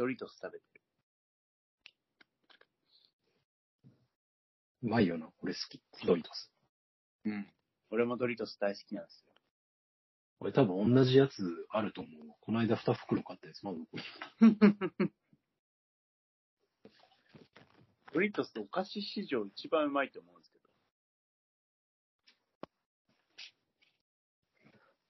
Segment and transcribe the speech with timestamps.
[0.00, 0.80] ドリトス食べてる。
[4.84, 5.82] うまいよな、俺好き。
[6.06, 6.50] ドリトス。
[7.26, 7.52] うん。
[7.90, 9.32] 俺もドリトス大好きなんですよ。
[10.38, 12.34] 俺多分同じやつあると思うわ。
[12.40, 14.02] この間2袋買ったやつ、まだ残る
[18.14, 20.64] ドリトスお菓子史上一番うまいと思うんですけど。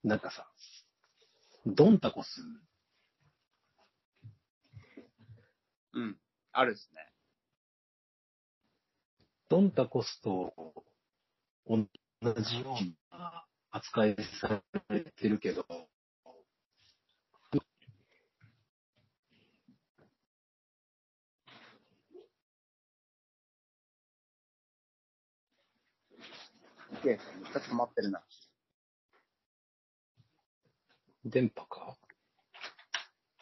[0.02, 0.50] なんかさ、
[1.64, 2.40] ドンタコス、
[5.92, 6.16] うん。
[6.52, 7.12] あるっすね。
[9.48, 10.54] ドンタコスと
[11.66, 11.86] 同
[12.22, 12.76] じよ
[13.12, 15.66] うな扱いされてるけど、
[27.02, 28.22] めっちゃ止まってるな。
[31.24, 31.96] 電波か？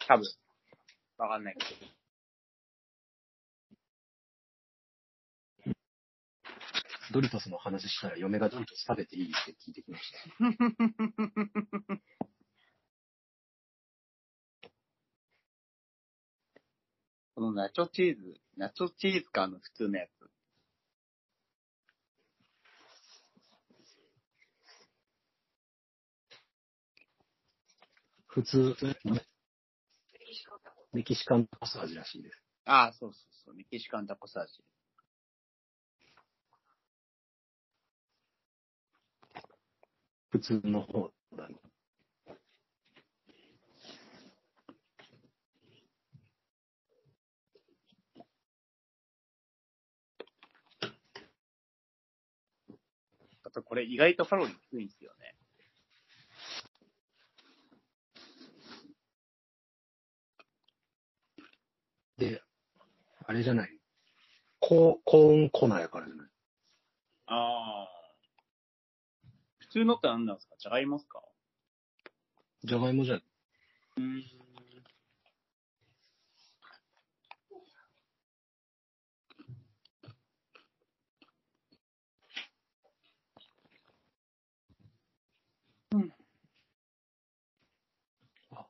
[0.07, 0.23] 多分。
[1.17, 1.98] わかんないけど。
[7.11, 10.17] ドリトスの話したら嫁がドリトス食べていいって聞いてきました。
[17.35, 20.11] このナチョチーズ、ナチョチーズ感の普通のやつ。
[28.27, 28.75] 普通、
[30.93, 32.43] メキシカンタコス味らしいです。
[32.65, 33.55] ああ、そうそうそう。
[33.55, 34.51] メキシカンタコス味。
[40.31, 41.55] 普通の方だね。
[53.43, 55.35] あとこれ意外とカロリー低いんですよね。
[62.17, 62.43] で、
[63.25, 63.79] あれじゃない。
[64.59, 66.27] ココーン粉やからじゃない。
[67.27, 67.98] ああ。
[69.69, 70.55] 普通のって何なんですか？
[70.57, 71.21] じゃがいもっすか？
[72.63, 73.23] じゃがいもじゃない。
[73.97, 74.23] うん。
[85.91, 86.13] うん。
[88.51, 88.65] あ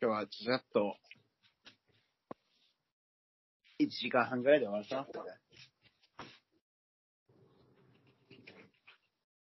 [0.00, 0.96] 今日はちょっと、
[3.80, 5.30] 1時間半ぐらいで終わらせますかね。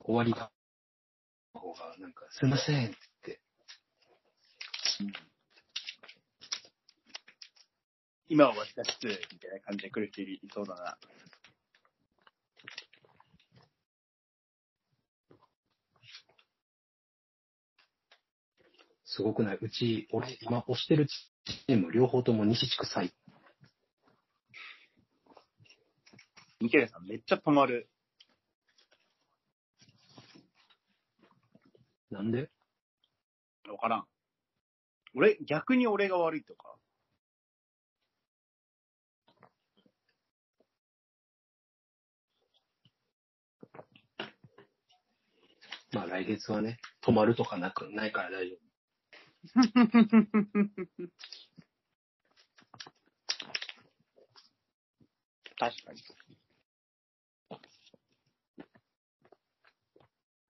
[0.06, 0.52] 終わりが、
[1.52, 2.90] 方が、なんか、すいませんっ
[3.22, 3.40] て
[8.28, 10.96] 今は私が失礼みたいな感じで来る人いそうだな。
[19.04, 19.58] すごくない？
[19.60, 23.12] うち、俺、今押してるチーム、両方とも西地区最
[26.60, 27.88] ミケルさんめっちゃ止まる。
[32.10, 32.50] なんで？
[33.68, 34.06] わからん。
[35.14, 36.76] 俺、逆に俺が悪いとか？
[45.92, 48.56] まあ来月はね、止まるとかなく、ないから大丈
[55.58, 56.02] 確かに。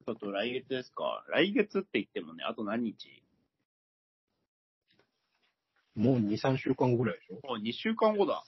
[0.06, 1.24] ちょっと来月ですか？
[1.30, 3.24] 来月って言ってもね、あと何日？
[5.96, 6.00] 夫。
[6.00, 7.44] もう2、3週間後ぐらいでしょ？
[7.44, 8.44] もう2週間後だ。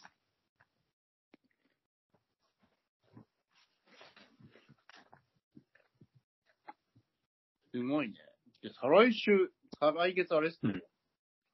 [7.72, 8.14] すごいね。
[8.62, 10.80] で、再来週、再来月あれっすうん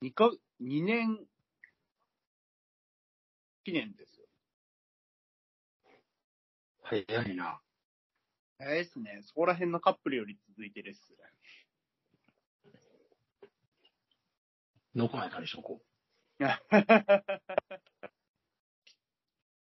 [0.02, 1.18] 2か、2年
[3.64, 4.26] 記念ですよ。
[6.82, 7.63] 早いな。
[8.58, 9.20] 早いっすね。
[9.22, 11.14] そこら辺のカップルより続いてるっす。
[14.94, 15.80] どこまでかにしとこ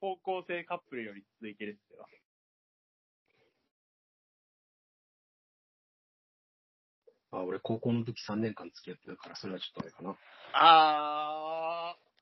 [0.00, 2.06] 高校生カップルより続いてるっすよ。
[7.32, 7.36] う。
[7.36, 10.16] あ、俺高校の時3年間付き合ってたから、それはちょっとあれかな。
[10.52, 12.15] あー。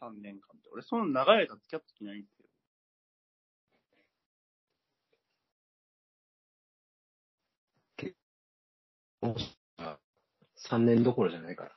[0.00, 0.68] 3年間って。
[0.70, 2.46] 俺、その長い間付き合って時ないんですよ。
[10.56, 11.76] 3年どころじゃないから。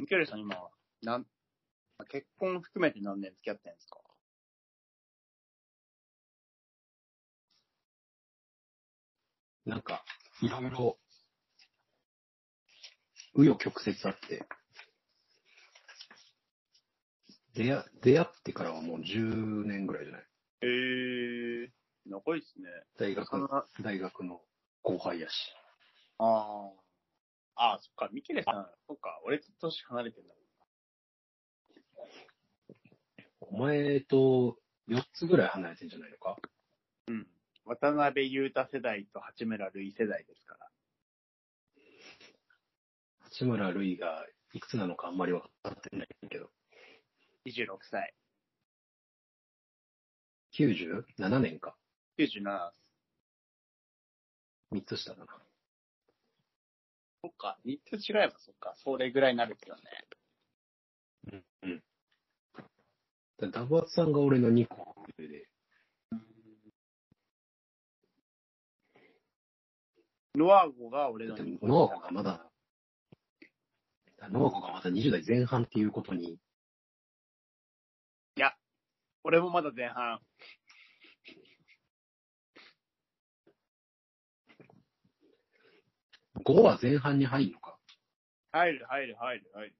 [0.00, 0.56] ミケルさん今、
[1.02, 1.26] なん、
[2.08, 4.00] 結婚含めて何年付き合ってんですか？
[9.66, 10.04] なんか、
[10.42, 10.98] いろいろ、
[13.36, 14.46] 紆余曲折あって、
[17.54, 20.26] 出会、出会ってからはもう10年ぐらいじゃない？
[20.62, 21.70] えー、
[22.06, 22.68] 仲いいっすね。
[22.98, 24.40] 大学そん、な、大学の
[24.82, 25.32] 後輩やし。
[26.18, 26.70] あ
[27.56, 27.64] あ。
[27.70, 30.34] ああ、そっか、ミケレさん、そっか、俺と年離れてんだ
[33.40, 34.58] お前と
[34.88, 36.36] 4つぐらい離れてんじゃないのか？
[37.08, 37.16] もん。
[37.16, 37.28] うん。
[37.66, 40.70] 渡辺裕太世代と八村塁世代ですから。
[43.20, 46.50] 八村塁がいくつなのかあんまり分かってないけど。
[47.46, 48.14] 26歳。
[50.58, 51.76] 97年か。
[52.18, 52.72] 97。
[54.72, 55.26] 3つ下だな。
[57.22, 59.82] そっか、3つ違えばそっか、それぐらいになるけどね。
[61.32, 61.44] うん。
[61.62, 61.82] うん。
[63.38, 65.48] だダバーツさんが俺の2個上で、
[70.34, 72.50] ノアゴが俺のだって2個ノアゴがまだ、
[74.30, 76.38] ノアゴがまだ20代前半っていうことに、
[79.24, 80.20] 俺もまだ前半。
[86.44, 87.78] 5は前半に入るのか。
[88.52, 89.74] 入る、入る、入る、入る。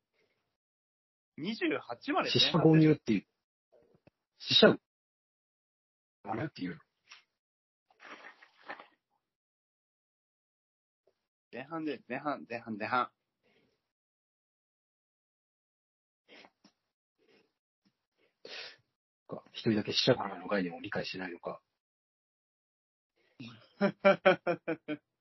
[1.38, 3.26] 28まで死者購入っていう。
[4.38, 4.78] 死者
[6.24, 6.46] あれ？
[6.46, 6.80] っていう。
[11.52, 13.10] 前半で、前半、前半、前半。
[19.26, 21.60] か一人だけ死者購入の概念を理解しないのか。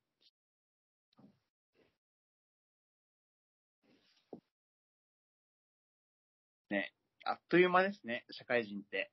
[7.25, 9.09] あっという間ですね、社会人って。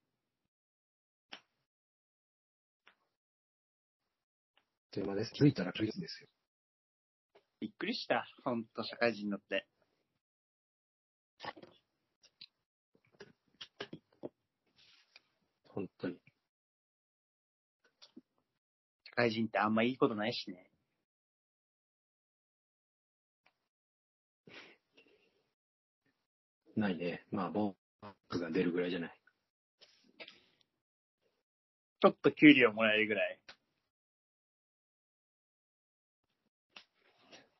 [4.90, 5.32] という間です。
[5.32, 6.28] 気づいたらですよ。
[7.60, 8.26] びっくりした。
[8.44, 9.66] ほんと、社会人になって。
[15.80, 16.16] 本当に。
[19.04, 20.70] 社会人ってあんまいいことないしね。
[26.76, 27.24] ないね。
[27.30, 29.20] まあ、ボークが出るぐらいじゃない。
[32.00, 33.38] ちょっと給料もらえるぐらい。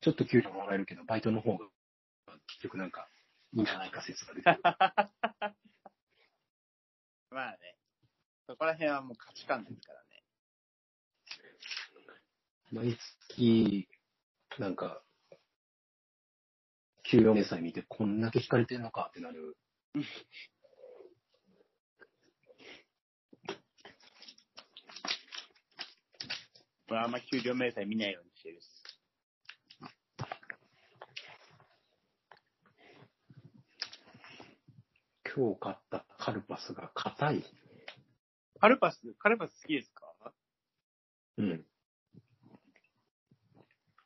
[0.01, 1.65] ちょっと給料もらえるけど、バイトの方が、
[2.47, 3.07] 結局なんか、
[3.53, 4.61] いいんじゃないか説が出てる。
[7.31, 7.80] まあね。
[8.51, 10.07] そこら辺はもう価値観ですからね。
[12.69, 12.97] 毎
[13.29, 13.87] 月、
[14.59, 15.01] なんか、
[17.03, 19.55] 給与明細見てこんだけ引かれてんのかってなる。
[26.89, 28.83] 俺あんま給料明細見ないようにしてるっす。
[35.33, 37.60] 今日買ったカルパスが硬い。
[38.61, 40.05] カルパス、カルパス好きですか？
[41.37, 41.65] うん。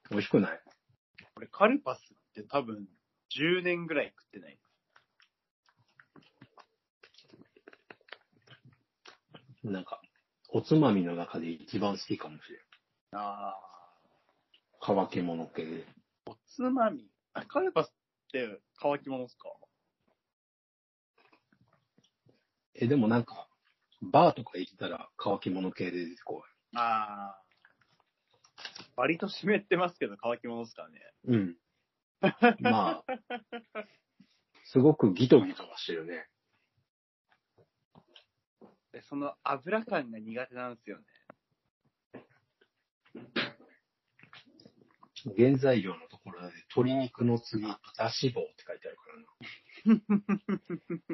[0.09, 0.61] 美味しくない
[1.35, 2.87] 俺カルパスって多分
[3.37, 4.57] 10年ぐらい食ってない。
[9.65, 9.99] なんか、
[10.49, 12.61] おつまみの中で一番好きかもしれん。
[13.21, 13.55] ああ。
[14.79, 15.85] 乾き物系で。
[16.27, 17.09] おつまみ？
[17.33, 17.91] あカルパスっ
[18.31, 19.49] て乾き物ですか？
[22.75, 23.49] え、でもなんか、
[24.01, 26.43] バーとか行ったら乾き物系で出てこ
[26.75, 27.41] ああ。
[28.95, 30.99] 割と湿ってますけど乾き物ですからね。
[31.27, 31.31] い。
[31.31, 31.57] うん。
[32.61, 33.85] まあ、
[34.63, 36.27] すごくギトギトはしてるね。
[38.91, 41.03] でその油感が苦手なんですよね。
[45.37, 49.03] 原材料のところで鶏肉の次、豚脂肪って書いてあるか
[49.85, 50.01] らな。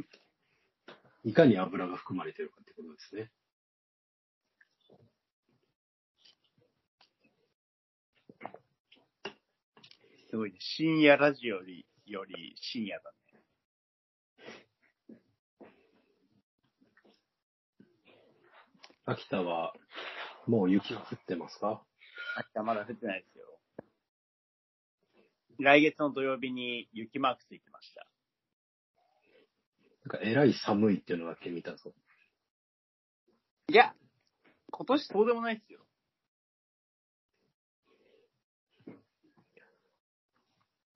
[1.24, 3.32] いかに油が含まれてるかってことですね。
[10.30, 10.58] すごいね。
[10.60, 13.18] 深夜ラジオより、より深夜だね。
[19.06, 19.74] 秋田は、
[20.48, 21.84] もう雪が降ってますか？
[22.38, 23.60] 秋田まだ降ってないですよ。
[25.60, 28.08] 来月の土曜日に雪マークついてました。
[30.03, 31.93] なんか、えらい寒いっていうのだけ見たぞ。
[33.70, 33.93] いや、
[34.72, 35.86] 今年そうでもないですよ。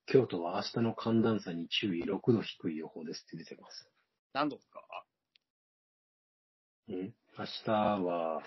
[0.07, 3.89] 京都は明日の寒暖差に注意6度低い予報ですって出てます。
[4.33, 4.81] 何度ですか？
[6.89, 7.13] うん？
[7.37, 8.41] 明日は、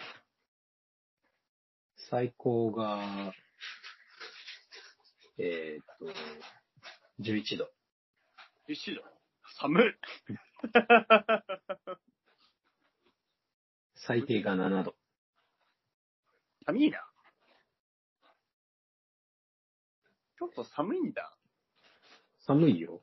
[2.11, 3.35] 最高が、
[5.39, 6.07] えーっと、
[7.23, 7.71] 11度。
[8.69, 9.03] 11度？
[9.61, 9.85] 寒い。
[13.95, 14.95] 最低が7度。
[16.67, 17.05] 寒いな。
[20.39, 21.37] ちょっと寒いんだ。
[22.41, 23.03] 寒いよ。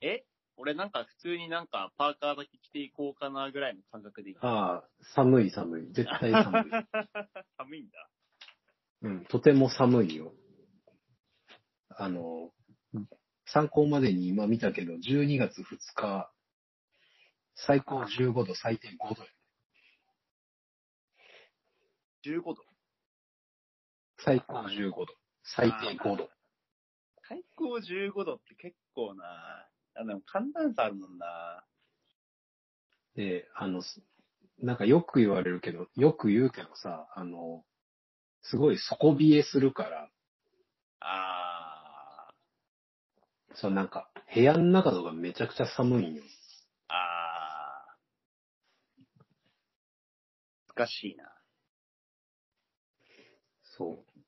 [0.00, 0.24] え？
[0.56, 4.36] 俺なんか普通になんかパーカーだけ着ていこうかなぐらいの感覚でいい。
[4.40, 5.92] ああ、寒い寒い。
[5.92, 6.62] 絶対寒い。
[7.58, 8.08] 寒いんだ。
[9.02, 10.32] うん、とても寒いよ。
[11.90, 12.50] あの、
[13.44, 16.30] 参考までに今見たけど、12月2日、
[17.56, 19.28] 最高15度、最低5度や。
[22.24, 22.56] 15度。
[24.18, 25.06] 最高15度、
[25.42, 26.30] 最低5度。
[27.28, 29.24] 最高15度って結構な
[29.94, 31.64] あ、でも寒暖差あるもんな
[33.16, 34.00] で、あの、す
[34.58, 37.64] なんかよく言われるけど、よく言うけどさ、あの、
[38.42, 40.08] すごい底冷えするから、
[41.00, 42.32] あ
[43.54, 46.22] そうなんか、部屋の中とかめちゃくちゃ寒いんよ。
[46.22, 46.26] ー、
[46.88, 50.65] あー。
[50.76, 51.24] 難しいな。
[53.76, 54.20] そう。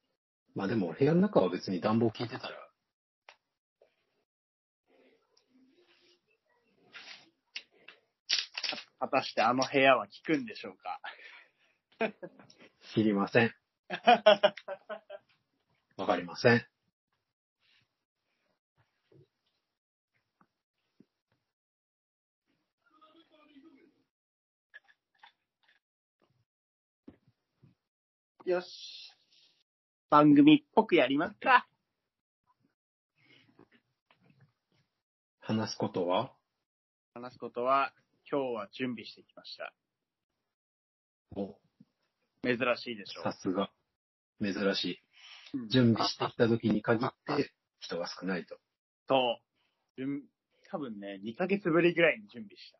[0.54, 2.54] まあでも部屋の中は別に暖房効いてたら、
[9.00, 11.00] 果たしてあの部屋は効くんでしょうか？
[12.94, 13.54] 知りません。
[15.96, 16.66] わかりません。
[28.48, 28.66] よし。
[30.08, 31.68] 番組っぽくやりますか。
[35.38, 36.32] 話すことは？
[37.12, 37.92] 話すことは、
[38.30, 39.74] 今日は準備してきました。
[41.36, 41.58] お、
[42.42, 43.70] 珍しいでしょさすが。
[44.40, 45.02] 珍しい。
[45.52, 48.56] うん準備してきた時に限って人が少ないと。
[49.08, 49.40] そ
[49.98, 50.00] う。
[50.00, 50.22] 準
[50.70, 52.78] 多分ね、2ヶ月ぶりぐらいに準備した。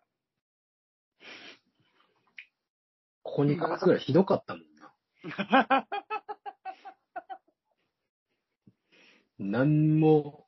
[3.22, 4.77] ここ2ヶ月ぐらいひどかったもんな。
[9.38, 10.46] なんも、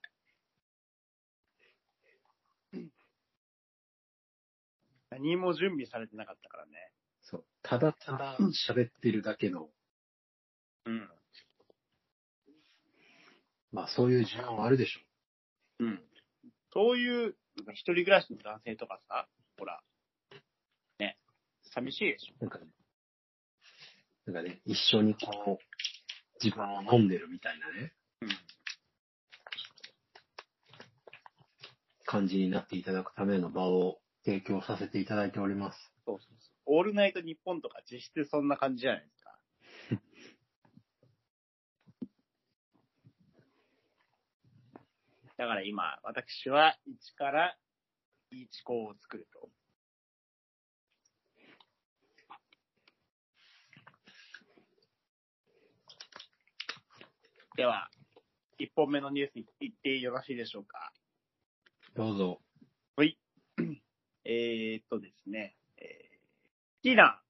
[5.11, 6.73] 何も準備されてなかったからね。
[7.23, 8.37] そう、ただただ
[8.69, 9.69] 喋ってるだけの、
[10.87, 11.09] うん。
[13.73, 15.01] まあそういう需要もあるでしょ
[15.81, 16.03] うん。
[16.73, 19.83] そういう、なんか一人暮らしの男性とかさ、ほら、
[20.99, 21.19] ね、
[21.75, 22.35] 寂しいでしょ。
[22.41, 22.67] なんかね、
[24.31, 25.65] なんかね、一緒にこう、
[26.41, 28.29] 自分を飲んでるみたいなね、うん。
[32.05, 35.93] 感じになっていただくための場を提供させていただいております。
[36.07, 36.77] そうそうそう。
[36.79, 39.37] オールナイトニッポンとか実質そんな感じじゃないですか。
[45.39, 47.59] だから今、私は一から
[48.31, 49.51] イチコを作ると。
[57.61, 57.91] では、
[58.57, 60.95] 一本目のニュースい言ってよろしいでしょうか？
[61.95, 62.41] どうぞ。
[64.25, 67.21] えー、っとですね、えー、好きな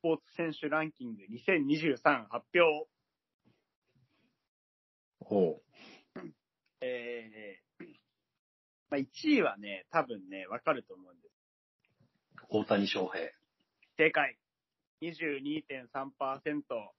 [0.00, 2.86] スポーツ選手ランキング2023発表。
[5.20, 5.62] おう。
[6.82, 7.86] えー、
[8.90, 11.34] まあ、1位はね、多分ね、わかると思うんです。
[12.50, 13.32] 大谷翔平。
[13.96, 14.36] 正解。
[15.00, 16.92] 22.3%、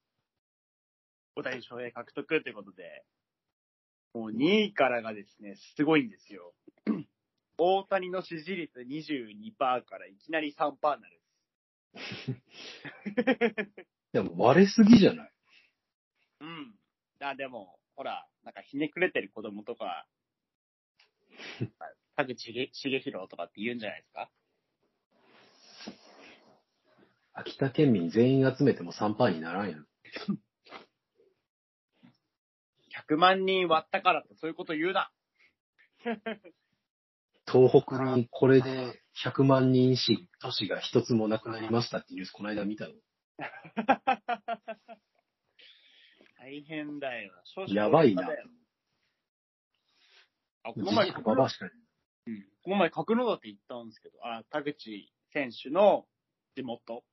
[1.35, 3.03] 大谷翔平獲得ということで、
[4.13, 6.53] もう2位からがですね、すごいんですよ。
[7.57, 11.19] 大谷の支持率22%からいきなり3%になる。
[14.13, 15.31] でも割れすぎじゃない？
[16.41, 16.75] うん。
[17.19, 20.07] あ、でも、ほら、なんかひねくれてる子供とか、
[22.15, 24.31] 田口茂茂弘とかって言うんじゃないですか？
[27.33, 29.87] 秋田県民全員集めても3%にならんやん。
[33.09, 35.11] 100万人割ったからってそういうこと言うな。
[37.45, 42.93] 東北にこれで100万人市、都市が一つもなくなりましたってニュースこの間見たの。
[46.37, 47.33] 大変だよ。
[47.45, 48.27] 少やばいな
[50.63, 51.71] あ、こじの前、じくばばしかに。
[52.27, 56.07] うんこの前、角館行ったんですけど、あ、田口選手の
[56.55, 57.03] 地元。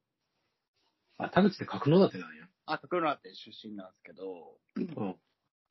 [1.19, 2.49] あ、田口って角館なんや。
[2.67, 5.21] あ、角館出身なんですけど、うん。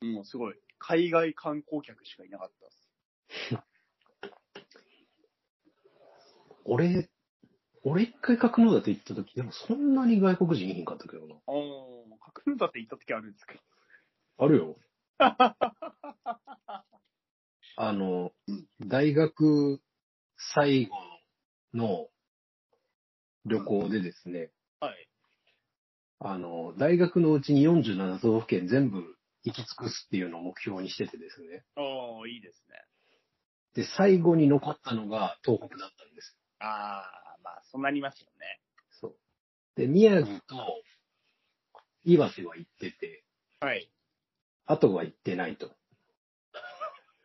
[0.02, 3.64] もうすごい、海外観光客しかいなかったです。
[6.64, 7.10] 俺、
[7.82, 11.34] 俺一回角館行った時、でもそんなに外国人いへんかったけどな。
[11.46, 13.54] おー角館行った時あるんですか
[14.38, 14.76] あるよ。
[17.76, 18.32] あの、
[18.86, 19.80] 大学
[20.54, 20.96] 最後
[21.74, 22.08] の
[23.44, 25.08] 旅行でですね、はい。
[26.20, 31.64] あの、大学のうちに47都道府県全部行き尽くすっていうのを目標にしててですね。
[31.76, 32.84] おー、いいですね。
[33.74, 36.36] で、最後に残ったのが東北だったんです。
[36.58, 38.60] あー、まあ、そうなりますよね。
[39.00, 39.16] そう。
[39.76, 40.56] で、宮城と
[42.04, 43.24] 岩手は行ってて、
[43.60, 43.90] はい。
[44.66, 45.74] あとは行ってないと。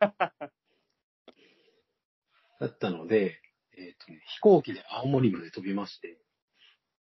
[2.58, 3.40] だったので、
[3.76, 6.18] えっ、とね、飛行機で青森まで飛びまして、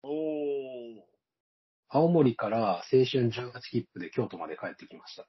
[0.03, 1.10] おー、
[1.93, 5.27] 青森から青春18切符で京都まで帰ってきました。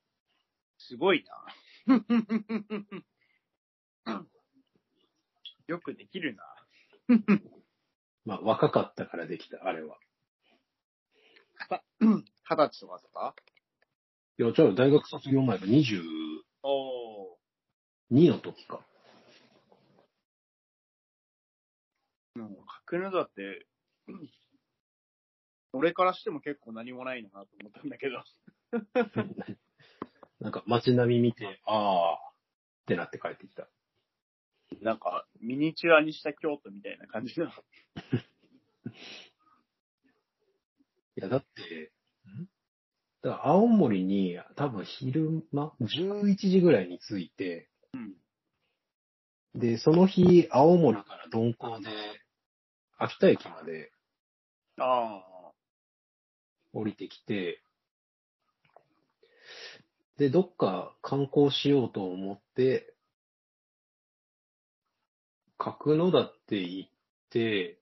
[0.79, 1.45] すごいな。
[5.67, 6.45] よくできるな。
[8.25, 9.99] まあ、若かったからできた、あれは。
[12.01, 12.23] 二
[12.57, 13.35] 十歳とかですか？
[14.39, 16.03] いや、じゃあ大学卒業前が22
[16.63, 17.39] お
[18.13, 18.87] の時か。
[22.37, 22.41] ー。
[22.41, 23.67] もう、角だって、
[25.73, 28.23] 俺からしても結構何もないなと思ったんだけど。
[30.41, 32.19] なんか街並み見て、あーっ
[32.87, 33.69] てなって帰ってきた。
[34.81, 37.47] なんか、ミニチュアにした京都みたいな感じの。
[41.17, 41.93] いや、だって、
[42.29, 42.49] ん
[43.23, 48.17] だから青森に多分昼間、11時ぐらいに着いて、うん。
[49.55, 51.91] で、その日、青森から鈍行で、
[52.99, 53.93] 秋田駅まで
[54.79, 55.23] あ
[56.73, 57.63] 降りてきて、
[60.19, 62.95] で、どっか観光しようと思って、
[65.59, 66.91] 角館って行っ
[67.31, 67.79] て、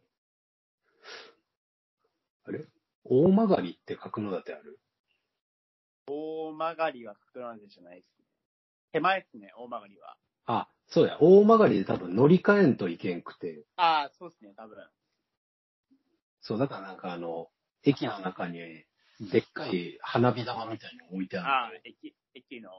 [2.45, 2.65] あれ？
[3.05, 4.79] 大曲って角館ある？
[6.07, 6.55] あ、大
[6.93, 8.25] 曲は角館じゃないですね。
[8.93, 10.17] 手前ですね、大曲は。
[10.47, 14.77] あ、そうや、大曲で多分乗り換えんといけんくて、ああ、そうですね、多分。
[16.41, 17.51] そう、だからなんかあの、
[17.85, 18.59] 駅の中に、
[19.31, 21.49] でっかい花火玉みたいに置いてある。
[21.49, 22.71] ああ、駅、駅の、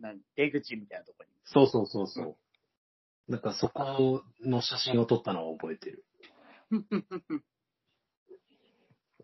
[0.00, 1.34] なん出口みたいなところに。
[1.44, 2.36] そうそうそうそう。
[3.28, 6.04] なんかそこの写真を撮ったのを覚えてる。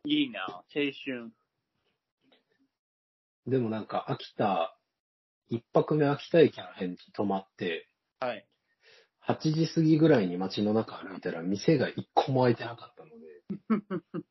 [0.04, 0.64] いいな、青
[1.04, 1.32] 春。
[3.46, 4.76] でもなんか秋田、
[5.48, 7.88] 一泊目秋田駅の辺に泊まって、
[8.20, 8.46] はい。
[9.26, 12.97] 8時過ぎぐらいに街の中歩いたら店が一個も開いてなかった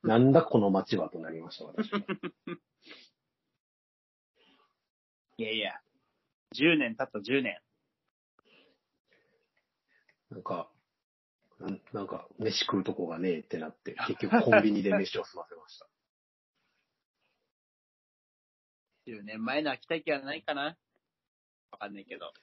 [0.03, 1.99] なんだこの街はとなりました、私は。
[5.37, 5.79] いやいや、
[6.55, 7.61] 10年経った10年。
[10.29, 10.69] なんか、
[11.59, 15.87] なんなんか飯食うとこがねえってなって、結局コンビニで飯を済ませました。
[19.07, 20.77] 10年前の秋田駅はないかな
[21.71, 22.33] わかんないけど。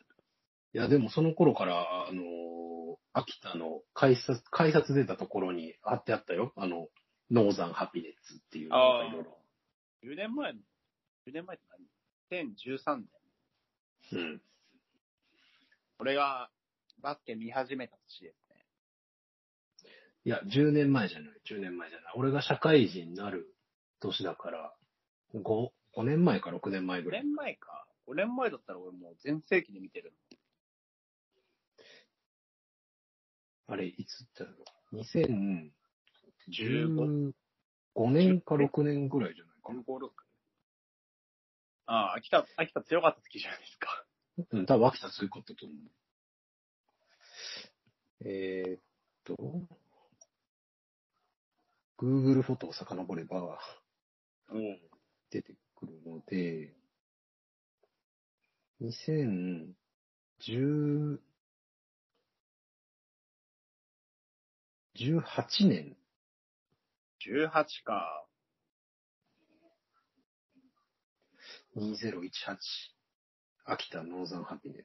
[0.73, 2.64] いや、でもその頃から、あのー
[3.15, 6.53] 秋田の改札、改札出たところに貼ってあったよ。
[6.57, 6.89] あの、
[7.31, 9.39] ノーザンハピネッツっていうのがいろいろ。
[10.03, 10.59] 10年前の、
[11.29, 11.65] 10年前って
[12.31, 12.97] 何 ?2013
[14.13, 14.21] 年。
[14.21, 14.43] うん。
[16.01, 16.51] 俺が
[17.01, 18.67] バスケ見始めた年ですね。
[20.25, 22.13] いや、10年前じゃない、10年前じゃない。
[22.17, 23.55] 俺が社会人になる
[24.01, 24.75] 年だから、
[25.37, 27.23] 5、5年前か6年前5ぐらい。
[27.23, 27.87] 年前か。
[28.09, 30.13] 5年前だったら俺もう全盛期で見てる
[33.67, 34.53] あれ、いつだろ
[34.93, 34.97] う。
[34.97, 37.33] 2015
[38.11, 39.83] 年か6年ぐらいじゃないかの。
[39.83, 40.11] 15、6。
[41.87, 44.05] ああ、秋田、秋田強かった時じゃないですか。
[44.53, 45.79] うん、多分秋田強かったと思う。
[48.27, 48.81] えー、っ
[49.25, 49.37] と、
[51.99, 53.61] Google フォトを遡れば
[54.51, 54.81] うん。
[55.31, 56.75] 出てくるので、
[58.81, 61.19] 2010、
[64.97, 65.97] 18年
[67.27, 67.51] 18
[67.85, 68.25] か。
[71.77, 72.57] 2018
[73.65, 74.79] 秋田ノーザンハピネッ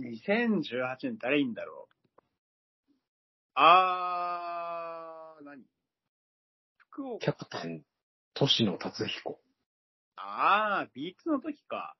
[0.00, 1.94] 2018年誰いんだろう？
[3.54, 5.62] あー、何？
[6.76, 7.24] 福岡。
[7.24, 7.84] キャプテン、
[8.38, 9.40] 年野達彦。
[10.14, 11.96] あー、ビーツの時か。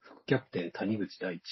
[0.00, 1.42] 副キャプテン、谷口大地。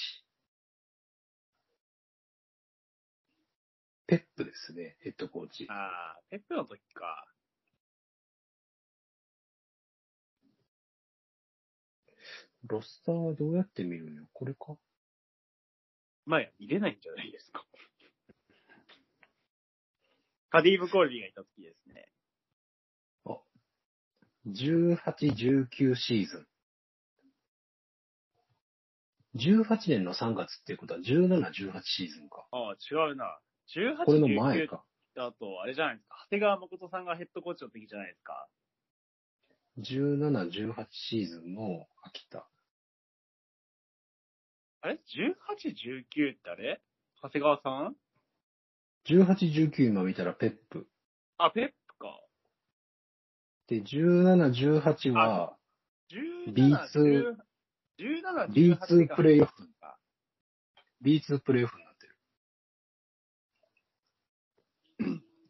[4.07, 5.67] ペップですね、ヘッドコーチ。
[5.69, 7.25] あー、ペップの時か。
[12.67, 14.23] ロスターはどうやって見るの？
[14.23, 14.75] よこれか？
[16.27, 17.63] 今や見れないんじゃないですか。
[20.49, 22.09] カディーブ・コールビーがいた時ですね。
[24.47, 24.97] 18、
[25.69, 26.47] 19シーズン。
[29.37, 32.45] 18年の3月っていうことは17、18シーズンか。
[32.51, 33.39] ああ、違うな。
[33.75, 34.83] 18、これの前19か。
[35.15, 36.15] だと、あれじゃないですか。
[36.25, 38.47] 長谷川誠さんがヘッドコーチの時じゃないですか。
[39.79, 42.47] 17、18シーズンの秋田。
[44.81, 45.35] あれ ?18、
[46.23, 46.81] 19ってあれ？
[47.21, 47.95] 長谷川さん
[49.07, 50.87] ？18、19今見たらペップ。
[51.37, 51.84] あ、ペップか。
[53.67, 55.57] で、17、18は
[56.47, 57.35] 17、B2
[57.99, 59.51] 17、18 B2 プレイオフ。
[59.79, 59.97] か
[61.03, 62.15] B2 プレイオフになってる。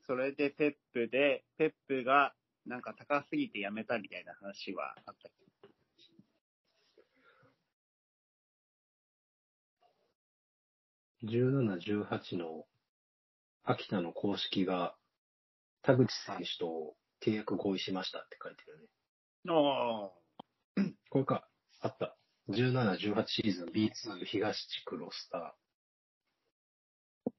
[0.08, 2.34] それでペップで、ペップが
[2.65, 5.36] なんか高すぎて辞めたみたいな話はあったっけ
[11.25, 12.67] 17、18の
[13.63, 14.95] 秋田の公式が
[15.82, 16.95] 田口選手と
[17.26, 18.88] 契約合意しましたって書いてるね。
[19.48, 20.12] あ
[21.10, 21.48] これか。
[21.82, 22.16] あった。
[22.50, 27.36] 17、18シーズン B2 東地区ロスター。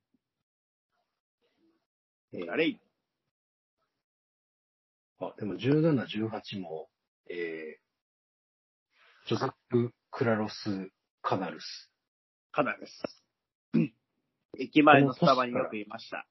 [2.32, 2.76] えーあ、あれ
[5.20, 6.88] あ、でも17、18も、
[7.30, 10.90] えー、ジョゼップ・クラロス・
[11.22, 11.90] カナルス。
[12.52, 13.02] かなりです。
[14.58, 16.26] 駅前のスタバによくいました。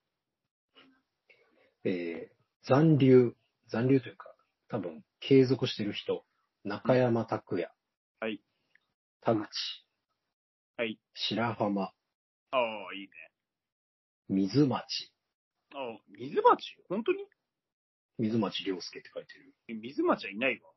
[1.84, 3.36] えー、残留、
[3.67, 4.34] 残留というか、
[4.69, 6.25] 多分、継続してる人。
[6.63, 7.69] 中山拓也。
[8.19, 8.41] はい。
[9.21, 9.47] 田口。
[10.78, 10.99] はい。
[11.13, 11.84] 白浜。
[11.84, 11.91] あ
[12.58, 13.10] あ、いいね。
[14.30, 15.12] 水町。
[15.73, 16.78] ああ、水町？
[16.89, 17.25] 本当に？
[18.17, 19.54] 水町良介って書いてる。
[19.67, 20.71] え水町はいないわ。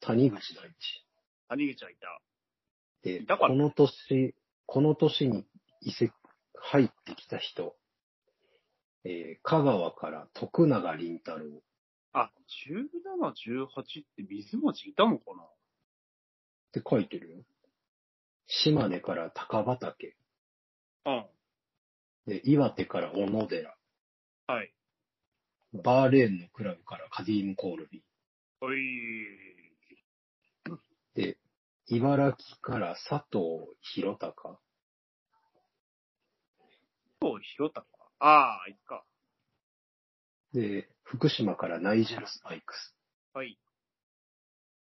[0.00, 1.06] 谷口大地。
[1.48, 2.20] 谷口はいた。
[3.02, 3.48] で、いたかな？
[3.48, 4.34] この年、
[4.66, 5.46] この年に
[5.80, 6.12] 移籍、
[6.56, 7.76] 入ってきた人。
[9.04, 11.62] えー、香川から徳永凛太郎。
[12.12, 12.30] あ、
[12.68, 12.86] 17、
[13.20, 13.66] 18
[14.02, 15.42] って水町いたのかな？
[15.42, 15.46] っ
[16.72, 17.44] て書いてるよ。
[18.46, 20.16] 島根から高畑。
[21.06, 21.26] うん。
[22.26, 23.76] で、岩手から小野寺。
[24.46, 24.72] はい。
[25.72, 28.02] バーレーンのクラブからカディーム・コールビ
[28.60, 28.76] おい。
[28.78, 30.76] ー。
[31.14, 31.38] で、
[31.86, 33.44] 茨城から佐藤
[33.80, 34.56] 弘隆。
[37.20, 37.86] そう、広田か。
[38.26, 39.04] ああ、あいつか。
[40.54, 42.96] で、福島からナイジェル・スパイクス。
[43.34, 43.58] はい。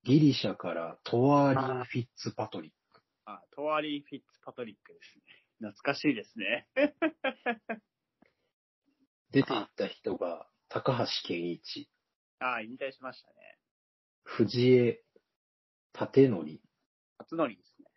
[0.04, 3.00] ギリシャからトワーリン・フィッツパトリック。
[3.24, 5.24] あ、トワリー・フィッツパトリックですね。
[5.58, 6.68] 懐かしいですね。
[9.32, 11.90] 出ていった人が高橋健一、
[12.38, 13.58] ああ、引退しましたね。
[14.22, 15.02] 藤江
[16.00, 16.60] 立則、
[17.18, 17.88] 初乗りですね。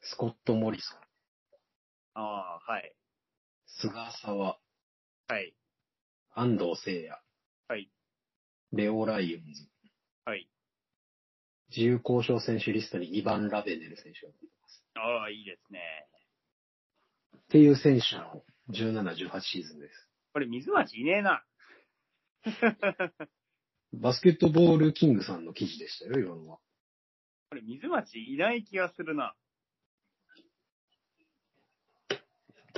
[0.00, 0.98] スコット・モリソン、
[2.14, 2.96] ああ、はい。
[3.80, 4.58] 菅沢、
[5.28, 5.54] はい。
[6.34, 7.20] 安藤聖也、
[7.68, 7.90] はい。
[8.72, 9.68] レオ・ライオンズ、
[10.24, 10.48] はい。
[11.70, 14.84] 自由交渉選手リストにイバン・ラベネル選手が出てます。
[14.94, 15.80] ああ、いいですね。
[17.36, 20.08] っていう選手の17、18シーズンです。
[20.32, 21.44] これ水町いねえな。
[23.94, 26.58] バスケットボールキングさんの記事でしたよ、今のは。
[27.50, 29.34] これ水町いない気がするな。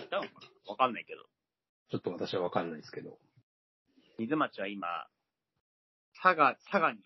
[0.02, 0.53] いたのかな？
[0.66, 1.22] わかんないけど。
[1.90, 3.18] ちょっと私はわかんないですけど。
[4.18, 4.86] 水町は今、
[6.22, 6.98] 佐賀、佐賀に。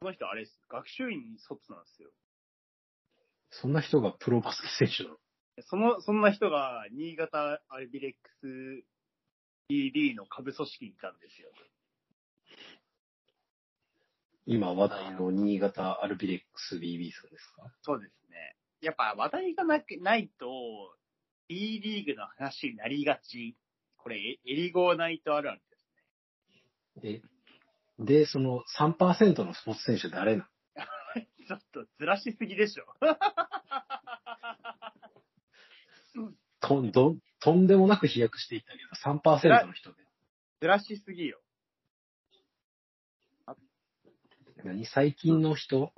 [0.00, 0.60] この人あれです。
[0.68, 2.10] 学習院に卒なんですよ。
[3.50, 5.16] そんな人がプロバスケ選手なの？
[5.62, 8.46] その、そんな人が、新潟アルビレックス
[9.70, 11.48] BB の下部組織にいたんですよ。
[14.44, 17.70] 今話題の新潟アルビレックス BB さんですか？
[17.82, 18.21] そうですね。
[18.82, 20.46] やっぱ話題がなくないと、
[21.48, 23.56] B リーグの話になりがち。
[23.96, 25.86] これ、エエリゴーナイトあるあるです
[27.04, 27.22] ね。
[28.00, 30.82] え、で、その3%のスポーツ選手誰なの？
[31.46, 32.84] ちょっとずらしすぎでしょ。
[36.60, 38.84] とんどん、とんでもなく飛躍していったけど、
[39.20, 40.02] 3%の人で。
[40.60, 41.40] ずらしすぎよ。
[44.64, 44.86] 何？
[44.86, 45.92] 最近の人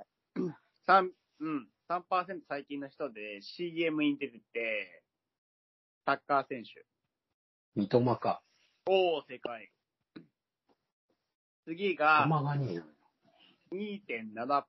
[0.87, 5.03] ？3、うん、3%最近の人で CM に出てて、
[6.05, 6.85] サッカー選手。
[7.75, 8.41] 三笘か。
[8.87, 9.71] おー、正解。
[11.65, 12.81] 次が玉が2
[13.71, 14.63] 2.7%。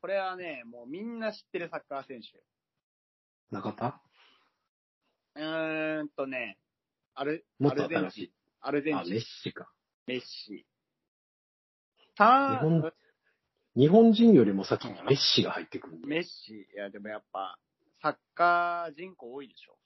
[0.00, 2.42] これはね、もうみんな知ってるサッカー選手。
[3.50, 4.00] 中田
[5.34, 6.58] うーんとね、
[7.14, 8.28] アル、アルゼンチン
[8.60, 9.68] アルゼンチンメッ、シか。
[10.06, 10.66] メッシ。
[12.16, 12.92] 日本3、
[13.76, 17.56] 日本人よりも先にメッシが入ってくるメッシ、いやでもやっぱ、
[18.02, 19.78] サッカー人口多いでしょ。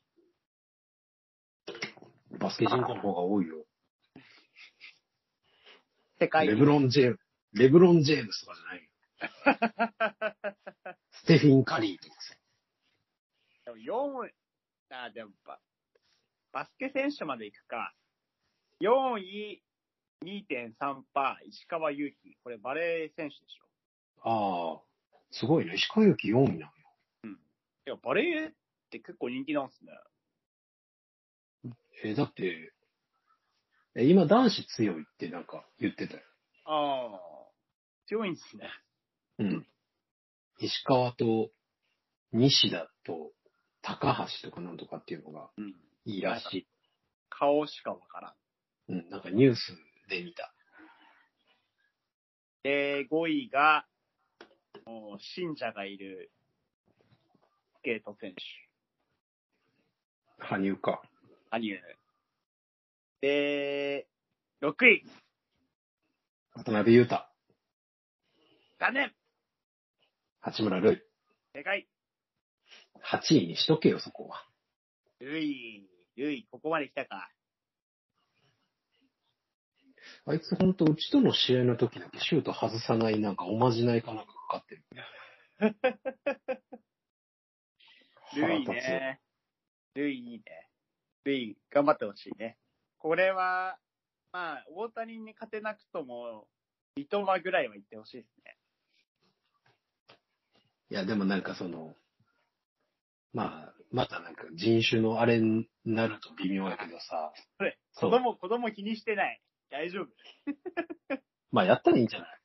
[2.38, 3.66] バスケ人口の方が多いよ。
[6.18, 7.18] 世界レブロン・ジェーム、
[7.52, 8.90] レブロン・ジェームスとかじゃないよ。
[11.12, 12.34] ステフィン・カリーとかさ。
[13.66, 14.32] でも4位、
[14.90, 15.60] あ、でもバ、
[16.52, 17.94] バスケ選手まで行くか。
[18.80, 19.62] 4位、
[20.22, 21.04] 2.3%、
[21.48, 22.36] 石川祐希。
[22.42, 23.73] これバレー選手でしょ。
[24.24, 24.80] ああ、
[25.30, 25.74] すごいね。
[25.74, 26.70] 石川祐希4位なのよ。
[27.86, 28.52] いや、バレーっ
[28.90, 29.92] て結構人気なんすね。
[32.02, 32.72] え、だって、
[33.94, 36.22] え、今男子強いってなんか言ってたよ。
[36.64, 37.20] ああ、
[38.06, 38.70] 強いんですね。
[39.38, 39.66] うん。
[40.58, 41.50] 石川と
[42.32, 43.32] 西田と
[43.82, 45.74] 高橋とかなんとかっていうのがうん。
[46.06, 46.66] いいらしい。
[47.28, 48.34] 顔しかわからん。
[48.88, 49.76] うん、なんかニュース
[50.08, 50.54] で見た。
[52.62, 53.86] で、5位が、
[54.86, 56.30] もう、信者がいる、
[57.78, 58.42] スケート選手、
[60.38, 61.02] 羽生か。
[61.50, 61.80] 羽生。
[63.20, 64.06] で、
[64.60, 65.04] 6位、
[66.54, 67.26] 渡辺裕太、
[68.78, 69.12] 残念
[70.40, 71.02] 八村塁。
[71.54, 71.88] 正解
[73.02, 74.46] 8位にしとけよ、そこは。
[75.20, 77.30] ルイ、ルイ、ここまで来たか。
[80.26, 84.84] あいつほんと、うちとの試合の時だけシュート外さない、なんかおまじないかなんかかかってる。
[88.36, 89.20] ルイね。
[89.94, 90.44] ルイいいね。
[91.24, 92.58] ルイ、頑張ってほしいね。
[92.98, 93.78] これは、
[94.32, 96.48] まあ、大谷に勝てなくとも、
[96.96, 98.58] 三笘ぐらいは行ってほしいですね。
[100.90, 101.94] いや、でもなんかその、
[103.32, 107.32] まあ、またなんか人種のあれになると微妙やけどさ。
[107.58, 108.10] それ、そう。
[108.10, 109.40] 子供、子供気にしてない。
[109.70, 110.08] 大丈夫。
[111.52, 112.40] まあ、やったらいいんじゃない？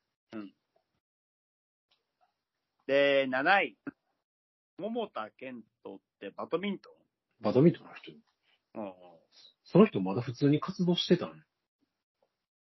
[2.89, 3.77] で、7位。
[4.79, 6.89] 桃田健人ってバドミント
[7.39, 8.11] バドミントンの人。
[8.11, 8.15] ン
[8.73, 8.93] うん。
[9.63, 11.33] その人まだ普通に活動してたの？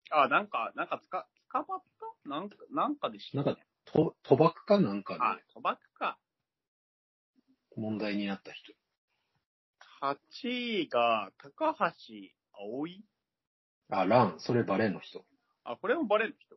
[0.08, 1.82] あ、なんか、なんかつか、捕まっ
[2.24, 2.30] た？
[2.30, 3.56] なんか、なんかでしたなんね。
[3.84, 6.18] と、賭博かなんかあで、賭博か。
[7.76, 8.72] 問題になった人。
[10.00, 11.84] 8位が、高橋
[12.54, 13.04] 葵
[13.90, 15.26] あ、ラン、それバレーの人。
[15.64, 16.56] あ、これもバレーの人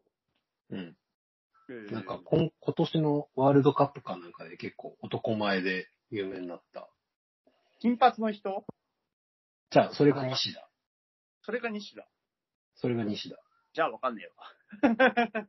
[0.70, 0.96] うん。
[1.70, 6.90] うんなんか今、今年のワールドカップかなんかで結構男前で有名になった。
[7.80, 8.66] 金髪の人？
[9.70, 10.68] じゃあ、それが西田。
[11.44, 12.08] それが西田。
[12.76, 13.38] それが西田。
[13.74, 15.48] じゃあわかんねえわ。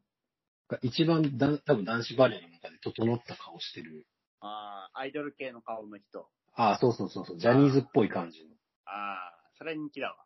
[0.69, 4.07] が一番だ多分男子バレーの中で整った顔してる。
[4.41, 6.29] ああ、アイドル系の顔の人。
[6.55, 8.39] あ、そうそうそうそう、ジャニーズっぽい感じ
[8.85, 10.17] ああ、それ人気だわ。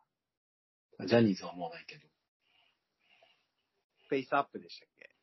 [0.98, 1.06] の。
[1.06, 2.02] ジャニーズはもうないけど。
[4.08, 5.13] フェイスアップでしたっけ？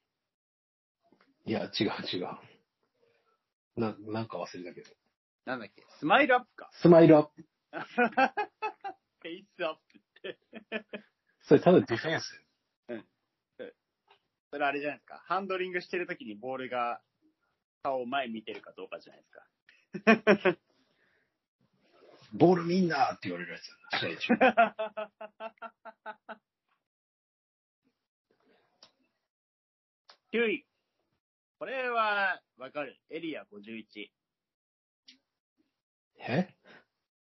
[1.46, 2.28] いや、違う違う。
[3.76, 4.90] な、なんか忘れたけど。
[5.46, 5.84] なんだっけ？
[6.00, 6.70] スマイルアップか。
[6.74, 7.44] スマイルアップ。
[7.72, 10.38] フェイスアップって。
[11.42, 12.44] それ多分ディフェンス。
[14.52, 15.24] それあれじゃないですか。
[15.26, 17.02] ハンドリングしてるときにボールが
[17.84, 20.60] 顔を前見てるかどうかじゃないですか。
[22.34, 24.34] ボール見んなって言われるやつやな、試合中。
[30.38, 30.66] 9位。
[31.62, 32.98] これは、わかる。
[33.12, 34.10] エリア51。
[36.28, 36.50] え？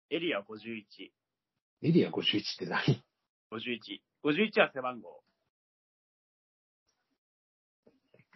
[0.10, 1.12] エリア51。
[1.82, 3.04] エリア51って何
[3.52, 4.00] ？51。
[4.24, 5.22] 51は背番号。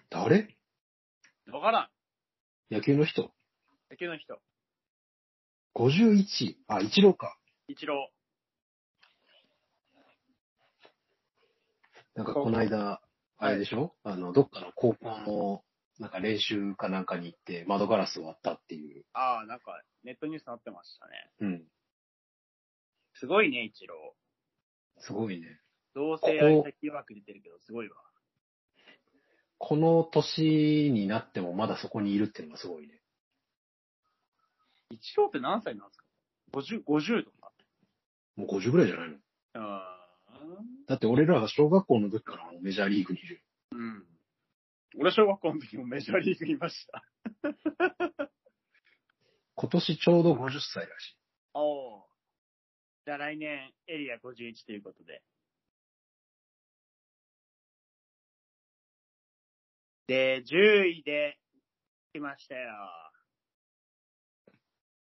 [0.10, 0.58] 誰？
[1.50, 1.90] わから
[2.70, 2.74] ん。
[2.74, 3.32] 野球の人？
[3.90, 4.42] 野球の人。
[5.74, 6.56] ?51。
[6.68, 7.38] あ、一郎か。
[7.70, 8.12] 一郎。
[12.14, 13.02] なんかこの間、
[13.38, 13.96] あれでしょ？
[14.04, 15.64] あの、どっかの高校の、
[16.04, 19.06] なんか練習かなんかに行って窓ガラス割ったっていう。
[19.14, 21.14] ああ、なんか、ネットニュースになってましたね。
[21.40, 21.64] うん。
[23.14, 24.14] すごいね、一郎。
[25.00, 25.62] すごいね。
[25.96, 27.96] 同性愛者疑惑出てるけど、すごいわ。
[29.60, 33.00] この年になってもまだそこにいるっていうのがすごいね。
[34.90, 36.04] 一郎って何歳なんですか
[36.52, 37.54] ?50、50とか？
[38.36, 39.16] もう50ぐらいじゃないの？
[39.54, 39.98] あ
[40.86, 43.42] だって俺らが小学校の時からメジャーリーグにいる。
[43.72, 44.13] ーうん。
[44.96, 47.04] 俺小学校の時もメジャーリーグにいました。
[49.56, 51.18] 今年ちょうど50歳らしい。
[51.54, 52.10] おお。
[53.06, 55.24] じゃあ来年、エリア51ということで。
[60.08, 61.40] で、10位で
[62.14, 62.74] 来ましたよ。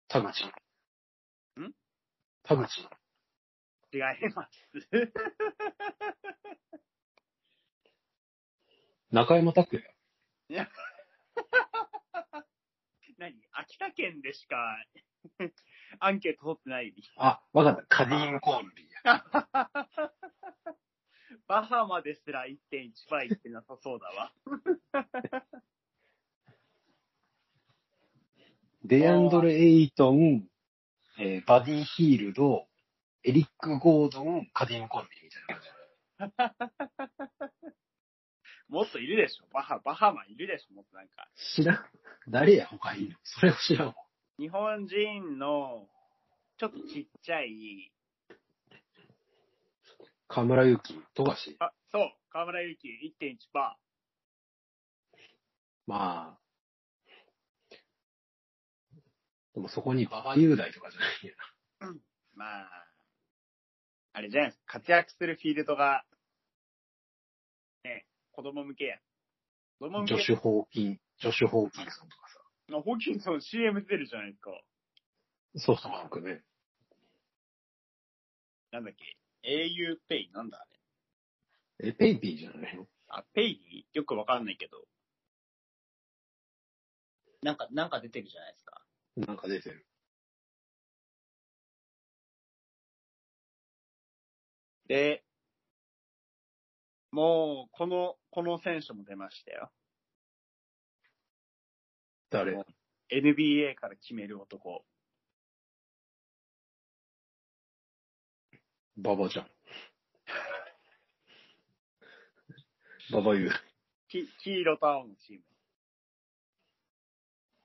[0.08, 0.46] 田口。
[0.46, 0.52] ん？
[2.44, 2.82] 田口。
[3.92, 4.02] 違い
[4.34, 4.70] ます。
[9.14, 9.84] 中山拓也。
[13.20, 13.32] 何？
[13.52, 14.58] 秋田県でしか
[16.00, 16.92] アンケート取ってない？
[17.18, 17.84] あ、わかった。
[17.88, 18.90] カディーン・コールビ。
[21.48, 24.34] バハマですら1.1倍ってなさそうだわ。
[28.84, 30.50] デアンドレ・エイトン、
[31.20, 32.68] えーバディ・ヒールド、
[33.24, 35.44] エリック・ゴードン、カディーン・コールビーみたい
[36.50, 36.72] な感
[37.70, 37.74] じ。
[38.70, 39.46] もっといるでしょ。
[39.54, 40.74] バハ、バハマいるでしょ。
[40.74, 41.28] もっとなんか。
[41.56, 41.86] 知らん。
[42.30, 43.96] 誰や、他にいるそれを知らんわ。
[44.40, 45.88] 日本人の、
[46.58, 47.92] ちょっとちっちゃい、
[50.28, 51.56] 河村勇輝、富樫。
[51.60, 53.78] あ、そう、河村勇輝1.1バ
[55.86, 56.40] まあ。
[59.54, 62.00] でもそこに馬場雄大とかじゃないやー。
[62.34, 62.88] まあ、
[64.14, 64.80] あれじゃないですか。
[64.80, 66.04] 活躍するフィールドが、
[67.84, 68.98] ね、子供向けや。
[69.80, 70.02] 子供な。
[70.02, 72.40] 向けジョシュ・ホーキン、ジョシュ・ホーキンソンとかさ。
[72.78, 74.52] あホーキンソン CM 出るじゃないですか。
[75.56, 76.44] ソフトバンクね。
[78.72, 79.18] なんだっけ
[79.48, 80.32] ?au ペイ？
[80.34, 80.66] なんだあ
[81.84, 81.90] れ？
[81.90, 82.88] え、ペイペイじゃないの？
[83.08, 83.86] あ、ペイ？
[83.94, 84.88] よくわかんないけど。
[87.44, 88.82] なんか、なんか出てるじゃないですか。
[89.18, 89.86] なんか出てる。
[94.88, 95.24] で、
[97.14, 99.72] もう、この、この選手も出ましたよ。
[102.32, 102.58] 誰
[103.12, 104.84] ？NBA から決める男。
[108.98, 109.48] 馬場じゃん。
[113.12, 113.52] 馬場雄大。
[114.10, 115.44] き黄色と青のチーム。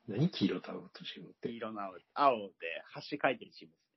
[0.08, 1.48] 何黄色と青とチームって？
[1.48, 1.56] 黄。
[1.56, 2.52] 色の青青で
[2.96, 3.87] 橋書いてるチームです。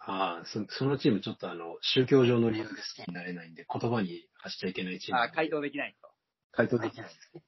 [0.00, 5.20] ああ、そそのチームちょっとあの、宗教上の理由で好きになれないんで、言葉に発しちゃいけないチーム。
[5.20, 6.08] あ、回答できないと。
[6.52, 7.42] 回答できないですね。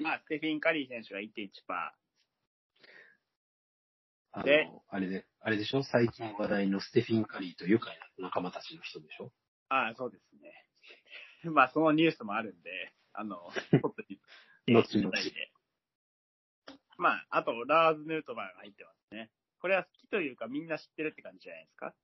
[0.00, 1.92] まあ、ステフィン・カリー選手が1.1%。
[4.36, 5.84] あでの、あれで、あれでしょ？
[5.84, 9.30] 最近話題のステフィン・カリーと愉快な仲間たちの人でしょ？
[9.68, 10.66] ああ、そうですね。
[11.52, 13.36] まあ、そのニュースもあるんで、あの、
[13.70, 13.94] ちょっと
[14.72, 15.52] 後々で。
[16.96, 19.30] まあ、あと、ラーズ・ヌートバーが入ってますね。
[19.64, 21.94] これは好きというか、みんな知ってるって感じじゃないですか？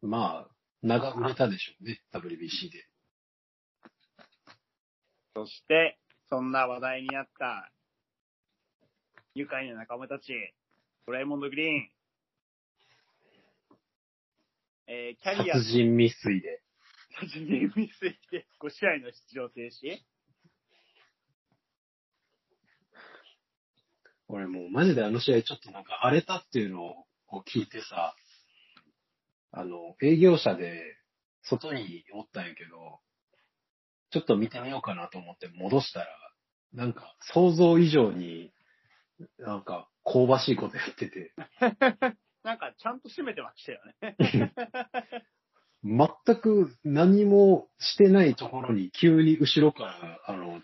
[0.00, 2.86] まあ、長売れたでしょうね、WBC で。
[5.34, 7.72] そして、そんな話題になった、
[9.34, 10.54] 愉快な仲間たち、
[11.08, 11.90] ドラえもんド・グリーン。
[14.86, 16.62] えー、キャリア殺人未遂で。
[17.18, 19.98] 殺人未遂で5試合の出場停止？
[24.28, 26.94] 俺もうマジであの試合ちょっとなんか荒れたっていうのを
[27.26, 28.14] こう聞いてさ、
[29.52, 30.82] あの、営業者で
[31.42, 33.00] 外におったんやけど、
[34.10, 36.06] ちょっと見てみようかなと思って戻したら、
[36.72, 38.52] なんか想像以上に
[39.38, 41.32] なんか香ばしいことやってて、
[42.42, 44.52] なんか、ちゃんと締めてましたよね。
[45.82, 50.62] 全く何もしてないところに急に後ろから、あの、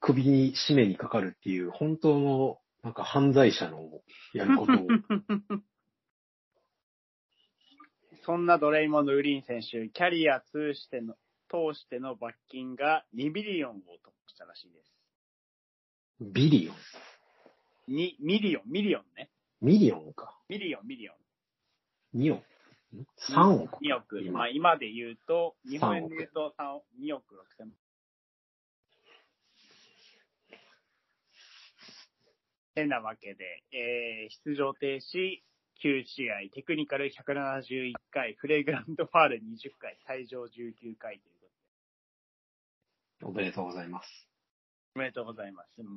[0.00, 4.00] 首に締めにかかるっていう、本当の、なんか犯罪者の
[4.32, 4.76] やることを、
[8.24, 11.16] そんなドレイモンド・グリーン選手、キャリア通しての、
[11.48, 14.90] 通しての罰金が2ビリオンを突破したらしいです。
[16.20, 19.30] ビリオン？2、ミリオン、ミリオンね。
[19.60, 20.38] million か。
[20.48, 21.16] million、million。
[22.14, 22.44] 2億？
[22.96, 23.84] ん ?3 億。
[23.84, 24.20] 2億。
[24.22, 27.70] 今まあ今で言うと、日本円で言うと3億2億6千
[32.80, 35.42] てなわけで、えー、出場停止
[35.84, 41.46] 9試合、テクニカル171回、フレグラントファール20回、退場19回というこ
[43.20, 43.26] とで。
[43.26, 44.28] おめでとうございます。
[44.96, 45.82] おめでとうございます。
[45.82, 45.90] もう、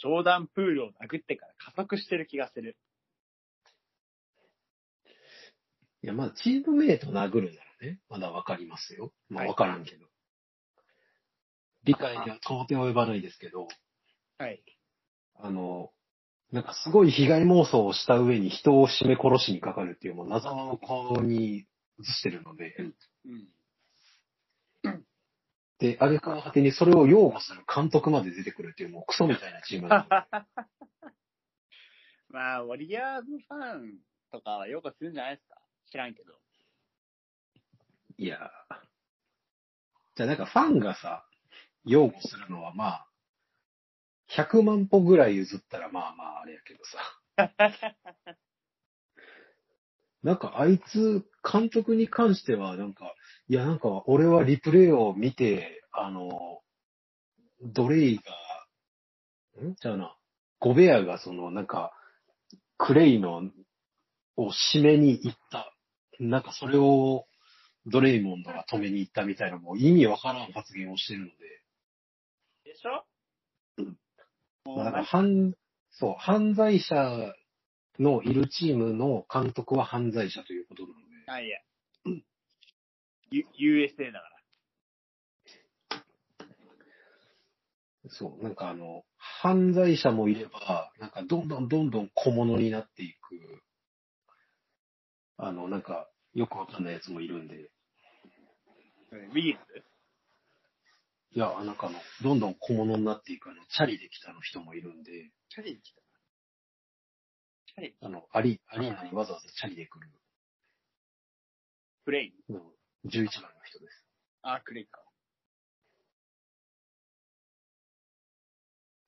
[0.00, 2.76] ジョーダン・プールを殴ってから加速してる気がする。
[6.02, 9.12] いや、まあ、チームメイト殴るならね、まだわかりますよ。
[9.28, 10.06] まあ、はいわからんけど。
[11.84, 13.68] 理解には到底及ばないですけど、
[14.38, 14.62] はい。
[15.40, 15.90] あの、
[16.52, 21.66] なんかすごい被害妄想をした上に人を絞め殺しにかかるっていうもう謎の行動に
[22.00, 22.74] 移してるので、
[23.26, 23.30] う
[24.88, 25.04] ん。
[25.78, 30.10] で、あげくの果てにそれを擁護する監督まで出てくるっていうもうクソみたいなチームなので
[32.30, 33.98] まあ、ウォリアーズファン
[34.32, 35.56] とかはよくするんじゃないですか？
[35.90, 36.34] 知らんけど。
[38.18, 38.74] いやー
[40.16, 41.24] じゃあなんかファンがさ、
[41.84, 43.07] 擁護するのはまあ、
[44.36, 46.98] 100万歩ぐらい譲ったらまあまああれやけどさ。
[50.22, 53.14] なんかあいつ、監督に関してはなんか、
[53.48, 56.60] いやなんか俺はリプレイを見て、あの、
[57.62, 58.22] ドレイが、
[59.64, 59.74] ん？
[59.76, 60.16] じゃあな、
[60.58, 61.92] ゴベアがその、なんか、
[62.76, 63.42] クレイの、
[64.36, 65.72] を締めに行った。
[66.20, 67.26] なんかそれを、
[67.86, 71.32] ドレイモンドが止めに行ったみたいな、もう意味わからん発言をしてるので、
[72.64, 73.06] でしょ？
[73.78, 73.94] もうま
[74.76, 74.92] あだ。
[74.92, 75.54] から犯、
[75.90, 77.34] そう、犯罪者
[77.98, 81.58] のいるチームの監督は犯罪者ということなので、あ、いや。
[83.30, 84.38] U- USA だから。
[88.10, 93.62] そう、なんかあの、犯罪者もいれば、なんかどんどんどんどん小物になっていく、
[95.36, 97.70] あの、なんか、よくわかんないやつもいるんで、
[99.12, 99.84] ウィーズ
[101.38, 106.02] いや、なんかあの、どんどん小物になっていく、あの、チャリで来たの人もいるんで、チャリに来た。
[107.68, 110.10] チャリあの、アリ、アリーナにわざわざチャリで来る、
[112.04, 112.58] プレイの
[113.06, 114.04] 11番の人です。
[114.42, 115.00] あ、クレイか。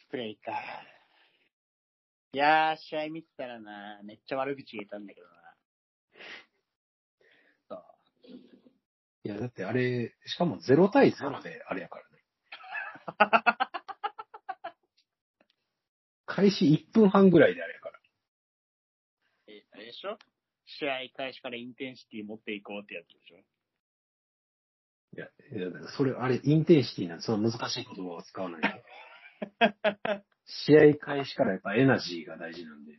[0.09, 0.53] クレイか。
[2.33, 5.33] いやー、試合見てたらな、めっちゃ悪口言えたんだけどな。
[7.68, 8.28] そう。
[9.24, 12.10] いや、だってあれ、しかも0対0であれやからね。
[16.27, 18.01] 開始1分半ぐらいであれやから。
[19.49, 20.19] え、あれでしょ？
[20.67, 23.39] 試合開始からインテンシティ持っていこうってやつでしょ？
[25.17, 25.31] いや、い
[25.61, 28.85] やそれ、あれ、インテンシティなんで、その難しい言葉を使わないで。
[30.47, 32.93] 試合開始からやっぱエナジーが大事なんで。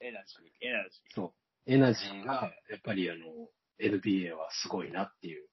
[0.00, 1.34] エナジー、エナジそ
[1.66, 1.72] う。
[1.72, 3.48] エナジーが、やっぱりあの、
[3.78, 5.48] NBA はすごいなっていう。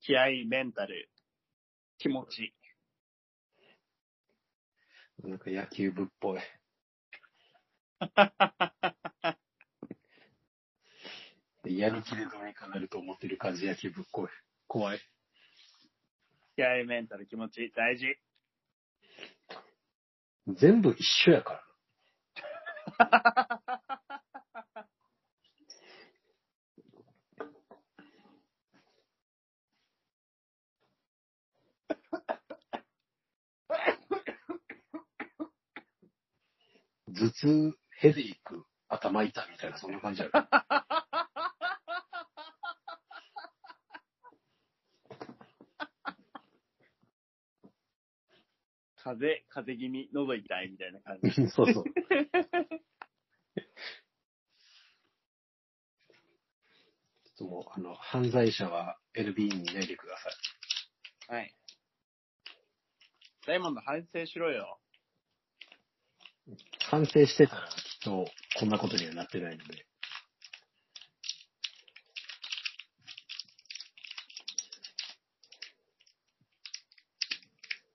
[0.00, 1.10] 気合い、メンタル、
[1.98, 2.54] 気持ち。
[5.22, 6.40] なんか野球部っぽい。
[11.64, 14.28] やりきれどうにかなると思ってる感じ、野球部っぽい。
[14.66, 15.00] 怖い。
[16.56, 18.18] 気合い、メンタル、気持ち、大事。
[20.48, 21.62] 全部一緒やか
[22.98, 24.00] ら。
[37.20, 40.40] 頭痛、ヘデイク、頭痛みたいな、そんな感じやろ。
[49.02, 51.30] 風、風邪気味、喉痛いみたいな感じ。
[51.52, 51.84] そうそう。
[51.84, 51.92] ちょ
[57.32, 60.30] っともう、あの、犯罪者は LB にいないでくださ
[61.34, 61.34] い。
[61.36, 61.54] はい。
[63.46, 64.79] ダイヤモンド反省しろよ。
[66.90, 68.26] 反省してたら、きっと、
[68.58, 69.86] こんなことにはなってないので。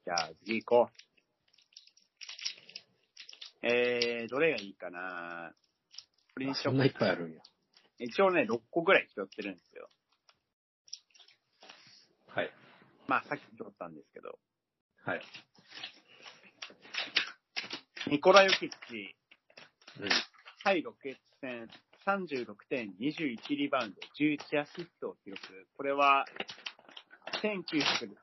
[0.06, 0.90] じゃあ、次行こ
[3.64, 3.68] う。
[3.68, 5.52] えー、どれがいいかな
[6.34, 7.42] これにしようそんないっぱいあるんや。
[8.00, 9.90] 一応ね、6個ぐらい拾ってるんですよ。
[12.28, 12.50] はい。
[13.08, 14.40] まあ、さっき拾ったんですけど。
[15.04, 15.22] はい。
[18.08, 19.16] ニコラ・ヨキッチ、
[20.00, 20.10] うん。
[20.64, 21.68] 対ロケッツ戦、
[22.06, 25.42] 36点、21リバウンド、11アシストを記録。
[25.76, 26.24] これは、
[27.42, 28.14] 1968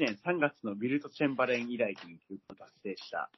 [0.00, 3.30] 年3月のビルト・チェンバレン以来という記録を達成した。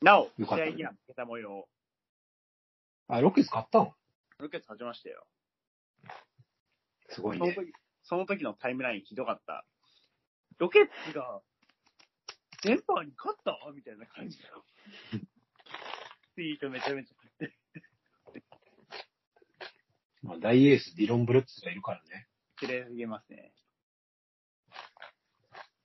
[0.00, 1.66] なお、試合には負けた模様。
[3.08, 3.96] あ、ロケッツ買ったの？
[4.38, 5.26] ロケッツ勝ちましたよ。
[7.08, 7.52] すごいね。
[7.52, 7.72] その時、
[8.04, 9.66] その時のタイムラインひどかった。
[10.58, 11.40] ロケッツが、
[12.64, 14.44] デンバーに勝ったみたいな感じの。
[16.34, 17.54] ツイートめちゃめちゃ振って。
[20.22, 22.26] まあ、大エース、ディロン・ブルックスがいるからね。
[22.58, 23.52] 綺麗すぎますね。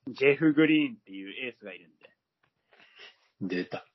[0.07, 2.09] ジェフ・グリーンっていうエースがいるんで。
[3.41, 3.85] 出た。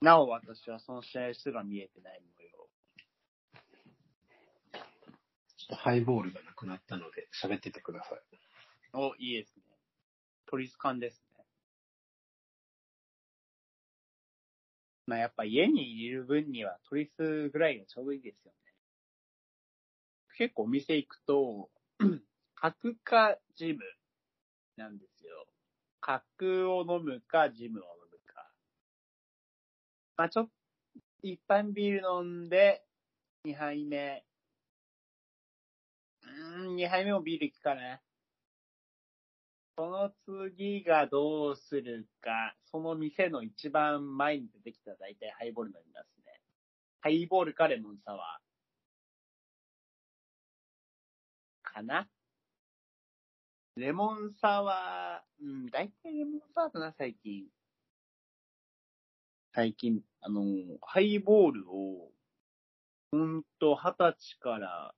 [0.00, 2.68] なお私はその試合すら見えてない模様。
[4.72, 8.18] ちょっとハイボールがなくなったので、喋っててください。
[8.94, 9.62] お、いいですね。
[10.46, 11.44] トリスカンですね。
[15.06, 18.58] まあやっぱ家にいる分にはトリスぐらいがちょうどいいですよね。
[20.36, 21.70] 結構お店行くと、
[22.54, 23.80] 角かジム
[24.76, 25.46] なんですよ。
[26.00, 28.50] 角を飲むかジムを飲むか。
[30.16, 30.50] まあちょっと、
[31.22, 32.84] 一般ビール飲んで、
[33.44, 34.24] 2杯目。
[36.22, 38.00] うーん、2杯目もビール行くかな。
[39.78, 46.40] その次がどうするか、その店の一番前に出てきた大体ハイボールになりますね。
[47.00, 51.72] ハイボールかレモンサワー。
[51.74, 52.08] かな？
[53.76, 57.44] レモンサワー、うん、大体レモンサワーだな、最近。
[59.54, 60.42] 最近、あの、
[60.82, 62.10] ハイボールを、
[63.12, 64.92] ほんと、二十歳から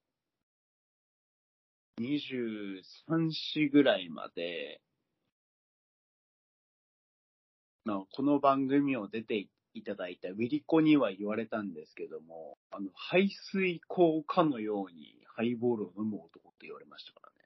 [2.01, 2.83] 23、
[3.29, 4.81] 4ぐらいまで、
[7.85, 17.37] この番組を出ていただいたウィリコには言われたんですけども、あの、排水口かのようにハイボールを飲む男って言われましたからね。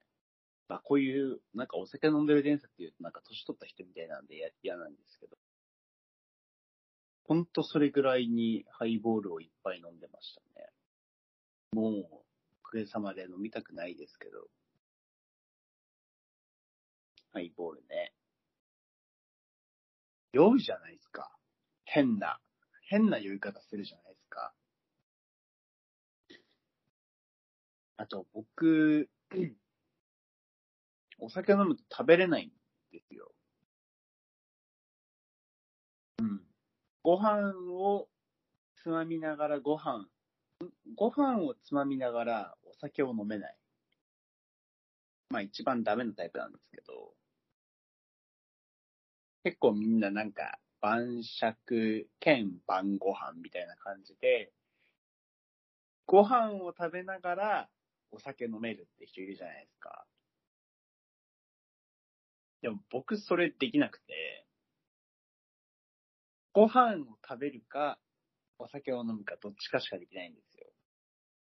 [0.69, 5.37] まあ、こういう、なんかお酒飲んでる伝説っていうと、なんか年取った人みたいなんで嫌なんですけど。
[7.25, 10.69] ほんとそれぐらいにハイボールをいっぱい飲んでましたね。
[11.73, 12.24] もう、
[12.75, 13.95] おかげさまで飲みたくない。
[13.95, 14.49] ですけど。
[17.33, 18.13] ハイボールね。
[20.33, 20.95] 酔うじゃない。
[20.95, 21.31] ですか。
[21.85, 22.41] 変な、
[22.89, 23.39] 変な酔い。
[23.39, 24.15] 方するじゃない。
[24.15, 24.53] ですか。
[27.97, 29.09] あと、僕、
[31.21, 32.47] お酒飲むと食べれない。
[32.49, 32.51] ん
[32.91, 33.31] ですよ。
[36.19, 36.41] うん。
[37.05, 38.09] ご飯を
[38.83, 40.09] つまみながらご飯、
[40.97, 43.57] ご飯をつまみながらお酒を飲めない。
[45.31, 47.15] まあ一番ダメなタイプなんですけど、
[49.43, 54.53] 結構みんななんか晩酌兼晩ご飯みたいな感じで、
[56.07, 57.69] ご飯を食べながら
[58.11, 60.07] お酒飲めるって人いるじゃないですか。
[62.63, 64.47] でも僕それできなくて、
[66.53, 67.99] ご飯を食べるか、
[68.59, 70.67] お酒を飲むかどっちかしかできないんですよ。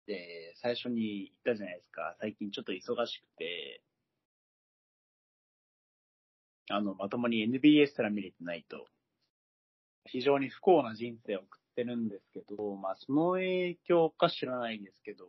[0.06, 2.16] で、最初に言ったじゃないですか。
[2.20, 3.82] 最近ちょっと忙しくて、
[6.70, 8.86] あの、まともに NBA すら見れてないと、
[10.06, 15.26] 非常に不幸な人生を送ってるんですけど、まあその影響か知らないんですけど、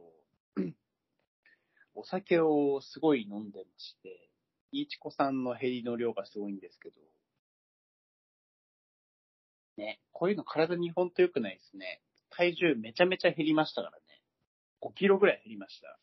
[1.95, 4.29] お酒をすごい飲んでまして、
[4.71, 6.95] いちこさんの減りの量がすごいんですけど、
[9.79, 12.01] ね、こういうの体にほんと良くないですね。
[12.29, 14.03] 体重めちゃめちゃ減りましたからね。
[14.81, 15.97] 5キロぐらい減りました。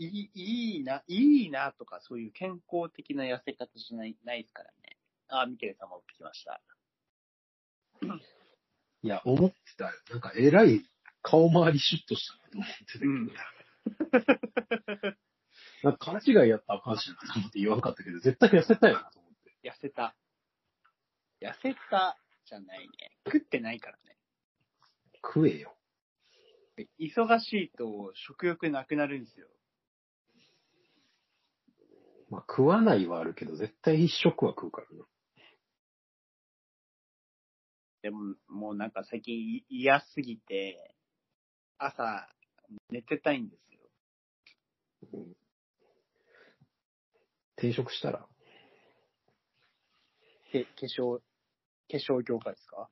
[0.00, 4.96] いい、いいな、いいなとかそういう健康的な痩せ方じゃない、ないですからね。
[5.28, 6.60] あ、ミケルさんも起きました。
[9.02, 9.90] いや、思ってたよ。
[10.10, 10.82] なんか、えらい
[11.22, 13.10] 顔周りシュッとしたなと思ってたけど。
[13.10, 13.32] うん
[15.82, 19.17] なんか勘違いやったらあかんしなと思って言わんかったけど、絶対痩せたよなと。
[19.64, 20.14] 痩せた。
[21.42, 22.86] 痩せたじゃないね。
[23.26, 24.16] 食ってないからね。
[25.24, 25.74] 食えよ。
[27.00, 29.48] 忙しいと食欲なくなるんですよ。
[32.30, 35.04] まあ、食わないはあるけど、絶対一食は食うからな。
[38.02, 40.94] でも、もうなんか最近い嫌すぎて、
[41.78, 42.28] 朝
[42.90, 43.80] 寝てたいんですよ。
[45.14, 45.38] うん
[47.58, 48.24] 転職したら、
[50.50, 51.24] け化粧、化
[51.96, 52.90] 粧業界ですか？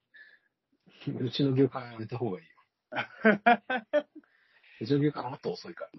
[1.21, 2.53] うちの業界は寝た方がいいよ。
[4.81, 5.91] うちの業界はもっと遅いから。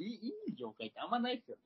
[0.00, 1.62] いいいい業界ってあんまないですよね。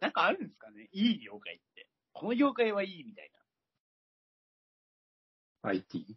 [0.00, 0.88] なんかあるんですかね？
[0.92, 1.88] いい業界って。
[2.12, 3.30] この業界はいいみたい
[5.62, 5.70] な。
[5.70, 6.16] IT?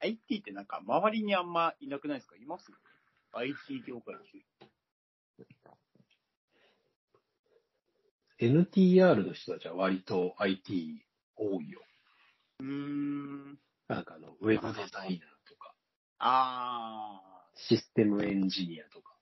[0.00, 2.36] IT ってなんか周りにあんまいなくないですか？
[2.36, 2.72] います
[3.32, 4.24] ?IT 業界って。
[8.42, 11.04] NTR の人たちは割と IT
[11.36, 11.80] 多いよ。
[12.58, 13.58] うーん。
[13.88, 15.74] なんかあの、ウェブデザイナーとか、
[16.18, 17.20] あ
[17.54, 19.14] システムエンジニアとか。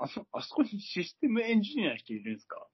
[0.00, 0.04] ー。
[0.04, 2.66] あそ、あそこにシステムエンジニアの人いるんですか？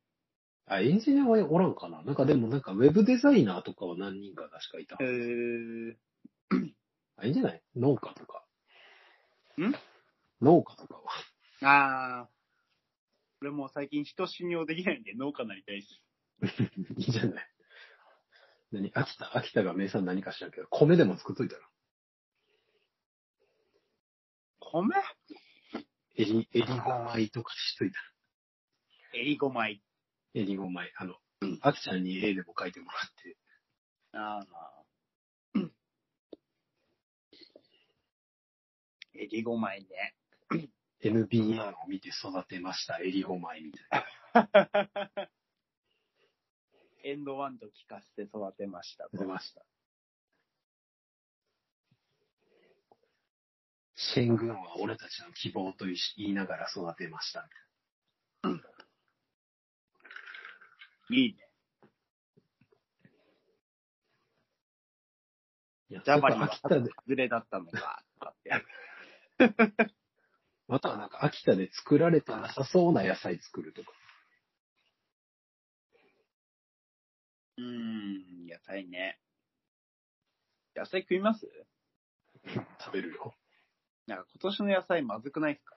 [0.66, 4.96] あ、エンジニアはおらんかななんかでもなんかウェブデザイナーとかは何人か確かいた。
[5.00, 5.96] へー。
[7.16, 7.62] あ、いいんじゃない？
[7.74, 8.44] 農家とか。
[9.60, 9.74] ん？
[10.40, 10.94] 農家とか
[11.62, 12.22] は。
[12.22, 12.37] あー。
[13.40, 16.02] 俺もう最近人信用できないんで農家になりたいです。
[16.98, 17.48] いいじゃない。
[18.72, 18.90] 何？
[18.94, 21.68] 秋田、秋田が名産何か知らんけど、米でも作っといたら。
[24.60, 24.94] 米？
[26.16, 26.74] エリ、エリゴ
[27.12, 27.98] 米とかしといた
[29.14, 29.74] エリゴ米。
[30.34, 30.40] ら。
[30.40, 30.92] エリゴ米。
[30.96, 31.14] あの、
[31.60, 33.36] 秋ちゃんに絵でも描いてもらって。
[34.12, 34.46] ああ。
[39.14, 40.17] エリゴ米ね。
[41.02, 45.30] NBA を見て育てました、エリゴ米みたいな。
[47.04, 49.06] エンドワンと聞かせて育てました。
[49.06, 49.64] 育てました。
[53.94, 57.48] シェン軍は俺たちの希望と言いながら育てました。
[61.10, 61.48] いいね。
[65.90, 68.52] いや、ジャバリは秋田で、外れだったのか、とかって。
[70.68, 73.90] またはなんか秋田で作られてなさそうな野菜作るとか。
[77.56, 79.18] うーん、野菜ね。
[80.76, 81.48] 野菜食います？
[82.84, 83.34] 食べるよ。
[84.06, 85.76] なんか今年の野菜まずくないですか？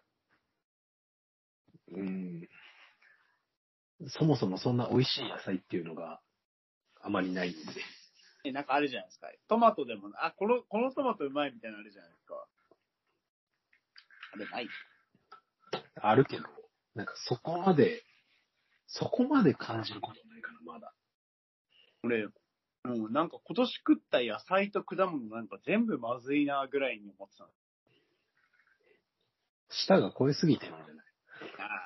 [1.93, 2.49] うん。
[4.09, 6.21] そもそもそんな美味しい野菜っていうのが
[7.01, 7.59] あまりないんで。
[8.43, 9.31] え、なんかあるじゃないですか。
[9.47, 12.47] トマトでも、あ、この、このトマトうまいみたいなのあるじゃないですか。
[14.34, 14.69] あれない
[16.01, 16.43] あるけど、
[16.95, 18.03] なんかそこまで、
[18.88, 20.93] そこまで感じることないから、まだ。
[22.03, 22.27] 俺、
[22.84, 27.49] もうなんか今年食った野菜と果物なんか全部まずいなぐらいに思ってたの。
[29.69, 31.05] 舌が超えすぎてるんじゃない？
[31.59, 31.86] あ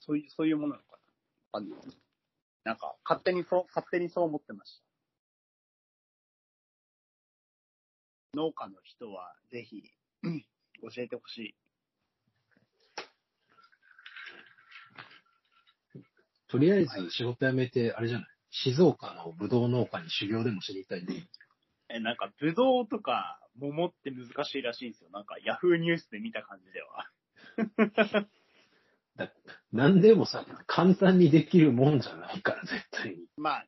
[0.00, 0.98] そういう、そういうものなのかな。
[1.52, 1.76] あの
[2.64, 4.91] なんか、勝手にそう、勝手にそう思ってました。
[8.34, 9.82] 農家の人は、ぜひ、
[10.22, 10.44] うん
[10.82, 11.54] 教えてほしい。
[16.48, 18.28] とりあえず仕事辞めて、あれじゃない？
[18.50, 21.28] 静岡のブドウ農家に修行でも知りたいね。
[21.88, 25.10] え、なんか、ぶどうとか桃って難しいらしいんですよ。
[25.10, 27.10] なんか、ヤフーニュースで見た感じでは。
[29.16, 29.32] だ
[29.72, 33.26] 何でもさ、簡単にできるもんじゃないから、絶対に。
[33.36, 33.66] まあ、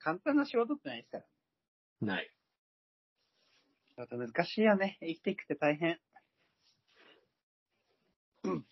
[0.00, 1.24] 簡単な仕事ってないですから。
[2.02, 2.30] ない。
[4.02, 4.98] 仕事難しいよね。
[5.00, 6.00] 生きていくって大変。
[8.44, 8.64] うん。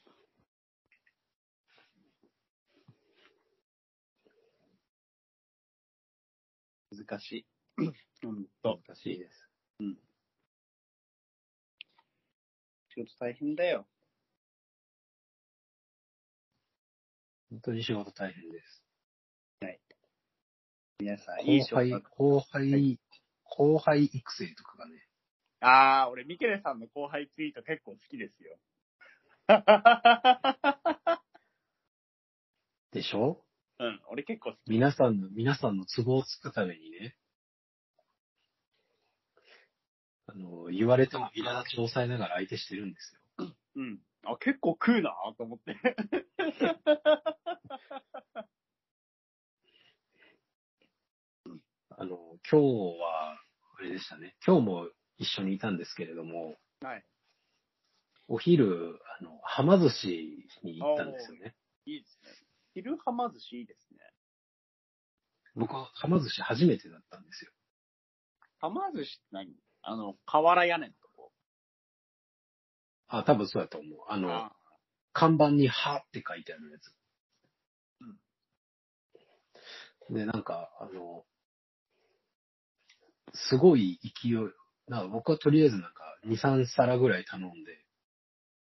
[6.90, 7.46] 難しい。
[7.78, 8.80] うんと。
[8.88, 9.48] 難しいです。
[12.88, 13.86] 仕事大変だよ。
[17.50, 18.82] 本当に仕事大変です。
[20.98, 22.98] 皆さん、いい後輩後輩、
[23.44, 25.09] 後輩育成とかがね、
[25.60, 28.58] あー、俺、ミケレさんの後輩ツイート結構好きですよ。
[32.92, 33.44] でしょ？
[33.78, 34.60] うん、俺結構好き。
[34.70, 37.16] 皆さんの、皆さんの都合をつくためにね、
[40.26, 43.54] あの、言われても苛立ちを抑えながら相手してるんですよ。
[43.76, 44.00] うん。
[44.24, 45.76] あ、結構食うなと思って。
[51.90, 52.16] あの、
[52.50, 54.36] 今日は、あれでしたね。
[54.46, 54.90] 今日も
[55.20, 57.04] 一緒にいたんですけれども、はい。
[58.26, 61.54] お昼、あの、はま寿司に行ったんですよね。
[61.84, 62.30] いいですね。
[62.72, 63.98] 昼はま寿司いいですね。
[65.54, 67.52] 僕ははま寿司初めてだったんですよ。
[68.60, 69.54] はま寿司って何？
[69.82, 71.32] あの、瓦屋根のとこ。
[73.08, 73.98] あ、多分そうだと思う。
[74.08, 74.52] あの、あ
[75.12, 76.94] 看板にはって書いてあるやつ。
[80.08, 81.24] で、なんか、あの、
[83.32, 84.34] すごい勢い、
[84.90, 87.86] なんか僕はとりあえずなんか2、3皿ぐらい頼んで、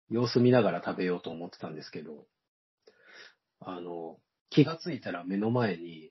[0.09, 2.27] 様子見ながら食べようと思ってたんですけど、
[3.61, 6.11] あの、気がついたら目の前に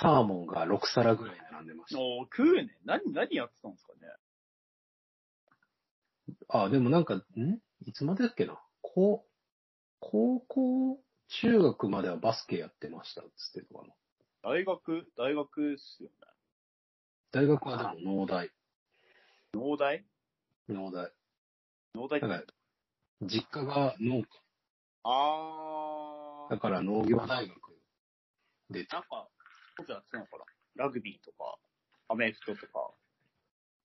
[0.00, 2.00] サーモンが6皿ぐらい並んでました。
[2.00, 2.76] おー食うね。
[2.84, 4.00] 何、何やってたんですかね。
[6.48, 7.22] あ、でもなんか、ん？
[7.86, 8.60] いつまでだっけな？
[8.82, 9.24] 高、
[10.00, 11.00] 高校、
[11.42, 13.94] 中学まではバスケやってましたっつってたかな。
[14.42, 16.14] 大学、大学っすよね。
[17.30, 18.50] 大学はでも農大。
[19.54, 20.04] 農大？
[20.68, 21.12] 農大。
[21.94, 22.28] 農大って？
[22.28, 22.42] だから、
[23.22, 24.26] 実家が農家。
[25.04, 26.50] あー。
[26.50, 27.56] だから農業大学
[28.70, 29.28] で、なんか、
[29.76, 30.38] ことやってたのか
[30.76, 31.58] なラグビーとか、
[32.08, 32.90] アメフトとか。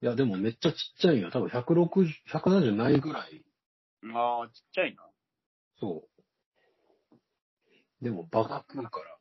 [0.02, 1.32] いやでもめっちゃちっちゃいんよ。
[1.32, 3.46] 多分160、170ないぐらい。
[4.14, 5.04] あー、ちっちゃいな。
[5.80, 6.04] そ
[7.12, 7.16] う。
[8.04, 9.18] でもバカ食うから。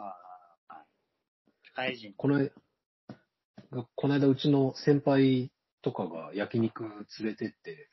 [0.00, 0.74] あー。
[1.64, 2.14] 社会人。
[2.16, 2.50] この間、
[3.96, 5.50] この間うちの先輩
[5.82, 6.94] とかが焼肉連
[7.24, 7.90] れてって、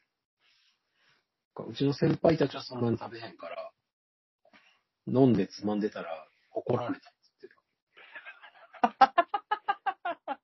[1.58, 3.72] うちの先輩たちはそんなに食べへんから、
[5.08, 7.10] 飲んでつまんでたら怒られたって
[7.42, 7.58] 言って
[10.28, 10.40] た。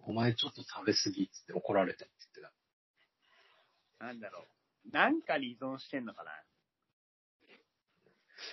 [0.00, 2.52] お前ちょっと食べ過ぎっつって怒られたって言って
[4.00, 4.06] た。
[4.06, 4.46] なんだろ
[4.86, 4.90] う。
[4.90, 6.30] なんかに依存してんのかな？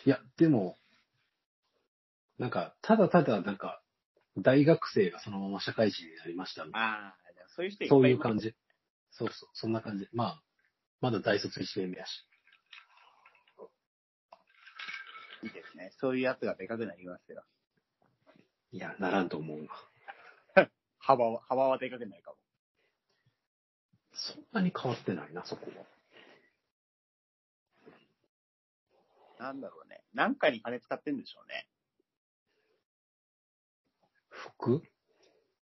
[0.05, 0.77] いや、でも、
[2.37, 3.81] なんか、ただただなんか、
[4.37, 6.63] 大学生がそのまま社会人になりました。
[6.63, 7.15] ああ、
[7.55, 8.53] そういう人いっぱいそういう感じ。
[9.11, 10.09] そうそう、そんな感じ。
[10.11, 10.43] まあ、
[10.99, 12.25] まだ大卒1年目やし。
[15.43, 15.91] いいですね。
[15.99, 17.43] そういうやつがでかくなりますよ。
[18.71, 19.63] いや、ならんと思う
[20.55, 20.69] な。
[20.99, 22.37] 幅は、幅はでかくないかも。
[24.11, 25.85] そんなに変わってないな、そこは。
[29.39, 30.03] なんだろうね。
[30.13, 31.67] なんかに金使ってんでしょうね。
[34.35, 34.81] 服？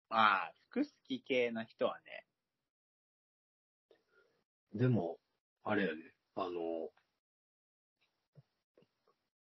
[0.09, 2.25] ああ、服好き系な人はね。
[4.73, 5.17] でも、
[5.63, 6.01] あれやね、
[6.35, 6.89] あの、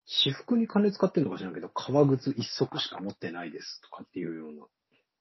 [0.07, 4.67] 私服に金使ってるのか知らんけど、革靴一足しか持ってないですとかっていうような。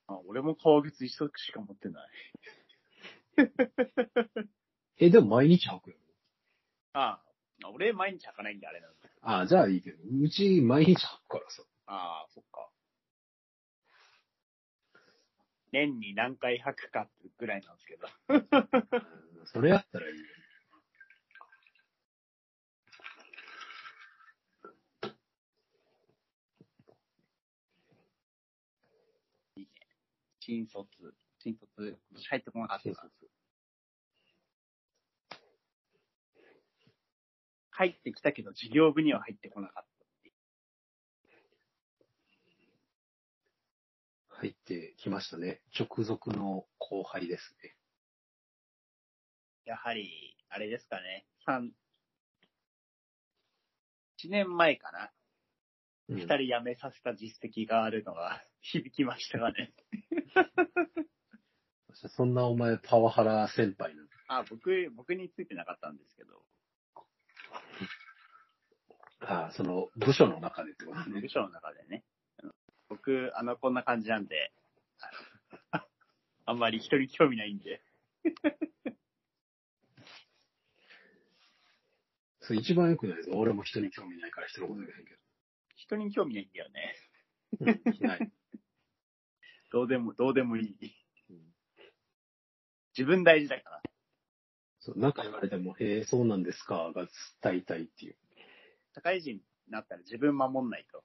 [0.07, 2.09] あ俺も革靴一足しか持ってない。
[4.97, 5.97] え、でも毎日履くよ。
[6.93, 7.19] あ
[7.63, 9.13] あ、俺毎日履かないんであれなんだけど。
[9.27, 11.63] ああ、じゃあいいけど、うち毎日履くからさ。
[11.87, 12.69] ああ、そっか。
[15.75, 18.07] 年に何回履くかってぐらいなんですけど。
[18.29, 18.37] う
[19.43, 20.25] んそれやったらいいよ。
[30.39, 30.87] 新卒。
[31.39, 33.11] 新卒、今年入ってこなかったな。
[37.71, 40.35] 入ってきたけど、事業部には入ってこなかったっていう。
[44.37, 45.61] 入ってきましたね。
[45.79, 47.75] 直属の後輩ですね。
[49.65, 51.25] やはり、あれですかね。
[51.45, 51.71] 三、
[54.23, 55.11] 1年前かな。
[56.09, 59.73] うん二、人辞めさせた実績があるのが 響きましたがね。
[62.09, 64.07] そんなお前パワハラ先輩なの？
[64.27, 66.45] あ、僕、僕についてなかったんですけど、
[69.21, 71.29] ああ、その部署の中でってことね部。
[71.29, 72.03] 署の中でね。
[72.89, 74.51] 僕、あの、こんな感じなんで、
[76.45, 77.81] あんまり人に興味ないんで。
[82.41, 83.31] それ一番良くないぞ。
[83.33, 85.17] 俺も人に興味ないから人のこと言えへんけ
[85.75, 86.95] 人に興味ないんだよね。
[87.59, 87.65] ど。
[87.65, 88.31] うん、ない。
[89.71, 90.95] どうでも、どうでもいい
[91.31, 91.55] うん。
[92.95, 93.81] 自分大事だから。
[94.79, 97.07] そう、なんか言われても、へえ、そうなんですか、が
[97.41, 98.17] 伝えたいっていう。
[98.93, 101.03] 社会人になったら自分守んないと。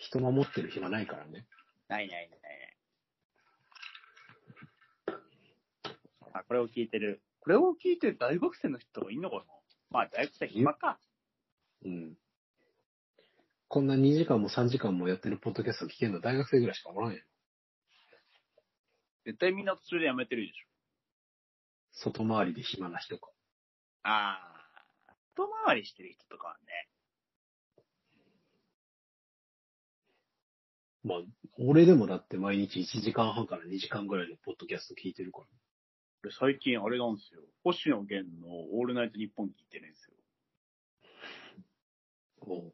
[0.00, 1.46] 人守ってる暇ないからね。
[1.88, 2.76] ないないないない。
[6.32, 7.20] あ、これを聞いてる。
[7.40, 9.42] これを聞いてる大学生の人がいんのかな？
[9.90, 10.98] まあ、大学生暇か。
[11.84, 12.16] うん。
[13.68, 17.22] こんな2時間も3時間もやってるポッドキャスト聞けるの大学生ぐらいしかおらんやん。
[19.26, 20.66] 絶対みんな途中で辞めてるでしょ。
[21.92, 23.28] 外回りで暇な人か。
[24.02, 24.40] あ
[25.08, 26.88] あ、後回りしてる人とかはね。
[31.02, 31.18] まあ、
[31.58, 35.44] 俺でもだって毎日1時間半から2時間ぐらいのポッドキャスト聞いてるから。
[36.22, 37.40] 俺最近あれなんですよ。
[37.64, 38.48] 星野源の
[38.78, 40.16] オールナイトニッポン聞いてるんですよ。
[42.42, 42.72] おう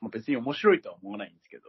[0.00, 1.64] まあ、別に面白いとは思わないんですけど。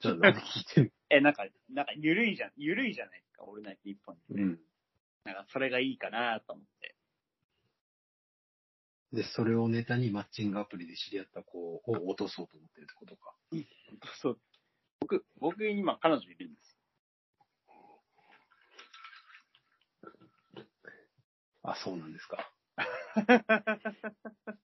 [0.00, 4.34] じゃあなんで聞いてん え、なんか、なんか緩いじゃん、緩いじゃないですか、オールナイトニッポンって。
[4.34, 4.60] のうん。
[5.24, 6.93] なんかそれがいいかなと思って。
[9.14, 13.32] で、それをネタにマッチングアプリで知り合った子を落とそうと思ってるってことか。
[14.20, 14.40] そう。
[15.00, 16.76] 僕、僕今彼女いるんです
[21.62, 22.36] あ、そうなんですか。
[22.36, 22.44] よ。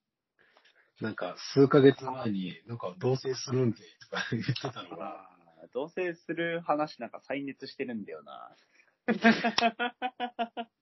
[0.99, 5.27] なんか、数ヶ月前に、なんか、同棲するんで、とか言ってたのが、
[5.73, 8.55] 同棲する話なんか再熱してるんだよな。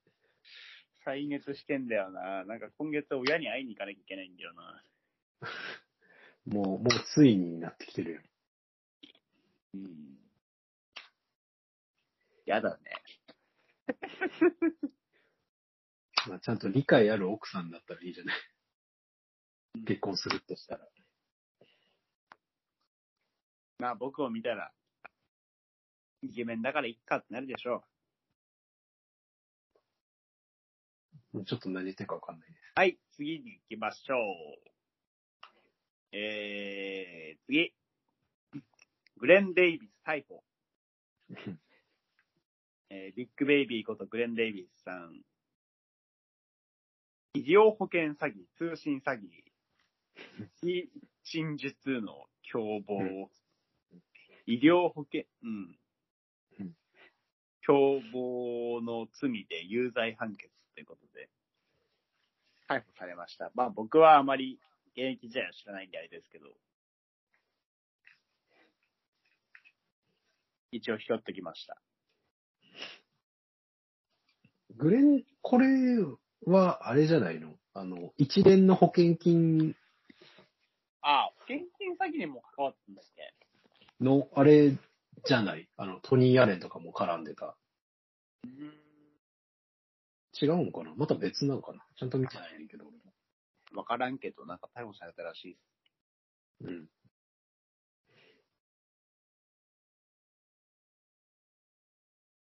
[1.05, 2.45] 再熱してんだよな。
[2.45, 4.83] なんか今月親に会いに行かなきゃいけないんだよな。
[6.45, 8.21] もう、もうついになってきてるよ。
[9.75, 10.19] うん。
[12.45, 12.91] やだね。
[16.27, 18.37] まあ、ちゃんと理解ある奥さんだったらいいじゃない。
[19.85, 20.87] 結婚するとしたら。
[23.77, 24.73] まあ僕を見たら、
[26.21, 27.83] イケメンだからいっかってなるでしょもう
[31.45, 32.59] ちょっと何言ってるかわかんないです。
[32.59, 32.79] う。
[32.79, 34.17] はい、次に行きましょう。
[36.11, 37.73] えー、次。
[39.17, 40.43] グレン・デイビス逮捕。
[42.91, 45.21] えービッグベイビーことグレン・デイビスさん。
[47.35, 49.43] 医療保険詐欺、通信詐欺、
[50.61, 50.89] 非
[51.23, 53.29] 真実の共謀、うん
[54.47, 55.77] 医療保険、うん
[56.59, 56.73] うん。
[57.63, 61.27] 共謀の罪で有罪判決ということで、
[62.69, 63.51] 逮捕されました。
[63.53, 64.61] まあ僕はあまり
[64.95, 66.45] 現役時代は知らないんであれですけど、
[70.71, 71.81] 一応拾ってきました。
[74.77, 75.67] グレン、これ
[76.45, 77.55] は、あれじゃないの？
[77.73, 79.75] あの、一連の保険金
[81.01, 83.33] ああ、保険金詐欺にも関わってんだっけ？
[83.99, 84.71] の、あれ
[85.25, 85.67] じゃない？
[85.75, 87.57] あの、トニー・アレンとかも絡んでた。
[88.45, 88.88] うん
[90.41, 90.93] 違うのかな？
[90.95, 91.85] また別なのかな？
[91.97, 92.85] ちゃんと見てないけど。
[93.75, 95.63] わからんけど、なんか逮捕されたらしいです。
[96.63, 96.89] うん。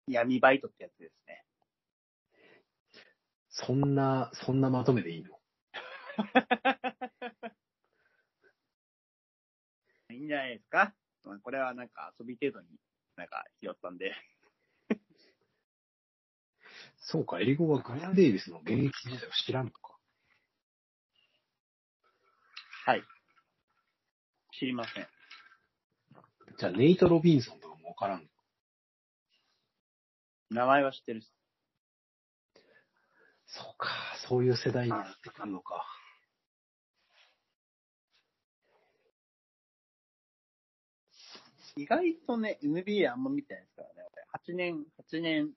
[0.06, 1.44] 闇バイトってやつですね。
[3.50, 5.40] そんな、そんなまとめでいいの？
[10.10, 10.94] いいんじゃないですか？
[11.24, 12.68] まあこれはなんか遊び程度に
[13.16, 14.14] なんか拾ったんで。
[17.00, 19.78] そうか、エリゴはグレア・デイビスの現役時代を知らんのか。
[22.84, 23.02] はい。
[24.58, 25.06] 知りません。
[26.58, 28.28] じゃあ、ネイト・ロビンソンとかもわからんの？
[30.50, 31.32] 名前は知ってるっす。
[33.46, 33.88] そうか、
[34.28, 35.86] そういう世代になってくるのか。
[41.76, 43.94] 意外とね、NBA あんま見てないですからね。
[44.32, 45.52] 8年、8年、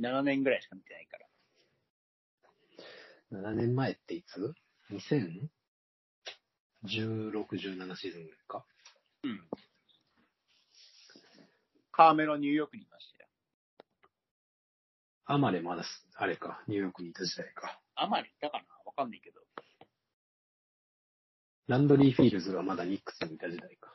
[0.00, 1.26] 7年ぐらいしか見てないから。
[3.52, 4.54] 7年前っていつ
[4.90, 5.48] ?2016、
[6.84, 8.64] 17シーズンぐらいか？
[9.24, 9.48] うん。
[11.92, 13.28] カーメロニューヨークにいましたよ。
[15.26, 17.80] アマレまだす、あれか、ニューヨークにいた時代か。
[17.94, 18.64] アマレいたかな？
[18.86, 19.40] わかんないけど。
[21.68, 23.92] ランドリー・フィールズがまだニックスにいた時代か。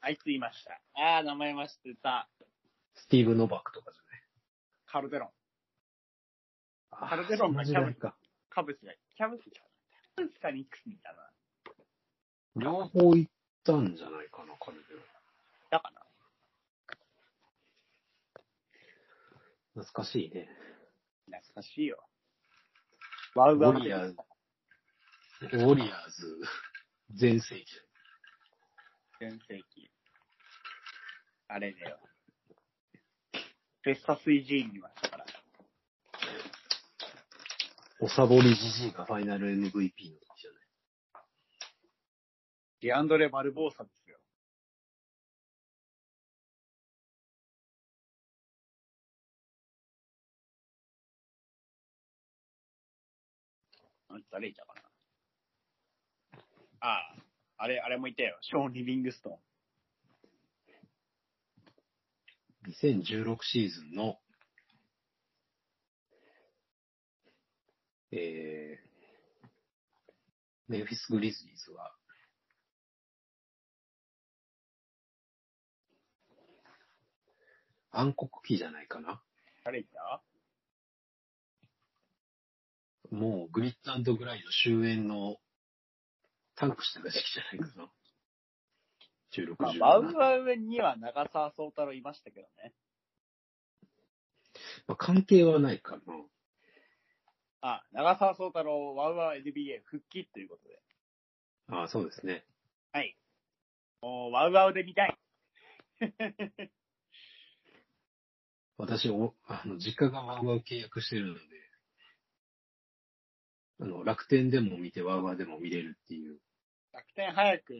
[0.00, 0.80] あいついました。
[0.94, 2.28] あー、名前は知ってた。
[2.94, 4.00] スティーブ・ノバクとかじ
[4.94, 5.28] カルデロン。
[6.92, 8.14] カルデロンがそんな時代か。
[8.48, 9.66] カブスが、キャブスかな
[10.14, 11.32] キャブスかニックスにいたな。
[12.54, 13.32] 両方行っ
[13.64, 15.02] たんじゃないかな、彼では。
[15.70, 16.00] だかな
[19.74, 20.48] 懐かしいね。
[21.26, 21.98] 懐かしいよ。
[23.34, 24.16] ワウワウウォリアーズ、
[25.40, 26.40] ウォリアーズ、
[27.10, 27.66] 全盛期。
[29.18, 29.90] 全盛期。
[31.48, 31.98] あれだよ。
[33.84, 35.26] フェスタスイジーにいましたから。
[38.00, 40.18] おさぼりじじいがファイナル MVP の時じゃない。
[42.80, 44.16] ディアンドレ・バルボーサですよ。
[54.08, 54.80] あ誰いたかな？
[56.80, 57.16] ああ、
[57.58, 58.38] あれ、あれもいたよ。
[58.40, 59.38] ショーン・リビングストン。
[62.68, 64.18] 2016シーズンの、
[68.12, 69.48] えー、
[70.68, 71.92] メンフィス・グリズリーズは、
[77.90, 79.22] 暗黒期じゃないかな。
[79.64, 80.22] 誰いた？
[83.10, 85.36] もうグリッドグライの終焉の
[86.56, 87.88] タンクしてた時期じゃないかな。
[89.34, 92.72] 16、まあ、17ワウワウには長澤宗太郎いましたけどね。
[94.86, 96.02] まあ、関係はないかな。
[97.60, 100.80] あ、長澤宗太郎、ワウワウ NBA 復帰ということで。
[101.68, 102.44] ああ、そうですね。
[102.92, 103.16] はい。
[104.02, 105.18] もう、ワウワウで見たい。
[108.76, 111.40] 私、お、あの、実家がワウワウ契約してるので、
[113.80, 116.38] あの、楽天でも見て、ワウワウでも見れるっていう。
[116.92, 117.74] 楽天早く、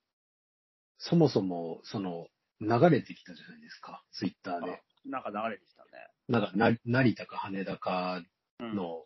[0.99, 2.29] そもそも、その、
[2.61, 4.83] 流れてきたじゃないですか、ツイッターで。
[5.05, 5.91] なんか流れてきたね。
[6.29, 8.23] なんか、な、成田か羽田か
[8.61, 8.77] うん。
[8.77, 9.05] の、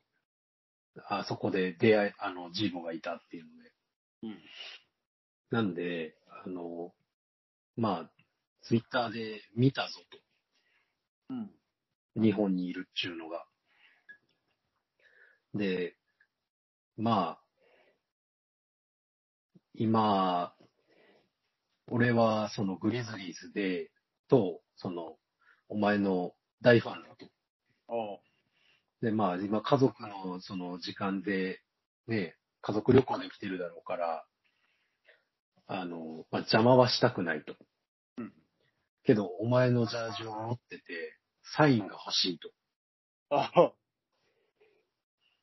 [1.08, 3.72] あそこで出会い、あの、ジーボがいたっていうので。
[4.22, 4.38] うん。
[5.50, 6.92] なんで、あの、
[7.76, 8.10] まあ、
[8.62, 10.00] ツイッターで見たぞ
[11.30, 11.48] うん。
[11.48, 11.52] と。
[12.20, 13.46] 日本にいるっちゅうのが。
[15.54, 15.96] で、
[16.96, 17.44] まあ、
[19.74, 20.54] 今、
[21.90, 23.90] 俺はそのグリズリーズで、
[24.28, 25.16] と、その、
[25.68, 27.26] お前の大ファンだと。
[29.02, 31.60] で、まあ、今家族のその時間で、
[32.06, 34.24] ね、家族旅行で来てるだろうから、
[35.66, 37.54] あの、まあ、邪魔はしたくないと。
[38.16, 38.32] うん
[39.04, 40.82] けど、お前のジャージを持ってて、
[41.56, 42.48] サインが欲しいと。
[42.48, 42.52] っ
[43.30, 43.72] あ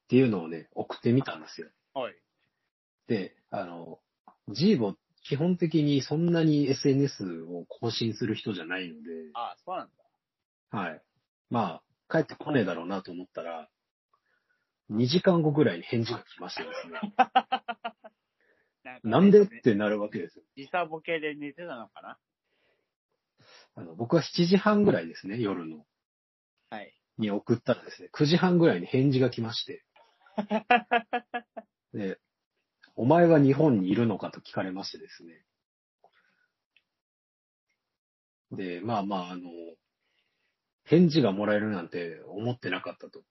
[0.08, 1.68] ていうのをね、送ってみたんですよ。
[1.96, 2.16] はい。
[3.08, 4.00] で、あの、
[4.50, 4.94] ジーボ、
[5.24, 10.78] 基本的にそんなに SNS を更新する人じゃないので、あそうなんだ。
[10.78, 11.02] はい。
[11.50, 13.70] まあ、帰ってこねえだろうなと思ったら、
[14.92, 17.14] 2時間後ぐらいに返事が来ましてですね。
[18.84, 20.46] なんかねなんでってなるわけですよ。
[20.56, 22.20] 時差ボケで寝てたのかな？
[23.76, 25.86] あの僕は7時半ぐらいですね、夜の。
[26.70, 26.94] はい。
[27.18, 29.84] に送ったらですね、9時半ぐらいに返事が来まして。
[31.94, 32.20] で、
[32.96, 35.46] お前は日本にいるのかと聞かれましてですね。
[38.52, 39.50] で、まあまあ、あの、
[40.86, 43.22] 返事がもらえるなんて思ってなかったと。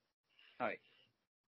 [0.59, 0.81] はい。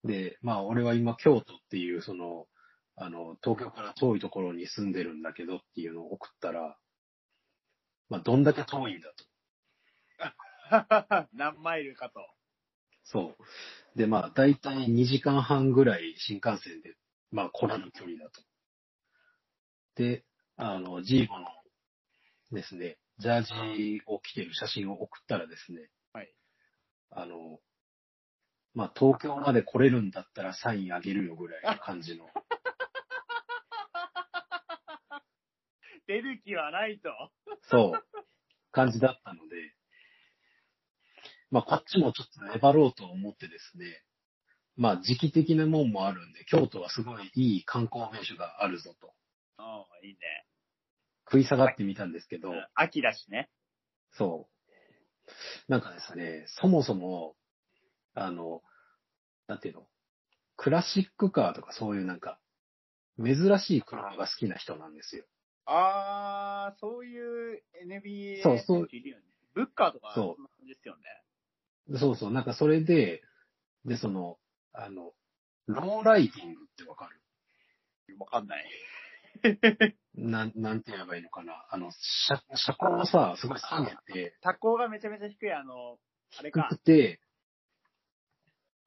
[0.03, 2.47] で、まあ俺は今京都っていうその、
[2.95, 6.77] あの、東京から遠いところに住んでるんだけどっていうのを送ったら、
[8.09, 9.25] まあどんだけ遠いんだと。
[11.33, 12.19] 何マイルかと。
[13.03, 13.35] そ
[13.95, 13.97] う。
[13.97, 16.95] で、まあ、だいたい2時間半ぐらい新幹線で、
[17.31, 18.41] まあ、来れる距離だと。
[19.95, 20.25] で、
[20.57, 21.47] あの、ジーボの
[22.51, 25.89] ですね、ジャージを着てる写真を送ったらですね、はい。
[27.11, 27.59] あの、
[28.73, 32.29] まあ、東京まで来れるんだったらサインあげるよぐらいの感じの。
[36.07, 37.09] 出る気はないと。
[37.63, 38.05] そう、
[38.71, 39.75] 感じだったので、
[41.49, 44.03] まあ、こっちもちょっと粘ろうと思ってですね、
[44.75, 49.13] まあ、時期的なもんもあるんで、京都はすごいいい観光名所があるぞと、
[49.57, 49.63] う
[50.03, 50.19] ん、いいね。
[51.25, 53.49] 食い下がってみたんですけど、うん秋だしね。
[54.11, 54.56] そう。
[55.67, 57.35] なんかですね、そもそも、
[58.13, 58.61] あの、
[59.47, 59.87] なんていうの、
[60.55, 62.39] クラシックカーとかそういうなんか、
[63.23, 65.25] 珍しい車が好きな人なんですよ。
[65.65, 69.23] あー、そういう NBA そうそういるよね。
[69.53, 71.99] ブッカーとか、そうですよね。
[71.99, 73.23] そうそう、なんかそれで、
[73.85, 74.37] で、その、
[74.73, 75.13] あの、
[75.67, 77.07] ローライティングってわか
[78.07, 78.15] る？
[78.19, 78.65] わかんない。
[80.15, 81.65] なん、 なんて言えばいいのかな。
[81.69, 85.99] あの、車、車高をさ、すごい下げて、タコがめちゃめちゃ低い、あの、
[86.39, 87.21] あれ低かく、て、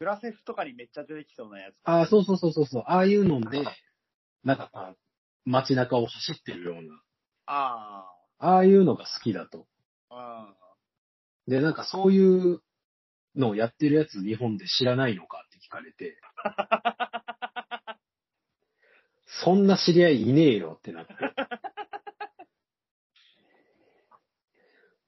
[0.00, 1.74] グラセフとかにめっちゃ出てきそうなやつ。
[1.84, 3.64] ああ、そうそうそうそうそう、ああいうので、
[4.44, 4.96] なんかこう、
[5.44, 7.02] 街中を走ってるような、
[7.46, 8.06] あ
[8.38, 9.66] ああいうのが好きだと。
[10.10, 10.14] ー。
[10.14, 10.54] あ
[11.46, 12.62] で、なんかそういう
[13.34, 16.18] のをやってるやつ日本で知らないのかって聞かれて、
[19.44, 21.14] そんな知り合いいねえよってなって。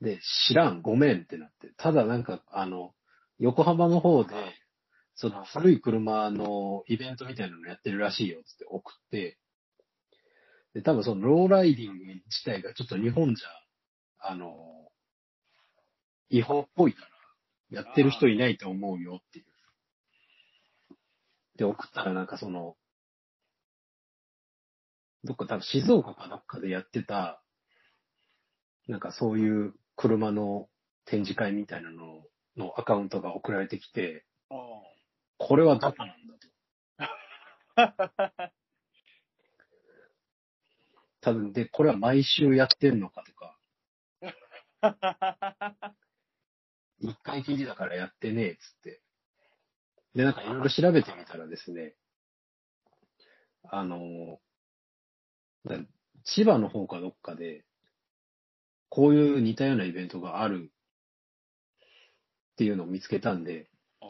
[0.01, 1.73] で、知らん、ごめんってなって。
[1.77, 2.95] ただなんか、あの、
[3.39, 4.35] 横浜の方で、
[5.15, 9.39] その古い車のイベントみたいなのやってるらしいよって送って、
[10.75, 14.91] で、多分そのローライディング自体がちょっと日本じゃ、あの、
[16.31, 17.03] 違法っぽいか
[17.71, 19.45] ら、やってる人いないと思うよっていう。
[21.57, 22.77] で、送ったらなんかその、
[25.25, 27.43] どっか多分静岡かどっかでやってた、
[28.89, 30.69] なんかそういう車の
[31.05, 32.25] 展示会みたいなの
[32.57, 34.57] のアカウントが送られてきて、ー。
[35.39, 36.49] これはどこなんだと。
[41.21, 43.57] 多分で、これは毎週やってんのかとか、
[46.99, 49.01] 一回きりだからやってねえっつって。
[50.15, 51.95] で、なんかいろいろ調べてみたらですね、
[53.71, 54.03] あの、だ
[56.25, 57.65] 千葉の方かどっかで、
[58.89, 60.71] こういう似たようなイベントがある
[62.53, 63.69] っていうのを見つけたんで、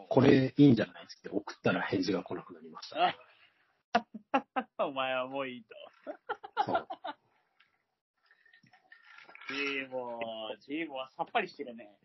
[0.08, 3.16] これいいんじゃないっつって送ったら返事が来なくなりました。
[4.84, 6.64] お前はもういいと。
[6.64, 6.88] そう。
[9.48, 11.96] ジーボー、ジーボーはさっぱりしてるね。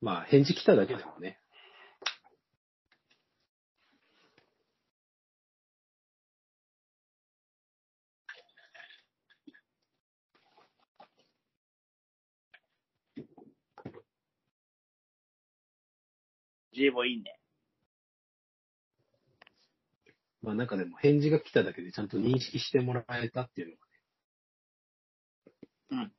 [0.00, 1.40] まあ、返事来ただけでもね。
[16.78, 17.38] ジーボーいいね。
[20.42, 23.86] まあなんかでも返事が来ただけでちゃんと認識してもらえたっていうのが
[25.98, 26.12] ね、うん。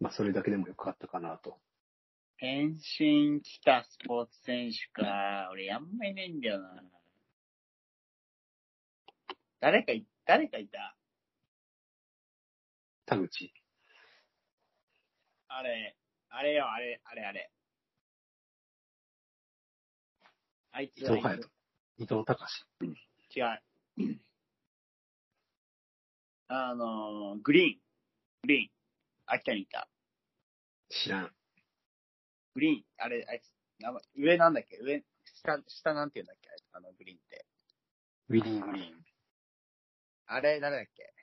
[0.00, 1.58] まあ、それだけでもよかったかなと。
[2.38, 5.48] 返信来たスポーツ選手か。
[5.52, 6.82] 俺あんまいないんだよな。
[9.60, 10.96] 誰かい、誰かいた
[13.06, 13.52] 田口。
[15.48, 15.96] あれ、
[16.30, 17.50] あれよ、あれ、あれ、あれ。
[20.76, 21.48] あいつ、伊藤隼人。
[21.98, 22.64] 伊藤隆。
[22.82, 23.62] 違う。
[26.48, 27.80] あのー、グリーン。
[28.42, 28.70] グリーン。
[29.26, 29.88] 秋田にいた。
[30.88, 31.32] 知らん。
[32.56, 32.84] グリーン。
[32.98, 34.76] あれ、あいつ、名前上なんだっけ？
[34.78, 36.50] 上、下、下なんて言うんだっけ？
[36.72, 37.46] あのグリーンって。
[38.30, 39.04] ウィリー・グリーン。
[40.26, 41.13] あれ、誰だっけ？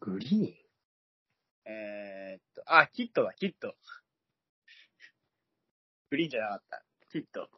[0.00, 0.56] グリ
[1.66, 3.74] えー、っと、あ、キットだ、キット。
[6.10, 6.82] グリーンじゃなかった。
[7.12, 7.40] キット。
[7.40, 7.48] ーン。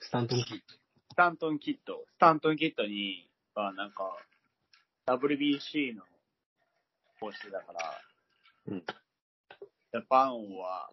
[0.00, 2.04] スタントン・キッスタントンキット。
[2.14, 4.18] スタントンキットに、はなんか、
[5.06, 6.02] WBC の
[7.20, 8.02] 公式だから、
[8.68, 8.80] うん。
[8.80, 10.90] ジャパンは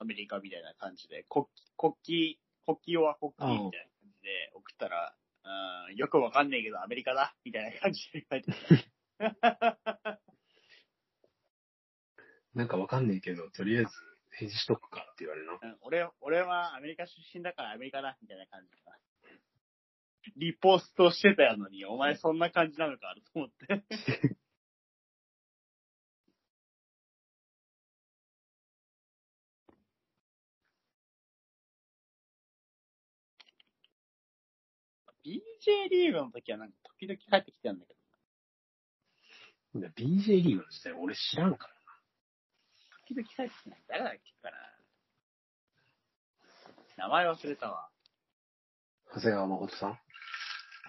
[0.00, 1.46] アメリカみたいな感じで、国
[1.78, 2.36] 旗、国
[2.66, 5.14] 旗、国旗は国旗みたいな感じで送ったら、
[5.88, 8.93] うん、よくわかんないけどアメリカだみたいな感じで書いてた。
[12.54, 13.90] なんかわかんないけど、とりあえず
[14.30, 15.58] 返事しとくかって言われるな。
[15.60, 18.74] うん俺、俺はアメリカ出身だからアメリカだみたいな感じ。
[20.36, 23.84] リポストしてたやのに、お前そんな感じなのかと思って。
[35.24, 37.98] BJ リーグの時はなんか時々帰ってきてたんだけど、
[39.74, 41.74] BJ リーグの時代俺知らんから。
[43.08, 43.84] 時々帰ってきてない。
[43.88, 44.56] 誰だっけかな
[46.96, 47.90] 名前忘れたわ。
[49.14, 49.90] 長谷川誠さん？
[49.90, 49.98] 長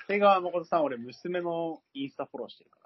[0.07, 2.79] 谷川誠さん、俺娘のインスタフォローしてるか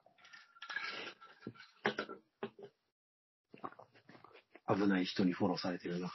[4.67, 4.75] ら。
[4.75, 6.11] 危ない人にフォローされてるな。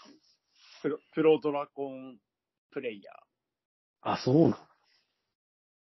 [0.83, 2.19] プロ、プロドラゴン
[2.71, 3.13] プレイヤ
[4.01, 4.53] あ、そうなん？
[4.53, 4.57] ー。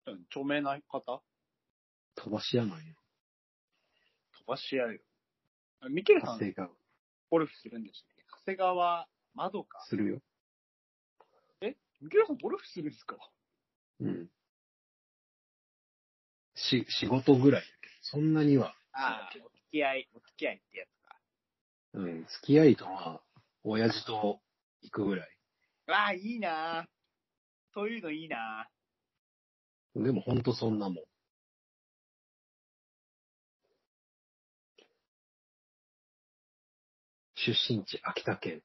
[0.07, 1.23] うん、著名な方
[2.17, 2.95] 飛ばし屋なんや。
[4.47, 5.01] 飛ばしやるよ。
[5.81, 6.69] あミケルさん、長谷川。
[7.31, 8.23] ゴルフするんでしたっけ？
[8.31, 9.85] 長谷川まどか。
[9.89, 10.21] するよ。
[11.61, 11.75] ミ
[12.11, 13.17] ケルさん、ゴルフするんですか？
[14.01, 14.29] うん。
[16.55, 18.75] し、仕事ぐらいだけど、そんなには。
[18.93, 21.17] ああ、お付き合い、お付き合いってやつか。
[21.95, 22.25] うん。
[22.27, 23.21] 付き合いとは、
[23.65, 24.41] 親父と
[24.83, 25.29] 行くぐらい。
[25.89, 26.85] わあ、いいなぁ
[27.75, 28.69] そういうのいいな
[29.95, 31.05] でもほんとそんなもん。
[37.47, 38.61] 出身地、秋田県。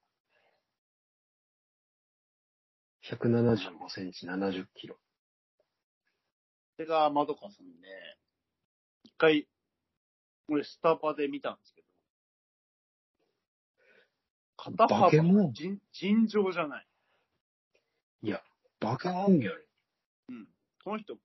[3.12, 4.98] 175センチ、70キロ。
[6.80, 7.88] 長谷川まどかさんで、
[9.04, 9.48] 一回、
[10.48, 11.88] 俺スタバで見たんですけど、
[14.58, 16.88] 肩幅バケモン尋尋常じゃない。
[18.24, 18.42] いや、
[18.80, 19.58] バカモンやろ。
[20.30, 20.47] うん。
[20.84, 21.18] この人、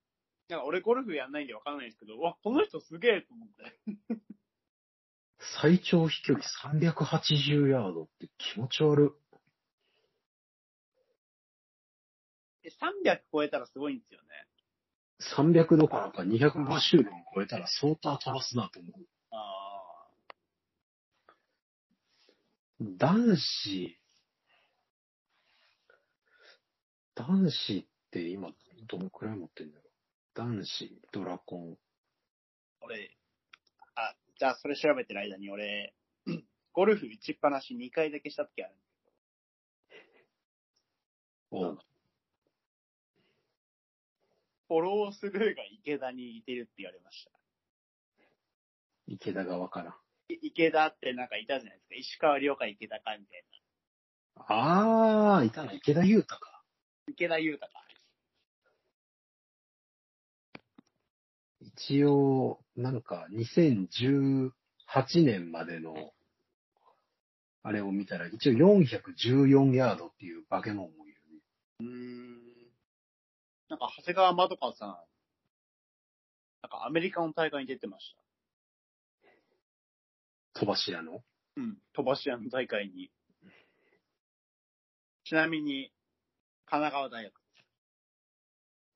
[0.51, 3.97] なんか俺ゴルフやんないんでわかんないんですけど、うわ、この人すげえと思って。
[5.61, 6.45] 最長飛距離
[6.93, 9.27] 380ヤードって気持ち悪い。
[12.65, 14.27] え300超えたらすごいんですよね。
[15.21, 18.93] 300どころか250でも超えたら相当飛ばすなと思う。
[19.31, 19.77] あ
[22.81, 23.99] 男子、
[27.15, 28.51] 男子って今
[28.89, 29.87] どのくらい持ってんだろう
[30.35, 31.73] 男子、ドラコン。
[31.73, 33.26] あ、俺、あ、
[34.39, 35.95] じゃあそれ調べてる間に俺、
[36.73, 38.75] ゴルフ打ちっぱなし2回だけした時ある。
[41.51, 41.79] を
[44.69, 47.31] フォロースルーが池田に似てるって言われました。
[49.07, 49.97] 池田側から。
[50.29, 51.95] い池田ってなんかいたじゃないですか。
[51.95, 53.45] 石川遼か池田かみたい
[54.37, 55.37] な。
[55.37, 55.77] あー、いたね。
[55.77, 56.63] 池田優太か。
[57.09, 57.86] 池田裕太か。
[61.67, 64.51] 一応、なんか2018
[65.25, 66.13] 年までの、
[67.63, 71.41] あれを見たら、一応414ヤードっていう化け物もいるね。
[71.81, 72.37] うーん。
[73.69, 74.99] なんか長谷川まどかさん、なん
[76.71, 78.15] かアメリカの大会に出てまし
[80.55, 80.61] た。
[80.61, 81.25] 飛ばし屋の？
[81.57, 81.79] うん。
[81.95, 83.11] 飛ばし屋の大会に。
[85.25, 85.93] ちなみに、
[86.67, 87.35] 神奈川大学、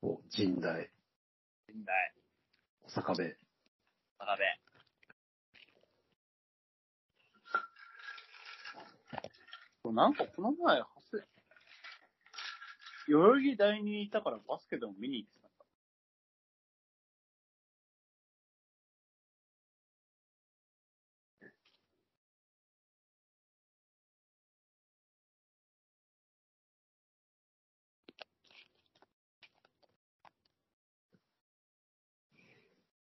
[0.03, 0.91] お、神代、
[1.67, 2.15] 近代、
[2.91, 3.37] 坂部。
[4.19, 4.37] 坂
[9.85, 9.93] 部。
[9.93, 11.19] なんかこの前、はせ、
[13.09, 15.49] 代々木第二にいたからバスケでも見に行ってた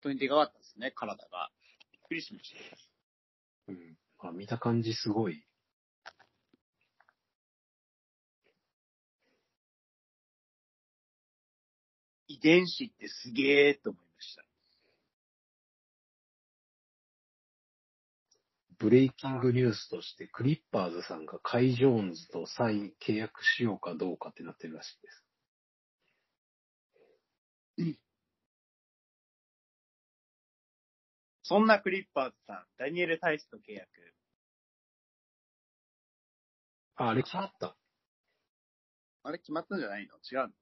[0.03, 1.51] 当にでかかったですね、体が。
[1.93, 2.53] びっくりしまし
[3.67, 3.73] た。
[3.73, 3.97] うん。
[4.19, 5.45] あ、見た感じすごい。
[12.29, 14.45] 遺伝子ってすげえと思いました。
[18.79, 25.25] ブレイキングニュースとして、クリッパーズさんがカイ・ジョーンズと再契約しようかどうかってなってるらしいです。
[31.51, 33.89] そんなクリッパーズさん、ダニエル・タイスと契約。
[36.95, 37.77] あ、あれ決まった？
[39.25, 40.15] あれ決まったんじゃないの？
[40.19, 40.55] 違うの？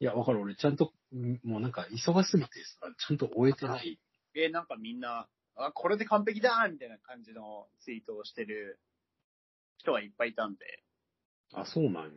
[0.00, 0.40] いや、わかる。
[0.40, 2.48] 俺ちゃんと、んもうなんか忙しすぎて
[2.80, 4.00] さ、ちゃんと終えてない。
[4.34, 8.80] えーなんかみんな、あ、これで完璧だみたいな感じのツイートをしてる
[9.76, 10.82] 人はいっぱいいたんで、
[11.52, 12.12] あ、そうなんよ。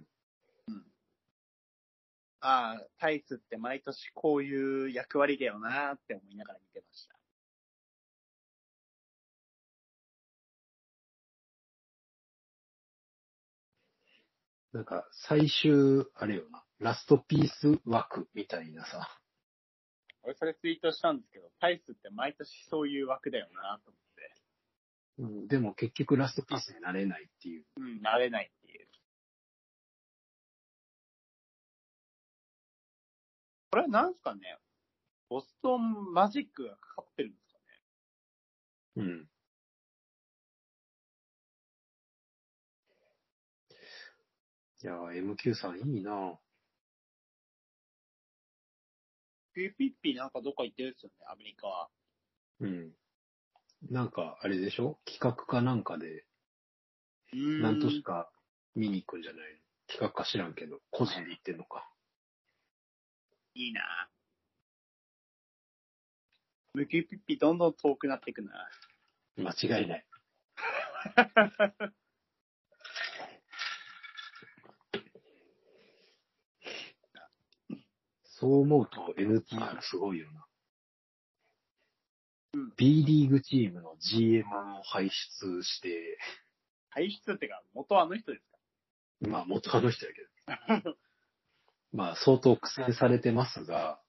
[2.40, 7.17] ああ、タイスって毎年こういう役割だよなって思いながら見てました。
[14.78, 19.10] なんか、最終、あれよな、ラストピース枠みたいなさ。
[20.22, 24.36] 俺それツイートしたんですけど、タイスって毎年そういう枠だよなと思って、
[25.18, 27.66] うん、でも結局ラストピースになれないっていう。
[27.78, 28.88] うん、なれないっていう。
[33.72, 34.60] これはなんすかね
[35.28, 37.52] ボストンマジックがかかってるんです
[38.96, 39.28] かねうん。
[44.84, 46.40] いやー、MQ さんいいな
[49.54, 51.90] ピーピッピなんかどっか行ってるんですよね、アメリカは。
[52.60, 52.92] うん。
[53.90, 55.00] なんか、あれでしょ？
[55.06, 56.26] 企画かなんかで、
[57.34, 58.30] なんとしか
[58.76, 59.42] 見に行くんじゃない？
[59.42, 59.46] の
[59.88, 61.90] 企画か知らんけど、個人で行ってんのか。
[63.56, 63.82] いいな
[66.76, 68.70] ムキピッピどんどん遠くなっていくな。
[69.38, 70.06] 間違いない。
[78.40, 80.46] そう思うと NTR すごいよな。
[82.54, 84.46] うん B リーグチームの GM
[84.80, 86.18] を輩出して、
[86.90, 88.44] 排出ってか、元あの人です
[89.26, 89.30] か？
[89.30, 90.98] まあ元あの人やけど、
[91.94, 94.02] まあ相当苦戦されてますが、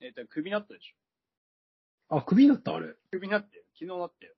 [0.00, 0.94] えっと、クビになったでし
[2.08, 2.88] あ、クビになったあれ。
[2.88, 3.64] ょクビになってよ。
[3.74, 4.34] 昨日なってよ。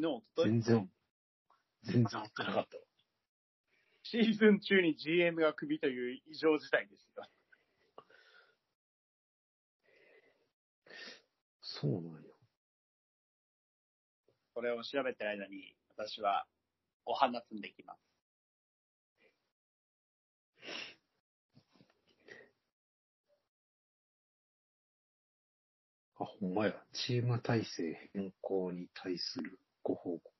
[0.00, 0.90] 昨日、おと全然、
[1.82, 2.82] 全然追ってなかったわ。
[4.04, 7.24] シーズン中に GM がクビという異常事態ですよ。
[11.80, 12.10] そうなんよ。
[14.52, 16.44] これを調べてる間に、私は
[17.06, 18.00] お花摘んでいきます。
[26.20, 26.74] あ、ほんまや。
[26.92, 30.37] チーム体制変更に対するご報告。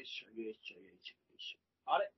[0.00, 1.58] よいしょ、よいしょ、よいしょ、よいしょ。
[1.84, 2.10] あれ？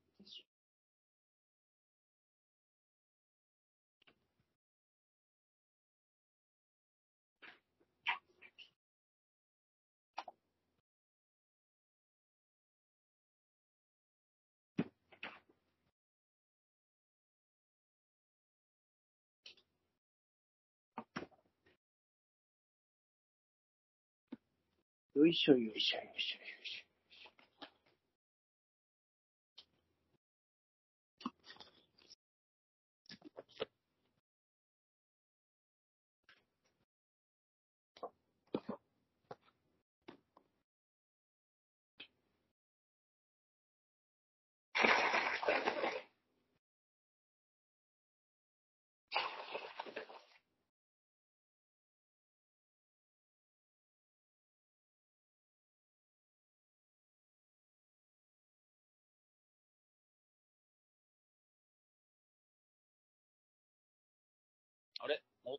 [25.15, 26.82] よいしょよいしょよいしょよいしょ。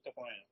[0.03, 0.45] ってこないの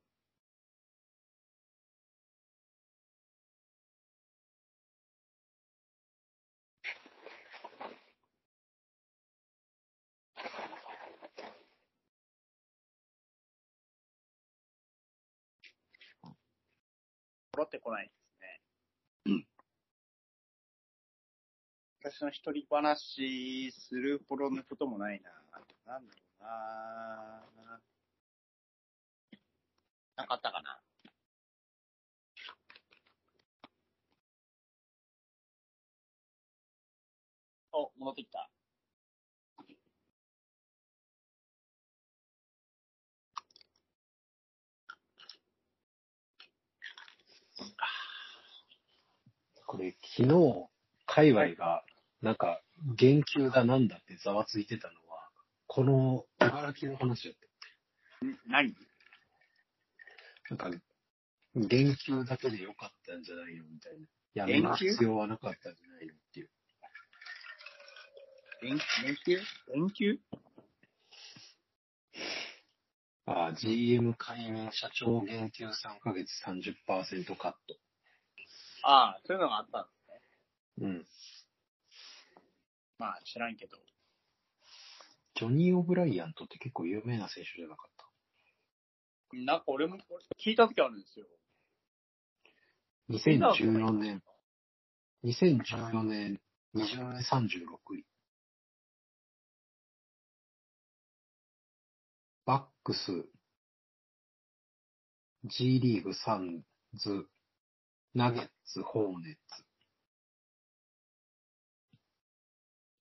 [17.54, 18.12] 戻ってこないで
[19.26, 19.44] すね。
[22.02, 25.30] 私の一人話するほどのこともないな。
[25.86, 27.91] なんだろうな。
[30.22, 30.80] なかったかな。
[37.72, 38.48] お、戻ってきた。
[49.66, 50.68] これ、昨日、
[51.06, 51.82] 界隈が、
[52.20, 52.60] なんか、
[52.94, 55.28] 言及だなんだってざわついてたのは、
[55.66, 57.34] この茨城の話だっ
[58.20, 58.26] た。
[58.26, 58.74] ん何？
[60.52, 60.70] なんか、
[61.54, 64.06] 言及だけでよかったんじゃないのみたいな。
[64.34, 66.50] やめる必要はなかったんじゃないのっていう。
[68.60, 69.40] 連連休
[69.74, 70.18] 連休
[73.24, 75.72] ああ、GM 解任社長減給3
[76.02, 77.78] ヶ月30%カット。
[78.82, 79.90] ああ、そういうのがあったんで
[80.76, 80.86] すね。
[80.86, 81.06] うん。
[82.98, 83.78] まあ、知らんけど。
[85.34, 87.91] ジョニー・オブライアントって結構有名な選手じゃなかった？
[89.32, 89.96] なんか俺も
[90.44, 91.26] 聞いた時あるんですよ。
[93.10, 94.22] 2014年、
[95.24, 96.40] 2014年、
[96.74, 98.04] 20年36位。
[102.44, 103.26] バックス、
[105.44, 106.64] G リーグサン
[106.94, 107.26] ズ、
[108.14, 109.64] ナゲッツ、ホーネッツ、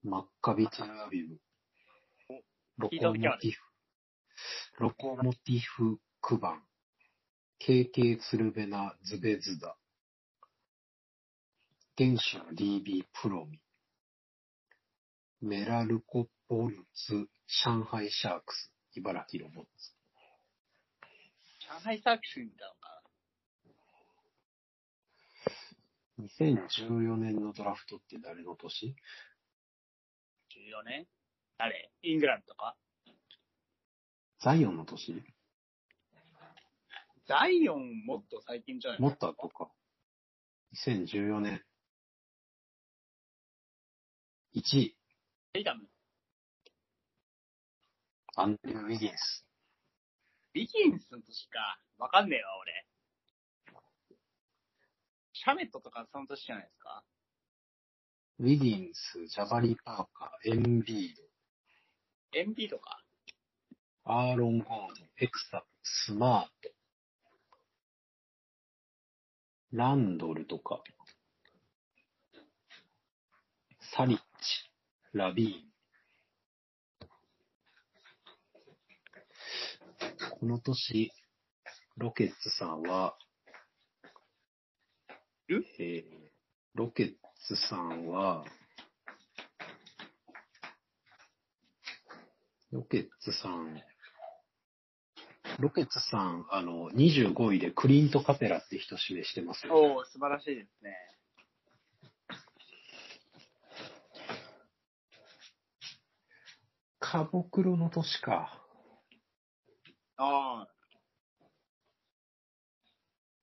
[0.03, 1.39] マッカビテルアビブ、
[2.77, 3.59] ロコモティフ、
[4.79, 6.63] ロコモティフ・クバン、
[7.59, 9.75] KK ツルベナ・ズベズダ、
[11.97, 13.59] 原種 DB プロミ、
[15.41, 17.27] メラルコポルツ、
[17.65, 19.69] 上海シャークス、茨城ロボッツ。
[21.67, 23.01] 上海サークス見たのか。
[26.19, 28.89] 2014年のドラフトって誰の年？
[28.89, 28.93] な
[30.83, 31.07] ?14 年？
[31.57, 31.91] 誰？
[32.03, 32.77] イングランドとか。
[34.39, 35.23] ザイオンの年？
[37.27, 39.01] ザイオンもっと最近じゃない？
[39.01, 39.69] もっと後か。
[40.85, 41.63] 2014年。
[44.55, 44.97] 1位、
[45.53, 45.87] テイタム。
[48.35, 49.45] アンドリュー・ウィギンス。
[50.53, 51.79] ビギンスの年か。
[51.97, 52.85] わかんねえわ、俺。
[55.33, 57.03] シャメットとかその年じゃないですか？
[58.39, 63.03] ウィギンス、ジャバリ・パーカー、エンビーエンビーとか。
[64.05, 66.69] ド、アーロン・ゴードン、エクサ、スマート、
[69.73, 70.83] ランドルとか、
[73.95, 74.23] サリッチ、
[75.13, 75.71] ラビーン。
[80.39, 81.11] この年、
[81.97, 83.15] ロケッツさんは、
[85.47, 86.31] るえー
[86.73, 87.13] ロケッ
[87.47, 88.45] ツさんは、
[92.71, 93.81] ロケッツさん、
[95.61, 99.75] ロケッツさん、あの、25位でクリント・カペラって人指名してますよ。
[99.75, 100.97] おお素晴らしいですね。
[106.99, 108.63] カボクロの年か。
[110.17, 110.67] ああ。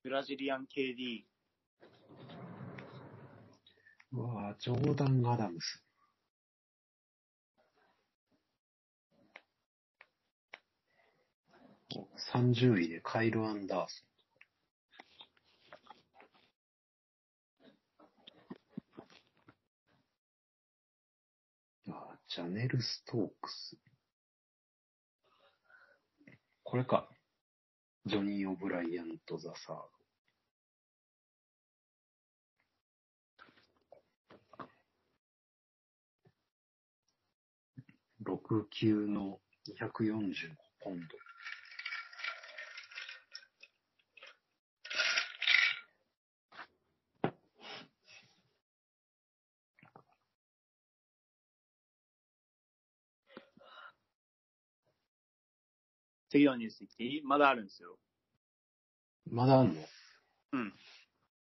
[0.03, 1.23] ブラジリアン KD。
[4.11, 5.88] うわぁ、ジョーダン・アダムス。
[11.91, 14.09] 30位でカイル・アンダーソン。
[22.27, 23.75] ジャネル・ストークス。
[26.63, 27.09] これか。
[28.05, 29.75] ジョニー・オブライアントザ・サー
[38.21, 38.35] ド。
[38.35, 41.28] 6級の245ポンド。
[56.29, 57.21] 次のニュース言っていい？
[57.23, 57.97] まだあるんですよ。
[59.31, 59.81] まだあんの？
[60.53, 60.73] うん。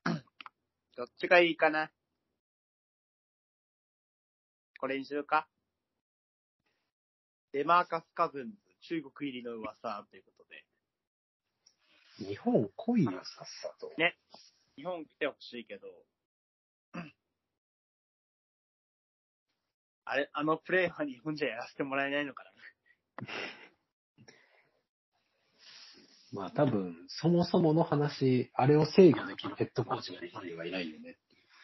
[0.96, 1.90] どっちがいいかな？
[4.78, 5.48] これにするか
[7.52, 10.66] デマーカス・カズンズ、中国入りの噂ということで。
[12.18, 13.92] 日本来いよ、さっさと。
[13.96, 14.18] ね。
[14.76, 15.88] 日本来てほしいけど、
[20.04, 22.50] あれ、あのプレーは日本じゃやらせてもらえないのかな？
[26.34, 31.16] まあ多分、そもそもの話、あれを制御できるヘッドコーチが日本にはいないよね。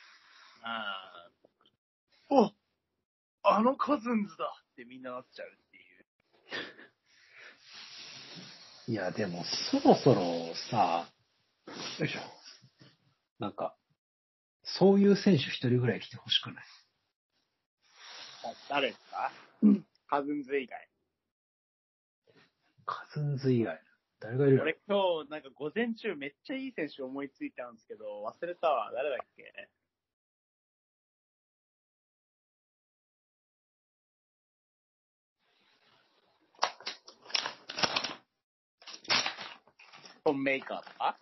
[0.62, 0.96] あ
[2.30, 2.32] あ。
[2.32, 2.52] お
[3.42, 6.06] あのカズンズだってみんななっちゃうっていう。
[8.92, 11.10] いや、でも、そろそろさ、
[11.98, 12.20] よいしょ。
[13.40, 13.74] なんか、
[14.62, 16.64] そういう選手一人ぐらい来てほしくない？
[18.68, 19.32] 誰ですか？
[20.06, 20.88] カズンズ以外。
[22.84, 23.80] カズンズ以外。
[24.20, 28.92] 誰がいる俺今日なんか午前中めっちゃいい選手思いついたんですけど、忘れたわ。
[28.92, 29.70] 誰だっけ？
[40.22, 41.18] トンメーカーとか？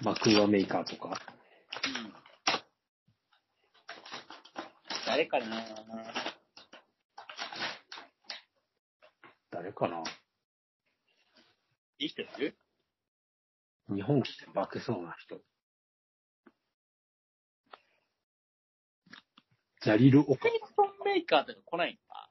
[0.00, 1.10] マクーアメーカーとか？
[1.10, 1.14] うん。
[5.06, 5.44] 誰かな
[9.50, 10.02] 誰かな？
[12.02, 12.56] いい人いる？
[13.94, 15.40] 日本来て化けそうな人。
[19.82, 22.28] ジャリル・オカトンメーカーとか来ないのか？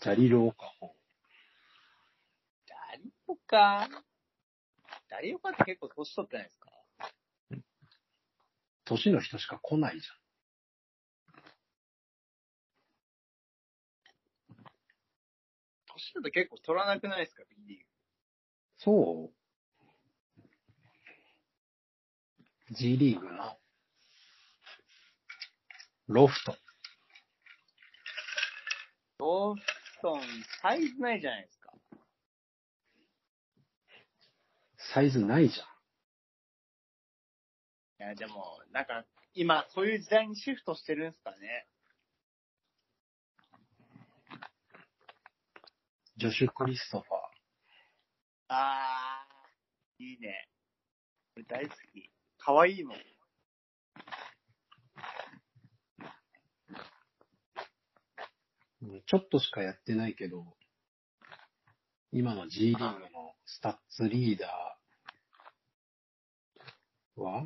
[0.00, 0.94] ジャリル・オカホ。
[2.68, 3.88] ダリオカ
[5.08, 6.70] ダリオカって結構年取ってないですか？
[8.84, 10.06] 年の人しか来ないじ
[15.88, 17.89] 年だと結構取らなくないですか ?B リーグ。
[18.82, 19.30] そ
[22.70, 23.58] う ?G リーグの
[26.08, 26.56] ロフト。
[29.18, 29.60] ロフ
[30.00, 30.22] トン、
[30.62, 31.74] サイズないじゃないですか。
[34.94, 35.66] サイズないじゃん。
[38.02, 39.04] いや、でも、なんか、
[39.34, 41.66] 今、そういう時代にシフトしてるんですかね。
[46.16, 47.29] ジョシュ・クリストファー。
[48.52, 49.26] ああ、
[50.00, 50.48] いいね。
[51.34, 52.10] これ大好き。
[52.36, 52.96] かわいいもん。
[58.82, 60.44] うんちょっとしかやってないけど、
[62.12, 67.44] 今の G リーグのスタッツリーダーは？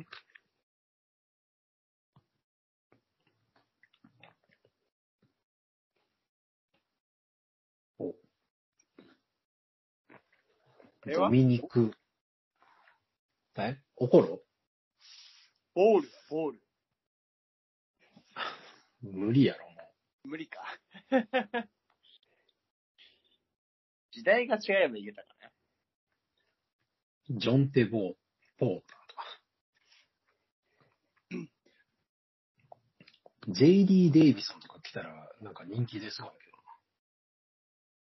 [11.09, 11.93] れはドミニク。
[13.57, 13.77] え？
[13.95, 14.43] 怒る？
[15.73, 16.61] ボールだ、ボール。
[19.01, 19.75] 無理やろ、も
[20.23, 20.61] 無理か。
[24.11, 25.51] 時代が違えばいけたかね。
[27.29, 27.39] う。
[27.39, 28.15] ジョンテ・ボー、
[28.57, 29.25] ポーターとか。
[33.47, 36.57] JD デイビソンとか来たら、なんか人気出そうだけど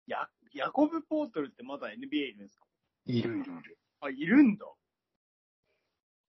[0.06, 2.64] や、ヤコブ・ポートルってまだ NBA いるんですか？
[3.06, 3.78] いるいるいる。
[4.00, 4.66] あ、いるんだ。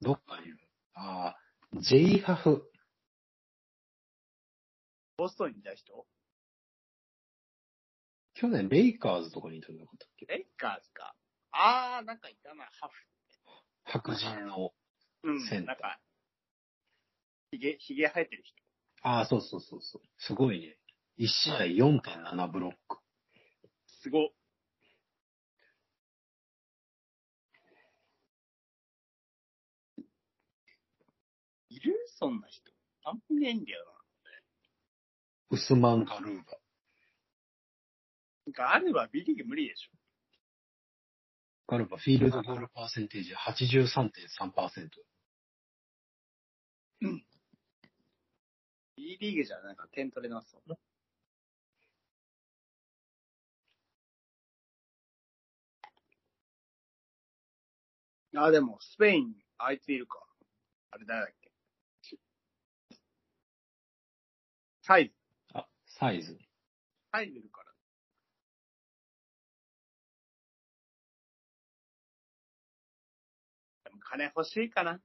[0.02, 0.58] どっかいる。
[0.94, 2.70] ああ、ジェイハフ。
[5.18, 6.06] ボストンにいた人？
[8.34, 10.26] 去年レイカーズとかにいたんなかったっけ？
[10.26, 11.16] レイカーズか。
[11.52, 12.94] あー、なんかいたな、ハフ。
[13.86, 14.74] 白人の。
[15.24, 16.00] うんセンターなんか、
[17.52, 18.62] ひげ、ひげ生えてる人。
[19.02, 20.02] ああ、そうそうそうそう。
[20.18, 20.78] すごいね。
[21.18, 23.00] 1試合4.7ブロック。
[23.88, 24.32] すご。
[32.08, 32.72] そんな人。
[33.04, 33.86] あんまりいないんだよ
[35.52, 36.44] ウスマン・ガルーバ。
[36.44, 36.60] な。
[38.48, 39.92] なんかあれば B リーグ無理でしょ。
[41.68, 44.90] ガルーバ、フィールドゴールパーセンテージ83.3%。
[48.96, 50.78] B リーグじゃなんか点取れなそう。
[58.38, 60.20] あ、でも、スペイン、あいついるか。
[60.92, 61.45] あれ誰だっけ？
[64.86, 65.14] サイズ。
[65.56, 66.38] あ、サイズ。
[67.12, 67.72] 入れるから。
[73.86, 75.02] でも金欲しいかな。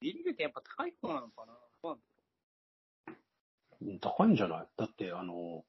[0.00, 1.52] リーグってやっぱ高い方なのかな
[4.00, 4.68] 高いんじゃない？
[4.76, 5.64] だって、あの、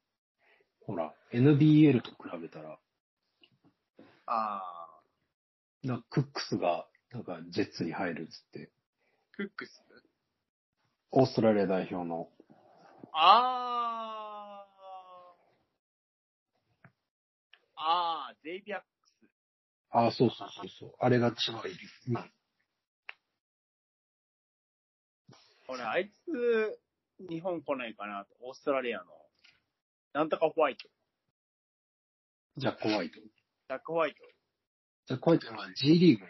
[0.82, 2.78] ほら、NBL と比べたら、
[4.28, 5.02] ああ、
[5.84, 8.72] なクックスが、なんか、ジェッツに入るっつって、
[9.32, 9.84] クックス？
[11.10, 12.30] オーストラリア代表の、
[13.16, 14.66] ああ、
[17.76, 19.26] ああ、ゼイビアックス。
[19.92, 21.78] ああ、そうそうそうそう、あれが千葉いる。
[22.08, 22.32] うん
[25.70, 26.80] 俺、あいつ、
[27.30, 28.36] 日本来ないかなと。
[28.42, 29.06] オーストラリアの。
[30.14, 30.88] なんとかホワイト。
[32.58, 33.20] ジャック・ホワイト。
[33.20, 34.18] ジャックホワイト。
[35.08, 36.30] ジャック・ホワイトは G リーグにいるよ。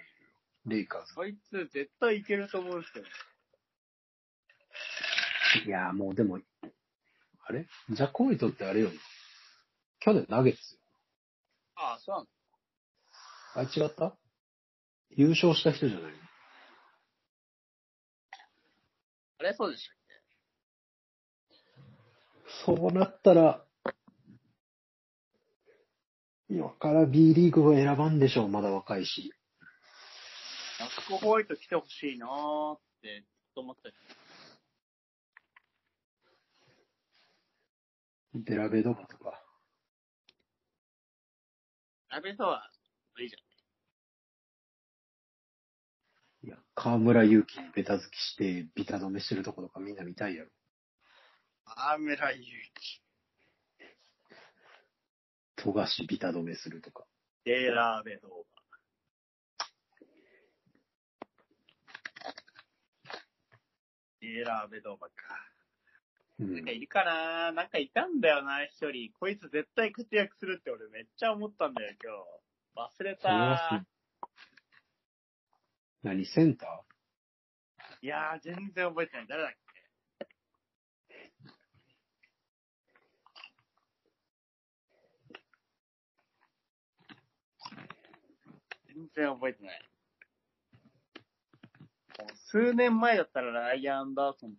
[0.67, 1.13] レイカーズ。
[1.17, 3.05] あいつ、絶対いけると思うんですけど。
[5.65, 6.39] いやーもうでも、
[7.45, 7.67] あれ？
[7.89, 8.97] ジャック・ホワイトってあれよね。
[9.99, 10.79] 去年ナゲッツよ。
[11.75, 12.31] ああ、そうなんだ。
[13.55, 14.17] あ、違った？
[15.11, 16.17] 優勝した人じゃないの？
[19.39, 19.95] あれそうでしたっ
[22.65, 23.65] そうなったら、
[26.49, 29.33] 今から B リーグを選ばんでしょう、まだ若いし。
[30.77, 34.22] けジャックホワイト来てほしいなーって、ずっと思ってた。
[38.35, 39.39] デラベドバとか。
[42.09, 42.67] ラベソは、
[43.19, 43.43] いいじゃん。
[46.47, 50.49] いや、河村勇輝にベタ付きして、ビタ止めしてるとことかみんな見たいやろ。
[51.65, 52.49] アーメラユキ。
[55.55, 57.05] 富樫ビタ止めするとか。
[57.45, 58.43] デーラーベドーバー。
[64.21, 65.52] デーラーベドーバーか。
[66.39, 66.71] うんなんか。
[66.71, 69.11] いるかななんかいたんだよな、一人。
[69.19, 72.99] こいつ絶対活躍するって俺めっちゃ思ったんだよ、今日。
[72.99, 73.87] 忘れたす
[76.01, 76.83] 何センタ
[78.01, 79.27] いやー、全然覚えてない。
[79.27, 79.57] 誰だっけ？
[88.87, 89.89] 全然覚えてない。
[92.35, 94.53] 数年前だったらライアン・アンダーソンっ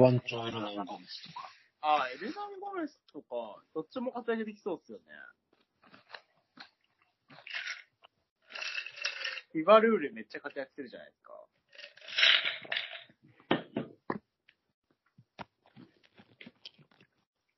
[0.00, 1.48] ワンチョエルナンゴメスとか。
[1.82, 5.04] あー、エルナン・ゴメスとか、どっちも活躍できそうっすよね。
[9.52, 11.32] フィバルールめっちゃ活躍してるじゃないですか。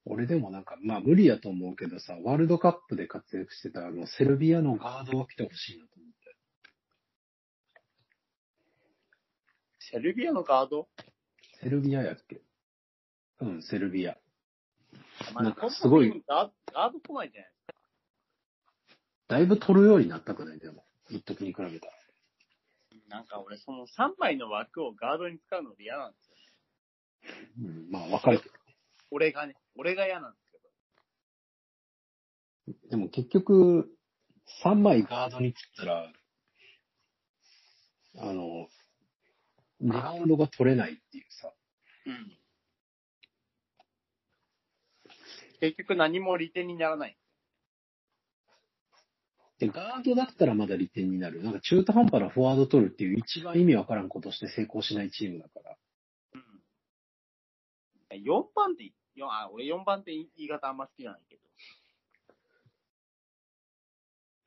[0.04, 6.36] 俺でもなんか、まあ無理やと思うけどさ、ワールドカップで活躍してたあのセルビアのガードを来てほしいなと思って。
[9.78, 10.88] セルビアのガード？
[11.62, 12.42] セルビアやっけ？
[13.40, 14.16] うん、セルビア。
[15.32, 16.22] まあなんかすごい。
[19.28, 20.58] だいぶ取るようになったくない？
[20.58, 20.84] でも。
[21.08, 21.92] 一時に比べたら。
[23.08, 26.36] なんか俺、その3枚の枠をガードに使うので嫌なんですよ。
[27.60, 28.50] うん、まあ分かるけ
[29.10, 30.64] 俺がね、俺が嫌なんですけど。
[32.72, 32.88] ど。
[32.90, 33.88] でも結局、
[34.64, 36.12] 3枚ガードに切ったら、
[38.18, 38.68] あの、
[39.82, 41.52] リバウンドが取れないっていうさ。
[42.06, 42.38] うん。
[45.60, 47.16] 結局何も利点にならない。
[49.58, 51.42] で、ガードだったらまだ利点になる。
[51.42, 55.76] なんか中途半端なフォワード取るっていう一番意味わからんことして成功しないチームだから。
[56.34, 58.22] うん。
[58.22, 61.42] 4番って、よあ、俺4番って言い方あんま好きじゃないけど。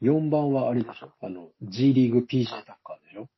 [0.02, 1.14] 4番はあれでしょ？
[1.22, 3.30] あの、G リーグ PJ タッカーでしょ？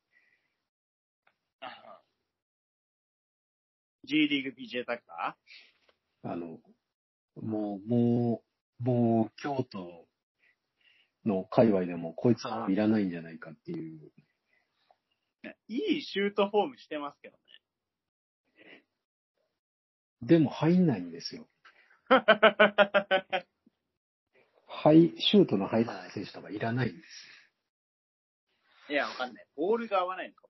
[4.07, 5.35] G リーグ PJ タッカ
[6.23, 6.59] あの、
[7.35, 8.41] もう、も
[8.79, 10.07] う、もう、京都
[11.25, 13.99] の界隈でもこいつはいらないんじゃないかっていう。
[15.43, 18.83] ーいいシュートフォームしてますけどね。
[20.21, 21.47] でも入んないんですよ。
[24.65, 27.37] はい、シュートの入らない選手とかいらないんです
[28.89, 29.45] いや、わかんない。
[29.57, 30.46] ボールが合わないのか。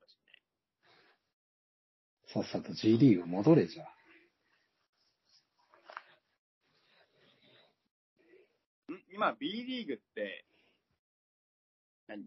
[2.43, 3.83] さっさと G リーグ戻れじゃ。
[3.83, 3.87] ん
[9.11, 10.45] 今 B リーグって、
[12.07, 12.25] 何？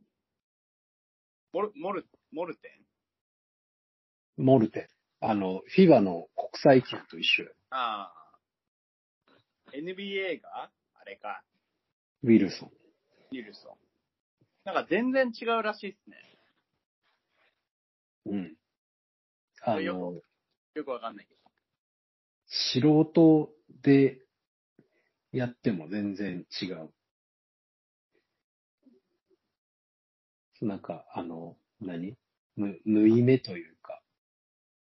[1.53, 2.69] モル、モル、モルテ
[4.39, 4.45] ン？
[4.45, 4.89] モルテ
[5.23, 5.27] ン。
[5.27, 7.55] あの、フィバの国際級と一緒よ。
[7.71, 8.15] ああ。
[9.73, 10.71] NBA が？
[10.95, 11.45] あれか、
[12.23, 12.71] ウィルソン。
[13.33, 13.77] ウィルソン。
[14.65, 16.17] なんか全然違うらしいっすね。
[18.27, 18.60] うん。
[19.63, 20.23] あの、よ
[20.85, 21.41] くわかんないけど。
[22.47, 23.51] 素人
[23.83, 24.19] で
[25.33, 26.91] やっても全然違う。
[30.63, 32.17] なんか、あの、何？
[32.57, 34.03] ぬ縫い目というか、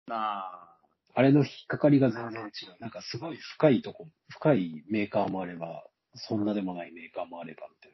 [0.06, 0.76] なあ。
[1.14, 2.76] あれの引っかかりが全然違う。
[2.80, 5.84] なんかすごい深いとこ、深いメーカーもあれば、
[6.14, 7.92] そんなでもないメーカーもあればみたい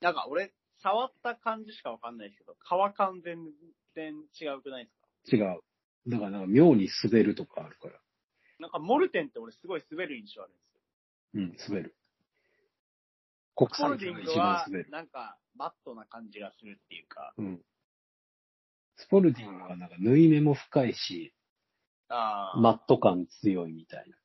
[0.00, 0.52] なんか俺、
[0.82, 3.52] 触った感じしかわかんないですけど、皮感全
[3.94, 5.05] 然違うくないですか？
[5.05, 5.05] な。
[5.30, 5.60] 違う。
[6.08, 7.94] だからなんか妙に滑るとかあるから。
[8.58, 11.68] なんかモルテンって俺すごい滑る印象あるんですよ。
[11.68, 11.96] うん、滑る。
[13.54, 14.90] 国モルティ産が一番は滑る。
[14.90, 17.34] なんかマットな感じがするっていうか。
[17.38, 17.60] うん。
[18.96, 21.34] スポルディングはなんか縫い目も深いし、
[22.08, 22.60] ああ。
[22.60, 24.16] マット感強いみたいな。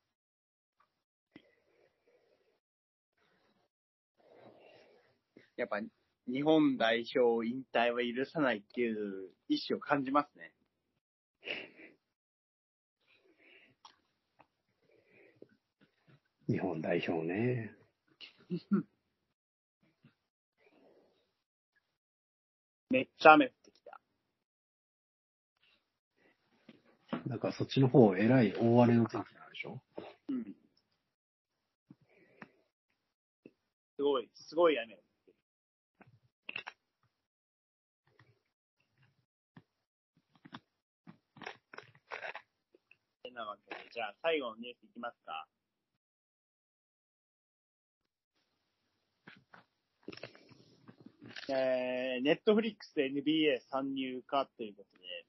[5.58, 5.80] やっぱ
[6.28, 10.54] 日本代表引退は許さないっていう意思を感じますね。
[16.48, 17.72] 日本代表ね。
[22.90, 24.02] めっちゃ雨降ってきた。
[27.28, 29.82] だからそっちの方、えらい大荒れの天気なんでしょ？
[30.30, 30.44] うん。
[33.96, 35.01] すごい、すごい雨。
[43.34, 45.48] なわけで、じゃあ最後のニュースいきますか。
[51.50, 55.26] えー、ネットフリックス NBA 参入かということで、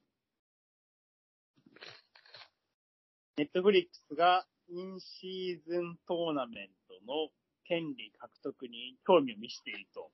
[3.39, 7.31] ネットフリックスがインシーズントーナメントの
[7.65, 10.11] 権利獲得に興味を見せていると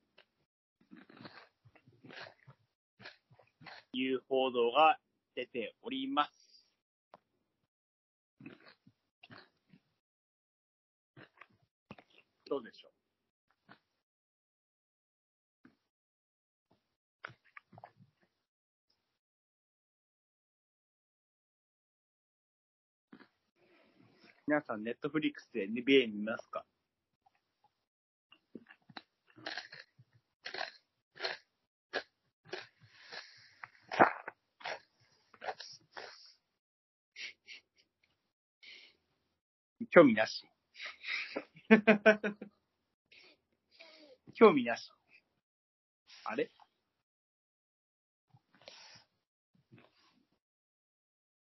[3.93, 4.98] いう報道が
[5.35, 6.48] 出ております。
[12.49, 12.93] どうでしょう？
[24.47, 26.65] 皆さん、ネットフリックスで NBA 見ますか？
[39.91, 40.47] 興味なし。
[44.35, 44.90] 興味なし。
[46.24, 46.51] あれ？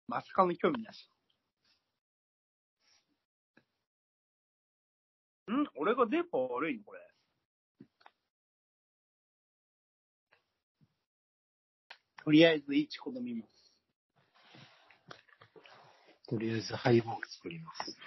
[0.07, 1.09] まさかの興味なし。
[5.51, 5.65] ん？
[5.75, 6.83] 俺が電波悪いの？
[6.83, 6.99] これ。
[12.23, 13.49] とりあえず1個飲みます。
[16.29, 17.97] とりあえずハイボール作ります。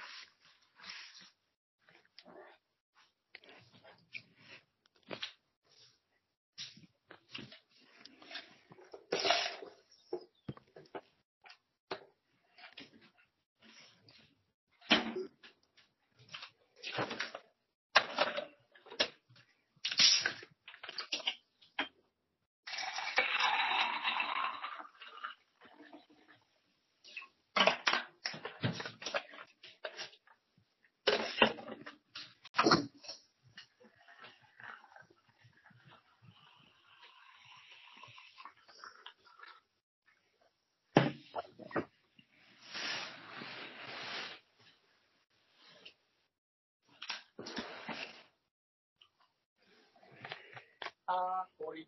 [51.09, 51.87] uh, 40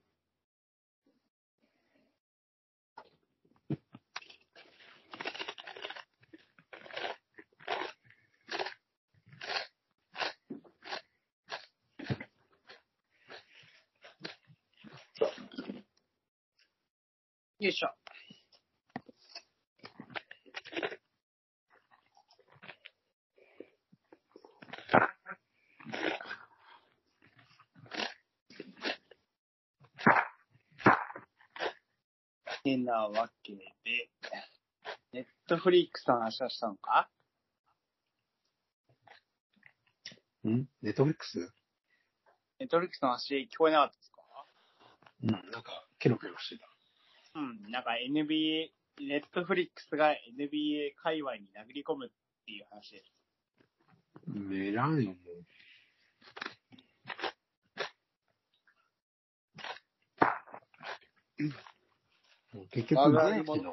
[32.88, 33.60] なわけで、
[35.12, 37.10] ネットフリックスの話はしたのか？
[40.48, 40.66] ん？
[40.80, 41.52] ネットフリックス？
[42.58, 44.22] ネットフリックスの話聞こえなかったですか？
[45.24, 46.66] うん、なんか、ケロケロしてた。
[47.34, 48.70] うん、なんか NBA、
[49.06, 52.10] ネットフリックスが NBA 界隈に殴り込むっ
[52.46, 53.12] ていう話です。
[54.26, 55.16] メランよ、も
[61.40, 61.44] う。
[62.56, 63.72] もう結局、現地の。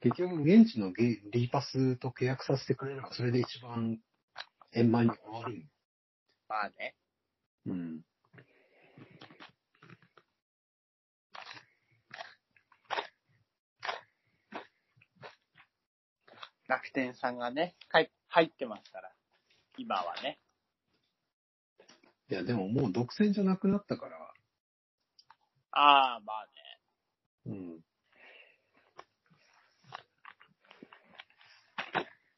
[0.00, 3.98] 結局、現地のゲリーパスと契約させてくれれば、それで一番
[4.72, 5.66] 円満に終わる。
[6.48, 6.94] まあね。
[7.66, 8.00] うん。
[16.68, 19.12] 楽天さんがね、入入ってますから。
[19.78, 20.38] 今はね。
[22.28, 24.16] いや、でももう独占じゃなくなったから、
[25.78, 26.55] ああ、まあね。
[27.46, 27.80] うん。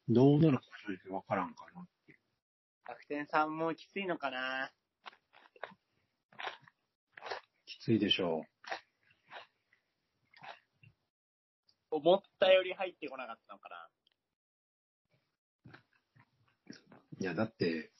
[0.07, 1.85] どうなるか正直わからんかな。
[2.87, 4.71] 楽天さんもきついのかな？
[7.65, 8.43] きついでしょ
[11.91, 13.75] 思ったより入ってこなかったのかな？
[17.19, 17.23] う。
[17.23, 17.91] いや、だって、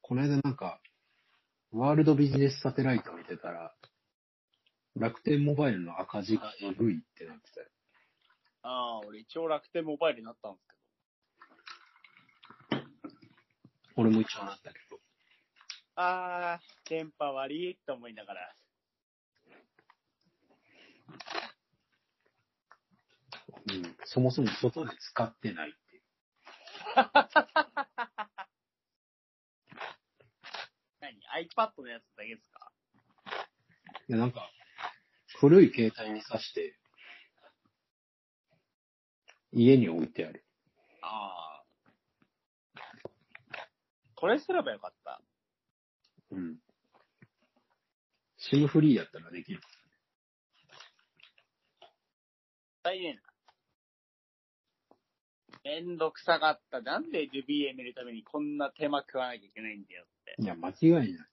[0.00, 0.80] この間なんか、
[1.70, 3.74] ワールドビジネスサテライト見てたら、
[4.96, 7.66] 楽天モバイルの赤字がえぐいってなってたよ。
[8.62, 10.72] ああ、俺一応楽天モバイルになったんですけ
[12.76, 12.82] ど。
[13.96, 15.00] 俺も一応なったけど。
[15.96, 18.54] ああ、電波悪いと思いながら。
[23.68, 23.96] うん。
[24.04, 26.02] そもそも外で使ってないっていう。
[31.00, 32.70] 何 ?iPad のやつだけですか？
[34.08, 34.50] で、なんか、
[35.42, 36.78] 古い携帯に挿して、
[39.50, 40.44] 家に置いてある。
[41.00, 42.80] ああ。
[44.14, 45.20] これすればよかった。
[46.30, 46.58] うん。
[48.38, 49.60] シムフリーやったらできる。
[52.84, 53.22] 大変な。
[55.64, 56.80] めんどくさかった。
[56.82, 60.36] なんで NBA 見るためにこんな手間食わなきゃいけないんだよって。
[60.40, 61.31] いや、間違いない。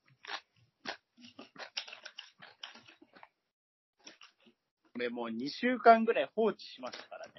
[5.00, 7.34] 俺もう2週間ぐらい放置しましたからね。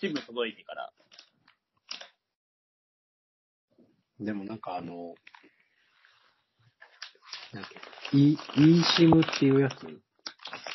[0.00, 0.92] チーム届いてから。
[4.18, 5.14] でもなんかあの、
[7.52, 7.70] なんか、
[8.12, 9.86] e、eSIM っていうやつ、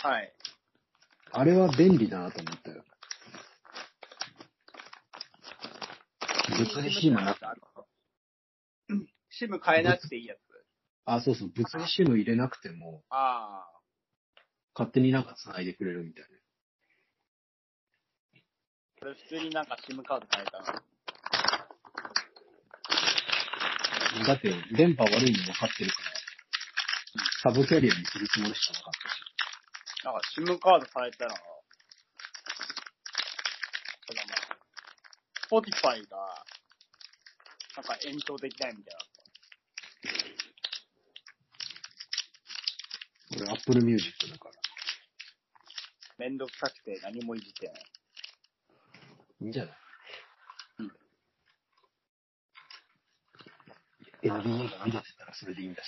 [0.02, 0.34] はい。
[1.32, 2.86] あれは便利だなと思ったよ。
[6.50, 7.40] 物理 SIM なく、
[9.30, 10.40] シム変えなくていいやつ。
[11.04, 13.79] あ、そうそう、物理 SIM 入れなくても、ああ。
[14.80, 16.26] 勝手になんか繋いでくれるみたい
[18.98, 20.66] これ普通になんか SIM カード変えたの？
[24.20, 24.28] な。
[24.28, 26.12] だって、電波悪いの分かってるから、
[27.44, 29.20] サブキャリアにするつもりしかなかったし。
[30.06, 30.22] なんか
[30.54, 31.38] SIM カード変えたら、た
[34.16, 36.46] だまあ、Spotify が、
[37.76, 38.96] なんか延長できないみたい
[43.38, 43.46] な。
[43.46, 44.69] 俺、Apple Music だから。
[46.20, 47.84] めんどくさくて何もいじってない。
[49.42, 49.76] いいんじゃない？
[50.80, 50.92] うん
[54.22, 54.32] NBA
[54.80, 55.88] が見れてたらそれでいいんだし。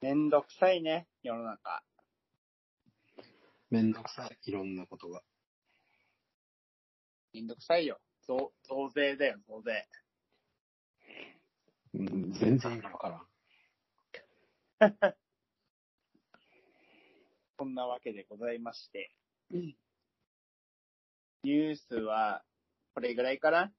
[0.00, 1.82] めんどくさいね、世の中。
[3.70, 5.22] めんどくさい、いろんなことが。
[7.32, 7.98] めんどくさいよ。
[8.28, 9.88] 増、増税だよ、増税。
[11.94, 13.26] うん、全然意味わからん。
[17.58, 19.12] そんなわけでございまして。
[19.50, 22.42] ニュースは、
[22.94, 23.72] これぐらいかな？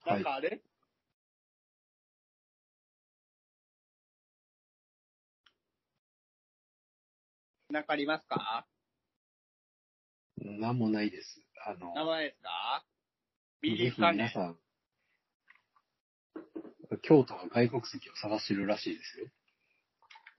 [0.00, 0.62] はないんかあれ、
[7.70, 8.66] なんかありますか？
[10.38, 11.42] なんもないです。
[11.66, 12.84] あの、名前ですか？
[13.60, 14.28] ビリーフ関連。
[14.28, 14.58] 皆さん、
[16.96, 19.28] 京都は外国籍を探してるらしいですよ。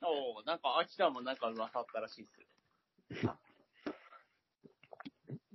[0.01, 3.25] おおなんか秋田もなんか噂あったらしいっす。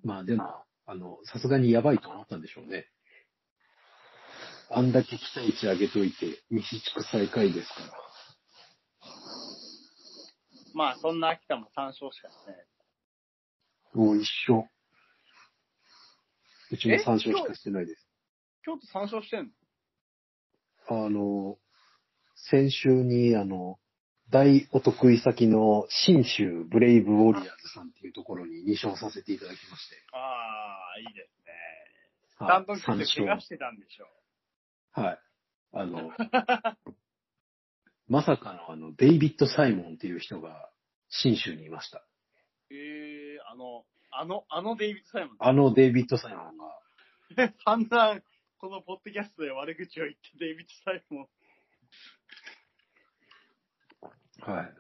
[0.05, 2.91] まあでも、あの、さすがにやばいと思ったんでしょうね。
[4.71, 8.05] あんだけ期待値上げといて、西地区最下位ですから。
[10.75, 12.66] まあそんな秋田も3勝しかしてない。
[13.95, 14.69] もう一緒。
[16.71, 18.09] うちも3勝しかしてないです。
[18.65, 19.51] 京都3勝してんの？
[20.89, 21.59] あの、
[22.36, 23.78] 先週に、あの、
[24.31, 29.97] 大お得意先の新州ブレイブウォリアーズさんっていうところに2勝させていただきまして。
[30.12, 30.16] あ
[30.97, 31.52] あ、いいですね。
[32.36, 34.06] はい担当君で怪我してたんでしょ
[34.90, 35.19] はい。
[35.73, 36.11] あの、
[38.09, 40.70] まさかのあの、デイビッド・サイモンっていう人が、
[41.09, 42.05] 新州にいました。
[42.70, 45.36] ええあの、あの、あのデイビッド・サイモン。
[45.39, 48.20] あのデイビッド・サイモンが、散々、
[48.65, 51.28] このポッドキャストで悪口を言ってデイビッド・サイモン。
[54.41, 54.74] はい。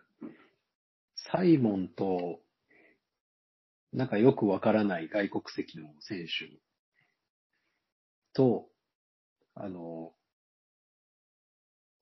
[1.16, 2.40] サイモンと、
[3.92, 6.50] なんかよくわからない外国籍の選手
[8.32, 8.70] と、
[9.54, 10.14] あの、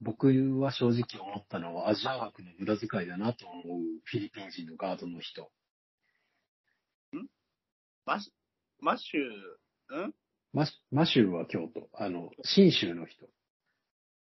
[0.00, 0.28] 僕
[0.60, 3.64] は正直思ったのはアジア枠の無駄遣いだなと思う
[4.04, 5.50] フィリピン人のガードの人。
[8.06, 8.32] マシ、
[8.78, 10.14] マッシュ、ん？
[10.52, 11.88] マシマシューは京都。
[11.94, 13.26] あの、新州の人。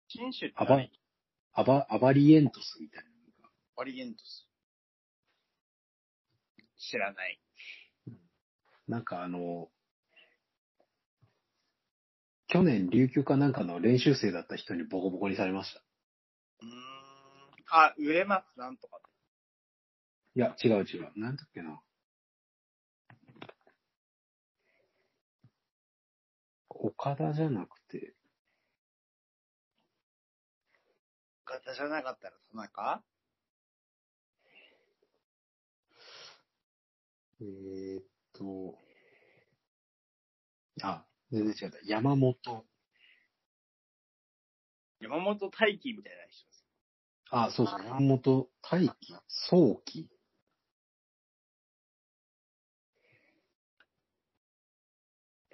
[0.07, 0.91] 新種ってアバ何、
[1.53, 3.49] アバ、アバリエントスみたいなのが。
[3.77, 4.47] オリエントス。
[6.77, 7.39] 知らない。
[8.87, 9.69] なんかあの、
[12.47, 15.81] 去年琉球かなんかの練習生だった人にボコボコにされました。
[16.61, 16.71] うーん。
[17.69, 18.99] あ、上松なんとか。
[20.35, 21.11] いや、違う違う。
[21.15, 21.81] なんだっけな。
[26.83, 28.15] 岡田じゃなくて、
[31.45, 33.03] 方じゃなかったら田中
[37.39, 38.03] えーっ
[38.33, 38.77] と、
[40.81, 41.77] あ、全然違った。
[41.85, 42.35] 山本。
[44.99, 46.65] 山本大輝みたいな人です。
[47.29, 50.09] あ、そうそう、山本大輝、早期。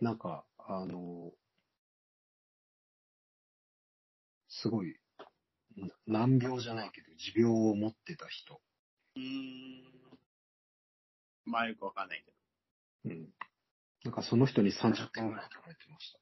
[0.02, 1.32] なんか、あの、
[4.50, 5.00] すごい、
[6.06, 8.62] な難病じゃないけど、持病を持ってた人。
[9.16, 9.84] うーん。
[11.46, 13.16] まあよくわかんないけど。
[13.16, 13.30] うん。
[14.04, 16.20] なんかその人に30点ぐらい取られてました。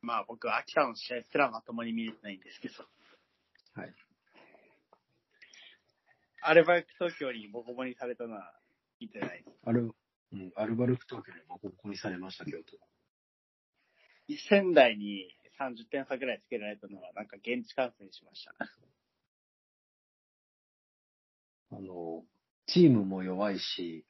[0.00, 2.74] まあ僕は秋田の試合すらまともに見れてないんですけど。
[3.74, 3.94] はい。
[6.42, 8.52] アルバルク東京にボコボコにされたのは
[9.02, 9.58] 聞いてないです。
[9.64, 9.92] ある、
[10.32, 12.78] うん、アルバルク東京にボコボコにされました、京都。
[14.48, 18.54] 仙台に30点差ぐらいつけられたのはなんか現地観戦しました。
[21.70, 22.24] あの、
[22.66, 24.06] チームも弱いし、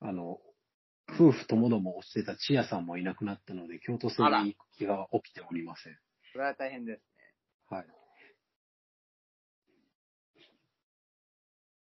[0.00, 0.40] あの、
[1.12, 5.98] 夫婦ともども落ちてた千谷さんもいなくなったので、京都戦に行く気が起きておりません。
[6.32, 7.76] それは大変ですね。
[7.76, 7.99] はい。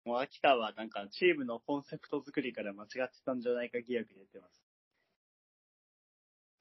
[0.05, 4.65] もう秋田はなんかチームのコンセプト作りから間違ってたんじゃないか疑惑出てます。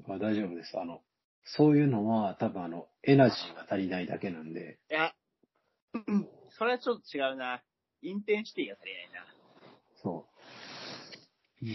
[0.06, 0.78] まあ、大丈夫です。
[0.78, 1.02] あの、
[1.44, 5.14] そういうのは多分あの、エナジーが足りないだけなんで、いや、
[6.58, 7.62] それはちょっと違うな。
[8.02, 9.26] intensity が足りないな。
[10.02, 10.34] そう。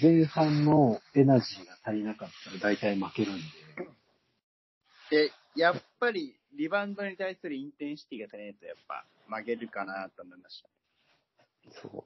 [0.02, 3.42] 前半のエナジーが足りなかったら大体負けるんで、
[5.10, 10.70] で、やっぱりリバウンドに対する intensity が足りないとやっぱ負けるかなと思いました。
[11.82, 12.04] そう。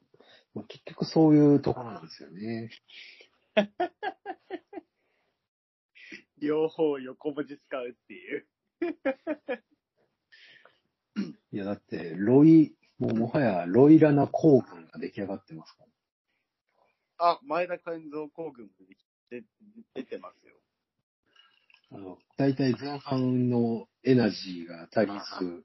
[0.53, 2.69] まあ、結局そういうところなんですよね。
[6.39, 8.47] 両方横文字使うっていう。
[11.51, 15.89] いや、だって、ロイ、もうもはやロイラナ構文が出来上がってますから。
[17.31, 18.71] あ、前田健三工軍も
[19.29, 19.47] 出て
[19.93, 20.55] 出てますよ。
[21.91, 25.63] あの、大体前半のエナジーが足りず、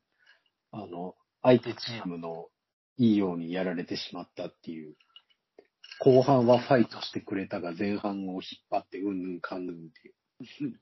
[0.70, 2.49] あの、相手チームの
[2.99, 4.97] いいようにやられてしまったっていう。
[6.01, 10.15] 後半はファイトしてくれたが前半を引っ張ってうんぬんかんぬんっていう。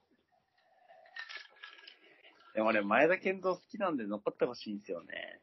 [2.54, 5.40] でも俺前田健三好きなんで残ってほしいんですよね。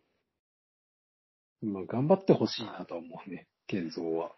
[1.62, 4.36] まあ、頑張ってほしいなとは思うね、健三は。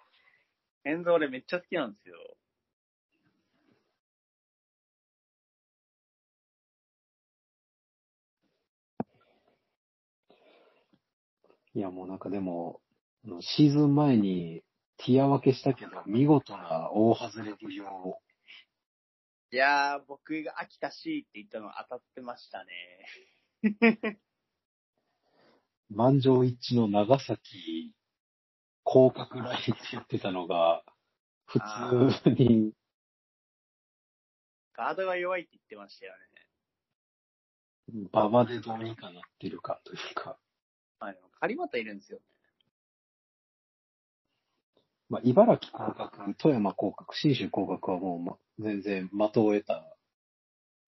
[0.84, 2.18] 健三俺めっちゃ好きなんですよ。
[11.76, 12.80] いや、もうなんかでも、
[13.26, 14.62] あのシーズン前に
[14.98, 18.18] ティア分けしたけど、見事な大外れぶりを、
[19.52, 22.72] いやー、僕が秋田 C って言ったの当たってましたね。
[25.90, 27.94] 満場一致の長崎、
[28.86, 30.84] 広角ラインって言ってたのが、
[31.46, 32.72] 普通に、
[34.74, 38.08] ガードが弱いって言ってましたよね。
[38.14, 40.40] 馬場でどうにかなってるかというか、
[41.00, 42.26] あの、狩俣いるんですよね。
[45.10, 49.96] まあ、茨城広角、富山広角、信州広角はもう、ま、全然的を得た。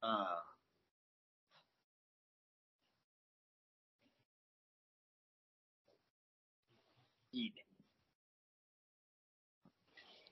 [0.02, 0.58] ああ。
[7.32, 7.68] いいね。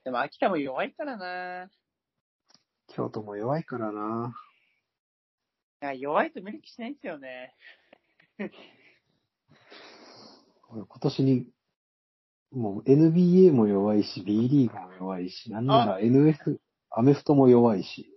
[0.04, 1.70] でも秋田も弱いからな
[2.88, 4.34] 京都も弱いからな。
[5.82, 7.54] いや弱いと見る気しないんですよね。
[10.70, 11.46] 俺今年に、
[12.52, 16.58] もう NBA も弱いし、B リーグも弱いし、なんなら NF、
[16.90, 18.12] アメフトも弱いし、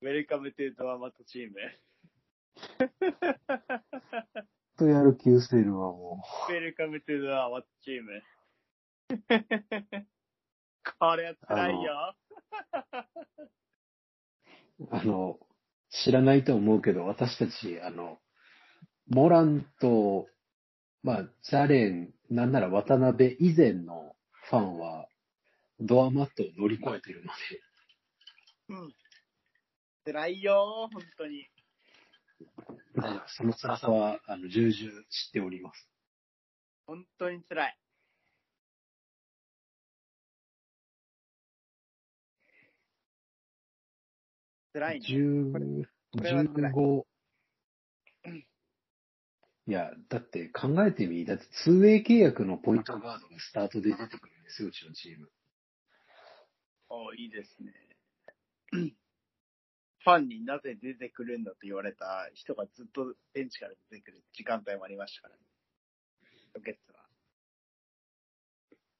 [0.00, 1.56] Welcome to doormat team。
[4.78, 8.22] とやる気失せるわ、も Welcome to doormat team。
[11.00, 12.14] これは辛いよ。
[14.78, 14.88] う。
[14.92, 15.40] あの、
[15.90, 18.18] 知らないと思うけど、私たち、あの、
[19.08, 20.28] モランと、
[21.02, 24.14] まあ、ジャレン、なんなら渡辺以前の
[24.50, 25.08] ファンは、
[25.80, 27.32] ドアマットを乗り越えてるの
[28.80, 28.92] うん。
[30.04, 31.46] 辛いよ、本当に。
[32.94, 35.88] で、大丈夫その辛さは、あの、重々知っております。
[36.86, 37.78] 本当に辛い。
[44.74, 45.06] 辛いね。
[45.08, 45.64] 10これ
[46.12, 47.17] これは辛い15。
[49.68, 55.28] いや、だって考えてみ、だって 2way 契約のポイントガードがスタートで出てくるんですよ、うちのチーム。
[56.88, 57.74] おいいですね。
[60.00, 65.42] ファンになぜ出てくるんだと言われた人がずっとベンチから出てくる時間帯もありましたからね。
[66.54, 67.04] ロケッツは。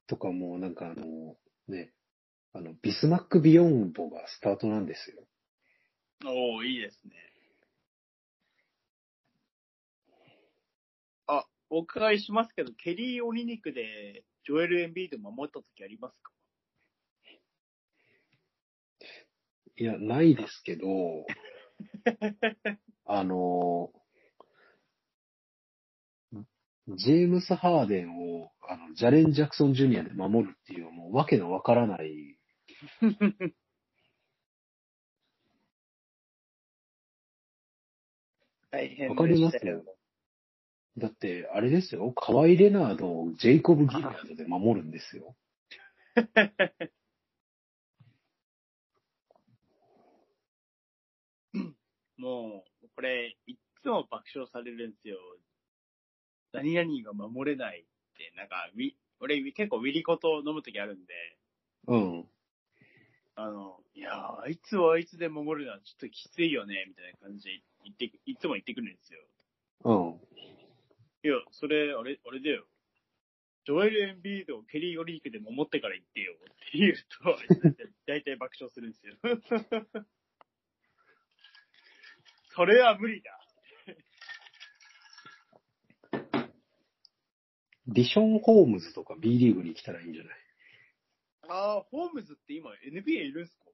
[0.06, 1.94] とかもうなんかあの、ね、
[2.52, 5.26] あの、ビスマック・ビヨンボがスタートなんですよ。
[6.26, 7.27] おおいいですね。
[11.70, 16.32] お伺いしますけど、ケリー・オリニクでジョエル・エンビード守った時ありますか？
[19.76, 20.86] いや、ないですけど、
[23.04, 23.92] あの、
[26.88, 32.38] ジェームス・ハーデンを、あの、ジャレン・ジャクソン・ジュニアで守るっていうもうわけのわからない。
[38.70, 39.97] 大変わかりますよ。
[40.98, 45.36] だって、あれですよ、カワイ・レナードをジェイコブ・ギリアードで守るんですよ。
[52.16, 55.18] もう、これ、いっつも爆笑されるんですよ。
[56.52, 57.84] 何々が守れないっ
[58.16, 61.36] て、なんか、ウィ俺結構ウィリコと飲むときあるんで、
[61.86, 62.28] うん。
[63.34, 69.20] あの、いやー、あいつはあいつで守るのはちょっときついよね、みたいな感じで言って、いつも言ってくるんですよ。
[69.84, 70.20] うん。
[71.24, 72.64] いや、それ、あれ、あれだよ。
[73.64, 76.36] ジョエル・エンビードをケリー・オリークで守ってから言ってよっ
[76.72, 77.38] て言うと、
[78.06, 79.16] 大体爆笑するんですよ。
[82.54, 83.38] それは無理だ。
[87.88, 90.34] ディション・ホームズとか B リーグに来たらいいんじゃない？
[91.48, 93.64] ああ、ホームズって今 NBA いるんすか？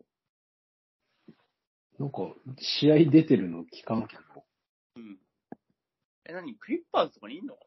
[1.99, 4.23] なんか、試合出てるの聞かんけど。
[4.97, 5.19] うん。
[6.27, 6.55] え、何？
[6.57, 7.61] クリッパーズとかにいんのか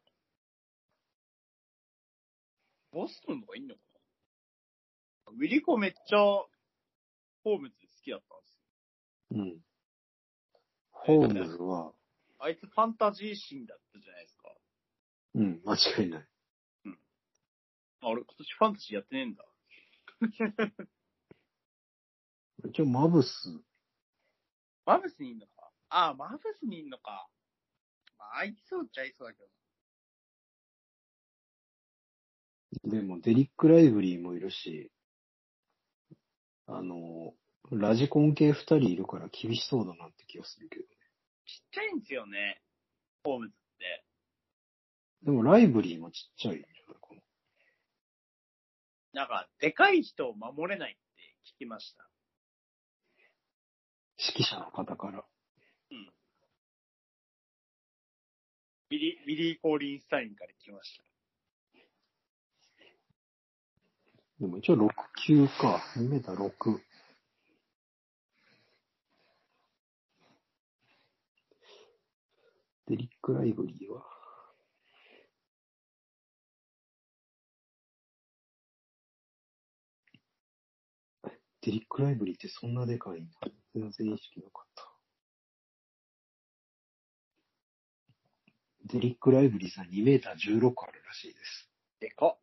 [2.93, 3.01] な？
[3.01, 3.81] ボストンとかいんのか
[5.27, 5.33] な？
[5.33, 6.17] ウィリコめっちゃ、
[7.43, 8.55] ホームズ好きだったんです
[9.35, 9.41] よ。
[9.41, 9.59] うん。
[10.91, 11.93] ホームズは、
[12.39, 14.49] あいつファンタジーシーンだったじゃないですか。
[15.35, 16.27] うん、間違いない。
[18.01, 19.45] あ、俺今年ファンタジーやってねえんだ。
[22.69, 23.61] 一応、マブス、
[24.85, 27.27] マブスにいんのかああ、マブスにいんのか。
[28.17, 29.43] まあ、あいそうっちゃいそうだけ
[32.83, 32.89] ど。
[32.89, 34.91] でも、デリック・ライブリーもいるし、
[36.67, 37.33] あの、
[37.71, 40.87] ラジコン系二人いるから厳しそうだなって気がするけどね。
[41.45, 42.61] ちっちゃいんですよね。
[43.23, 44.05] ホームズって。
[45.23, 47.21] でも、ライブリーもちっちゃいんじゃないかな。
[49.13, 52.07] なんか、でかい人を守れないって聞きました。
[54.17, 55.25] 指揮者の方から。
[58.89, 61.03] ビリ、ビリー・コーリンスタインから聞きました。
[64.39, 64.89] でも一応6
[65.25, 65.83] 級か。
[65.97, 66.79] 2メーター6。
[72.87, 74.05] デリック・ライブリーは。
[81.61, 83.51] デリック・ライブリーってそんなでかいんだ。
[83.75, 84.86] 全然意識なかった。
[88.87, 91.69] デリック・ライブリーさん2メーター16あるらしいです。
[91.99, 92.37] でかっ。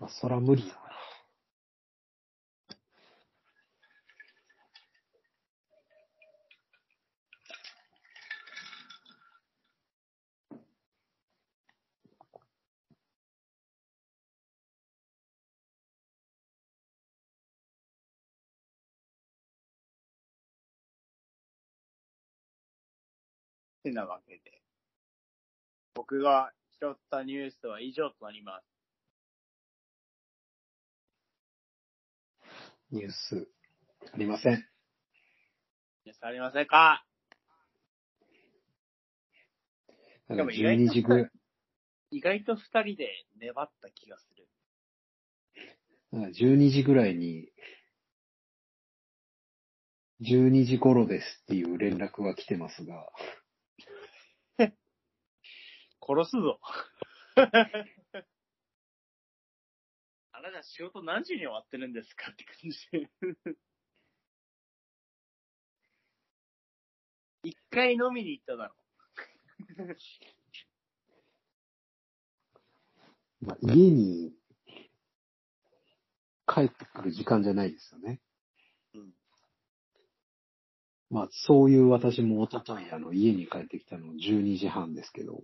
[0.00, 0.82] まあ、そら無理だな。
[23.82, 24.62] てなわけで。
[25.94, 28.64] 僕が拾ったニュースは以上となります。
[32.90, 33.48] ニュース。
[34.12, 34.66] ありません。
[36.04, 37.04] 皆さんありませんか？
[40.28, 41.30] でも意外と12時ぐらい、
[42.10, 44.48] 意外と二人で粘った気がする。
[46.12, 47.52] だから12時ぐらいに、
[50.22, 53.06] 12時頃ですっていう連絡が来てますが、
[56.06, 56.58] 殺すぞ。
[60.32, 62.78] あなた仕事何時に終わってるんですかって感じ。
[67.44, 68.74] 一回飲みに行っただろ。
[73.40, 74.32] まあ、家に
[76.46, 78.20] 帰ってくる時間じゃないですよね。
[78.94, 79.14] うん。
[81.10, 85.42] まあ、そういう私も一昨日あの、家に帰ってきたの12時半ですけど、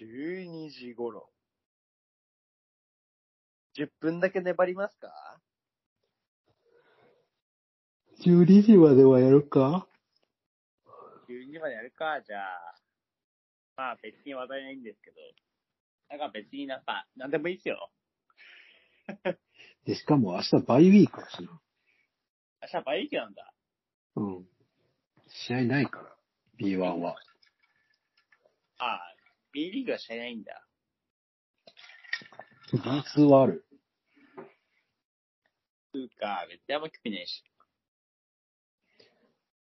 [0.00, 1.28] 12時頃。
[3.76, 5.08] 10分だけ粘りますか
[8.24, 9.88] ？12時まではやるか
[11.28, 12.74] ?12 時までやるか、じゃあ。
[13.76, 15.16] まあ別に話題ないんですけど。
[16.10, 17.90] なんか別になんか、なんでもいいっすよ。
[19.84, 21.60] で、しかも明日バイウィークだしな。
[22.62, 23.53] 明日バイキなんだ。
[24.16, 24.48] うん。
[25.28, 26.16] 試合ないから、
[26.60, 27.16] B1 は。
[28.78, 29.00] ああ、
[29.52, 30.66] B リーグは試合ないんだ。
[32.72, 33.66] B2 はある。
[35.92, 37.44] つうか、別にあんま興味ないし。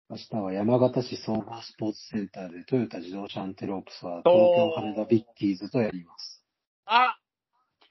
[0.09, 6.43] 明日は山形市総合スポーツセンターでトヨタ自動車アンテロープスは東京羽田ビッキーズとやります。
[6.85, 7.19] あ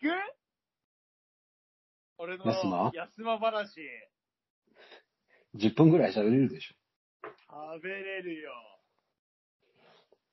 [0.03, 0.12] 聞く？
[2.19, 2.91] 俺の安間？
[2.93, 3.69] 安間話、
[5.57, 6.75] 10分ぐらい喋れるでしょ。
[7.51, 8.53] 食べれるよ。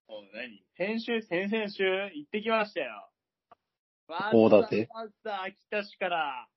[0.08, 0.64] もう何？
[0.78, 1.84] 先週、先々週
[2.14, 3.10] 行ってきましたよ。
[4.08, 6.48] わ大館わざわざ秋田市から、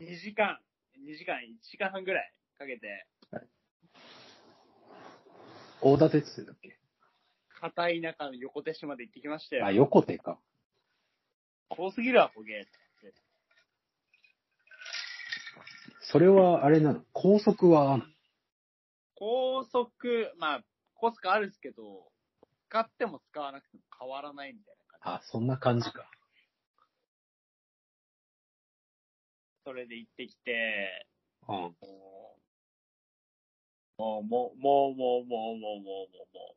[0.00, 0.60] 2時間、
[0.98, 3.06] 2時間、1時間半ぐらいかけて、
[5.80, 6.78] 大館って言ってたっけ？
[7.58, 9.64] 片田舎の横手市まで行ってきましたよ。
[9.64, 10.38] あ、横手か。
[11.70, 12.66] 遠すぎるわ、こげ。
[16.10, 17.04] それはあれなの？
[17.12, 18.00] 高速は？
[19.14, 20.64] 高速、まあ、
[20.94, 22.10] 高速あるんですけど、
[22.68, 25.26] 使っても使わなくても変わらないみたいな感じ。
[25.26, 26.08] あ、そんな感じか。
[29.64, 31.06] それで行ってきて、
[31.48, 31.56] うん。
[31.56, 31.72] も
[33.98, 36.56] う、もう、もう、もう、もう、もう、もう、もう、もう。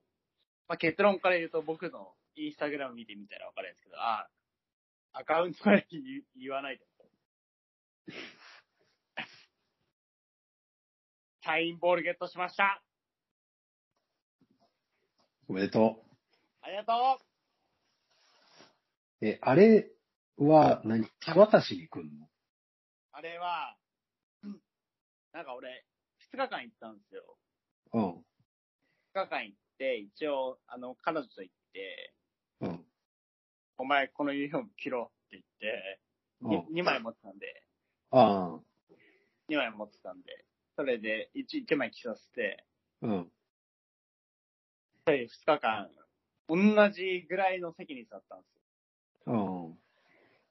[0.67, 4.29] まあ、結論から言うと僕のインスタグラム見てみたらわかるんですけど、あ、
[5.13, 6.01] アカウントまで言
[6.39, 6.83] 言わないで。
[11.43, 12.81] サインボールゲットしました
[15.47, 16.03] おめでと
[16.61, 17.23] ありがとう
[19.21, 19.25] う。
[19.25, 19.89] え、あれ
[20.37, 21.07] は何？
[21.25, 22.27] 手渡しに来んの？
[23.11, 23.75] あれは、
[24.43, 24.59] うん
[25.33, 25.85] なんか俺、
[26.33, 27.37] 2日間行ったんですよ。
[27.93, 28.09] うん。
[28.11, 28.13] 2
[29.13, 32.13] 日間行って、一応、あの、彼女と行って、
[32.61, 32.85] うん。
[33.77, 35.37] お前このユニフォーム着ろって
[36.41, 37.63] うん言って、2枚持ってたんで、
[38.11, 38.59] あ
[39.49, 40.45] 2枚持ってたんで、
[40.79, 42.63] それで 1, 1枚着させて、
[43.03, 43.07] あ。
[43.07, 43.31] うん。
[45.05, 45.89] それ2日間、
[46.47, 49.33] 同じぐらいの席に座ったんですよ。
[49.33, 49.77] うん。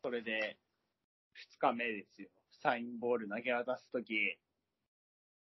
[0.02, 0.59] それで、
[1.56, 2.28] 2日目ですよ。
[2.62, 4.36] サインボール投げ渡すとき、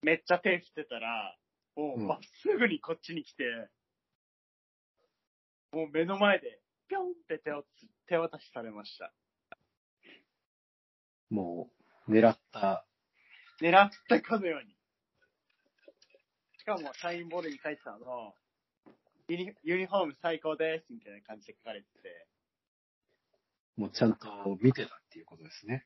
[0.02, 1.38] めっちゃ手振ってたら、
[1.78, 3.46] もううんまっすぐにこっちに来て、
[5.72, 9.14] もう目の前で、ぴょんって手をつ手渡しされました。
[11.30, 11.70] も
[12.10, 12.86] う、狙った。
[13.62, 14.76] 狙ったかのように。
[16.60, 18.36] しかも、サインボールに書いてたの、
[19.28, 22.28] ユニユニフォーム最高ですみたいな感じで書かれてて、
[23.78, 24.28] もうちゃんと
[24.62, 25.86] 見てたっていうことですね。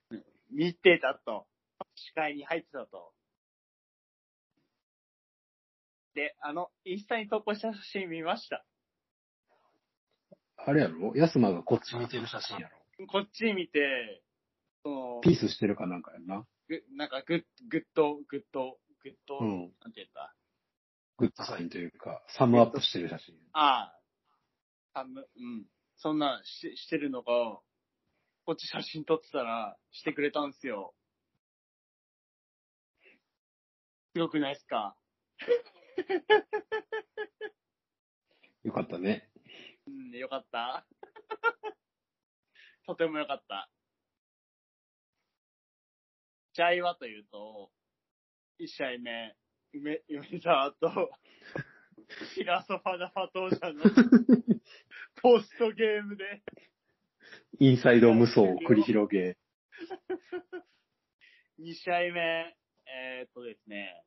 [0.51, 1.47] 見てたと。
[1.95, 3.13] 視界に入ってたと。
[6.13, 8.65] で、あの、インスタに投稿した写真見ました。
[10.57, 11.13] あれやろ？
[11.15, 14.21] 安間がこっち見てる写真やろこっち見て、
[14.83, 16.45] その、ピースしてるかなんかやんな。
[16.69, 19.73] ぐなんかグッ、グッド、グッド、グッド、うん。
[19.81, 20.35] なんて言った？
[21.17, 23.35] グッドサインというか、サムアップしてる写真。
[23.53, 23.93] あ
[24.93, 25.65] あ、あむ、うん。
[25.97, 27.59] そんなんししてるのが、
[28.45, 30.93] こっち写真撮ってたら、してくれたんすよ。
[34.13, 34.95] すごくないっすか？
[38.63, 39.29] よかったね。
[39.87, 40.85] うん、よかった。
[42.85, 43.69] とてもよかった。
[46.53, 47.71] 試合はというと、
[48.57, 49.35] 一試合目、
[49.73, 51.11] 梅、梅沢と、
[52.35, 53.83] 白ソファダファトージャの
[55.21, 56.41] ポストゲームで。
[57.59, 59.37] インサイド無双を繰り広げ、
[61.59, 62.57] 2試合目、
[62.87, 64.03] えー、っとですね。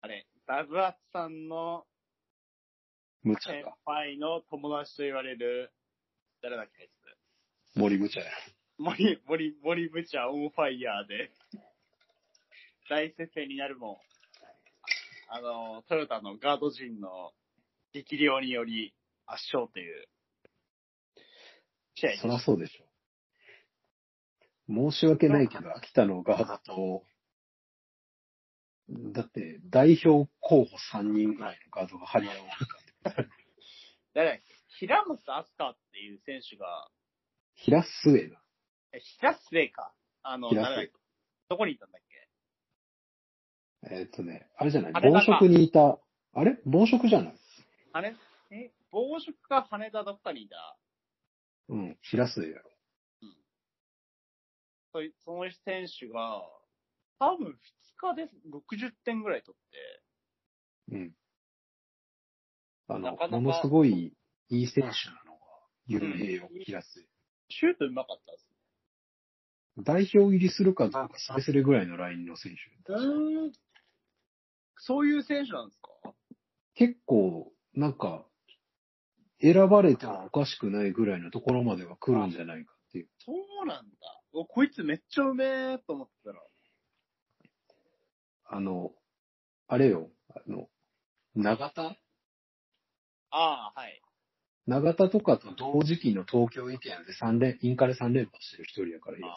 [0.00, 1.86] あれ、ダグアツさんの
[3.22, 3.76] 先無茶が。
[3.84, 5.72] 輩の友達と言われる、
[6.40, 8.26] 誰だっけ、あいつ森無茶や。
[8.78, 11.30] 森、森、森ブチャオンファイヤーで、
[12.88, 14.00] 大接戦になるも、
[15.28, 17.32] あの、トヨタのガード陣の
[17.92, 18.94] 力量により
[19.26, 20.08] 圧勝という。
[21.94, 22.86] 試合でしそらそうでしょ。
[24.90, 27.04] 申し訳ないけど、秋田のガードと、
[29.12, 32.36] だって、代表候補3人ぐらいのガードが張り合う。
[34.14, 34.44] 誰だっけ？
[34.78, 36.90] 平松飛鳥っていう選手が、
[37.54, 38.41] 平末だ。
[38.92, 39.92] え、平末か。
[40.22, 40.50] あの、
[41.48, 42.28] どこにいたんだっけ。
[43.94, 44.92] えーっとね、あれじゃない？
[44.92, 45.10] 羽田か。
[45.10, 45.98] 暴食にいた、
[46.34, 46.58] あれ？
[46.64, 47.34] 暴食じゃない？
[47.92, 48.14] あれ
[48.50, 50.78] え、暴食か羽田どっかにいた？
[51.68, 52.70] うん、平末やろ。
[54.92, 56.42] そいその選手が、
[57.18, 57.52] 多分2
[57.96, 61.14] 日で60点ぐらい取って、うん。
[62.88, 63.40] あの、なかなか。
[63.40, 64.14] ものすごい
[64.50, 65.38] いい選手なのが
[65.86, 66.60] 有名よ、うん。
[66.62, 67.02] 平末。
[67.48, 68.46] シュート上手かったです
[69.78, 72.58] 代表入りするかどうかそれぞれぐらいのラインの選手。
[74.76, 76.12] そういう選手なんですか？
[76.74, 78.26] 結構、なんか、
[79.40, 83.08] 選ばれてもおかしくないぐらいのところまでは来るんじゃないかっていう。
[83.18, 83.92] そうなんだ。
[84.32, 86.40] おこいつめっちゃうめえと思ってたら。
[88.44, 88.92] あの、
[89.68, 90.68] あれよ、あの、
[91.34, 91.96] 長田？
[93.30, 94.02] ああ、はい。
[94.66, 96.88] 長田とかと同時期の東京意見で
[97.20, 99.34] 3連、インカレ3連覇してる一人やからいいであ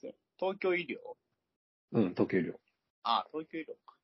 [0.00, 0.14] すよ。
[0.40, 0.96] 東京医療？
[1.92, 2.54] うん、東京量。
[3.02, 3.96] ああ、東京医療か。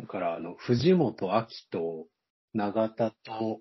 [0.00, 2.06] だから、あの、藤本明と
[2.54, 3.60] 長田と、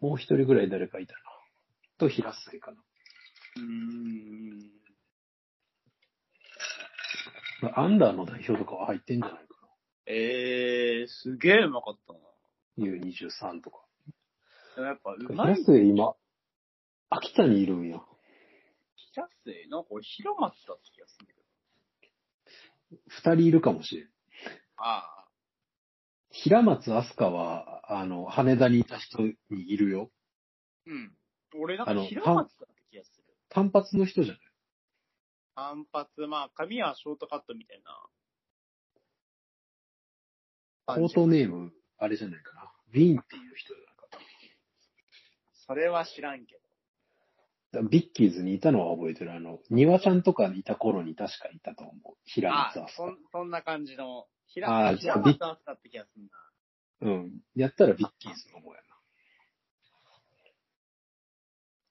[0.00, 1.20] もう一人ぐらい誰かいたな。
[1.98, 2.78] と、平末かな。
[3.56, 4.70] うーん。
[7.62, 9.46] まあアンダーの代表とかは入ってんじゃない？
[9.46, 9.49] か
[10.06, 12.18] ええー、すげえうまかったな。
[12.76, 12.86] な。
[12.86, 13.84] U23 とか。
[14.76, 15.64] でもやっぱうま平い。
[15.64, 16.14] 末今、
[17.10, 18.00] 秋田にいるんや。
[19.12, 21.40] 平末なんか俺平松だった気がするんだけ
[22.96, 23.02] ど。
[23.08, 24.04] 二人いるかもしれん。
[24.76, 25.28] ああ。
[26.30, 30.10] 平松飛鳥は、あの、羽田にいた人にいるよ。
[30.86, 31.16] うん。
[31.60, 33.24] 俺なんか平松だった気がする。
[33.48, 34.42] 単発の人じゃない？
[35.54, 37.90] 単発、まあ髪はショートカットみたいな。
[40.94, 42.72] コートネーム、あれじゃないかな。
[42.92, 44.18] ウィンっていう人だか
[45.66, 46.54] それは知らんけ
[47.72, 47.80] ど。
[47.80, 47.88] ら。
[47.88, 49.32] ビッキーズにいたのは覚えてる。
[49.32, 52.16] あの、庭ちゃんとかにいた頃に確かいたと思う。
[52.24, 53.18] 平あ松飛鳥そん。
[53.32, 54.26] そんな感じの。
[54.46, 56.24] 平あー平松だったって気がする
[57.02, 57.12] な。
[57.12, 57.40] うん。
[57.54, 58.80] やったらビッキーズの方や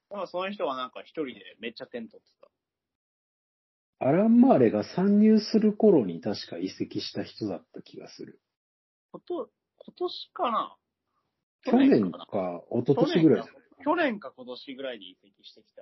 [0.09, 2.31] でもその人はなんか一人でめっちゃ点取って
[3.99, 4.05] た。
[4.05, 4.11] な。
[4.11, 8.41] アラン・マーレが参入する頃に確か移籍した人だった気がする。
[9.11, 10.75] こと、今年かな？
[11.63, 15.81] 去年かなか、一昨年ぐらいじゃない去年か今年ぐらいに移籍してきた。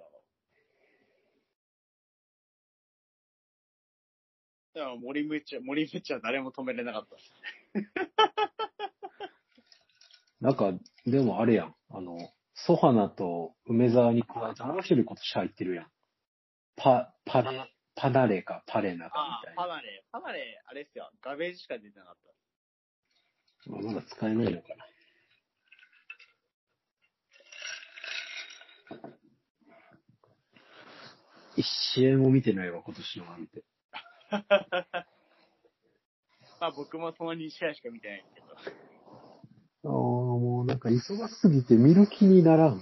[4.73, 7.17] でも森ムチャ、森ムチャ誰も止めれなかった。
[10.39, 10.73] なんか、
[11.05, 11.75] でもあれやん。
[11.89, 12.15] あの、
[12.53, 15.91] ソハナと梅沢に加えて、もう一人今年入ってるやん。
[16.75, 19.63] パ、パレ、パナレか、パレナかああ、みたいな。
[19.63, 21.09] パナレ、パナレ、あれっすよ。
[21.21, 22.29] ガベージしか出てなかった。
[23.69, 24.85] まあ、まだ使えないのかな。
[31.55, 33.63] 一試合も見てないわ、今年のなんて。
[36.59, 38.47] まあ僕もその2試合しか見てないけど。
[38.55, 42.81] ああ、もうなんか忙しすぎて見る気にならん。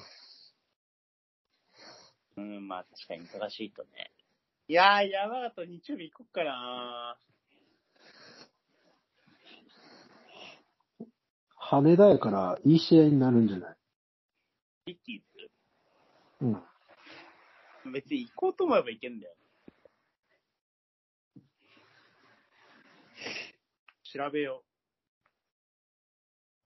[2.38, 4.12] うん、まあ確かに忙しいとね。
[4.68, 7.18] いやー、山形日曜日行こっかな
[11.68, 13.76] 羽田やからいい試合になるんじゃない？
[14.86, 15.22] ビッキー
[16.42, 16.54] うん。
[16.54, 16.60] ズ
[17.92, 19.36] 別に行こうと思えば行けんだよ。
[24.14, 24.64] 調べよ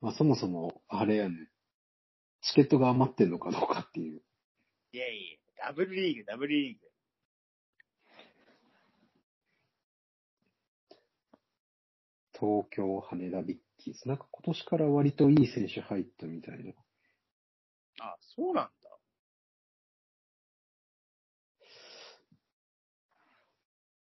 [0.02, 1.50] まあそもそも、あれやね。
[2.42, 4.18] チケットが余ってんのかどうかっていう。
[4.18, 4.24] う。
[4.94, 6.86] いやいや、ダブルリーグ、ダブルリーグ。
[12.34, 13.58] 東京、羽田ビッ
[13.90, 14.08] キーズ。
[14.08, 16.74] なんか今年から割といい選手入ったみたいな。
[18.02, 18.72] あ、そうなんだ。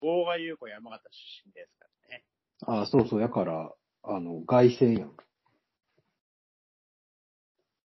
[0.02, 2.26] 大賀優子山形出身ですからね。
[2.66, 3.22] ああ、そうそう。
[3.22, 3.74] やから、
[4.04, 5.16] あの、凱旋やん。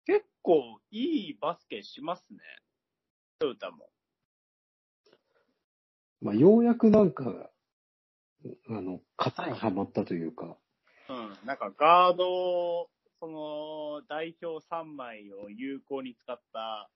[0.06, 2.38] 結構いいバスケしますね。
[3.38, 3.88] トヨタも。
[6.20, 7.51] まあ、ようやくなんか、
[8.68, 10.59] あの、型にはまったというか、
[11.09, 11.47] うん。
[11.47, 12.89] なんかガード、
[13.20, 16.90] その、代表3枚を有効に使った、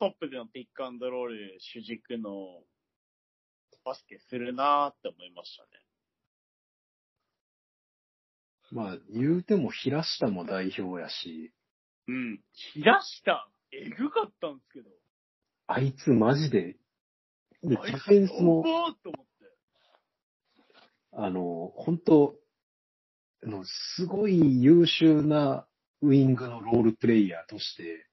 [0.00, 2.64] トップでのピックアンドロール主軸の
[3.84, 5.68] バスケするなーって思いましたね。
[8.72, 11.52] まあ、言うても平下も代表やし、
[12.08, 12.40] うん。
[12.74, 14.90] 平下、えぐかったんですけど。
[15.68, 16.78] あいつマジで、で
[17.62, 19.32] ディフェンスもお、ーっと思って。
[21.12, 22.41] あの、本当あ
[23.46, 23.64] の、
[23.96, 25.66] すごい優秀な
[26.00, 28.06] ウィングのロールプレイヤーとして、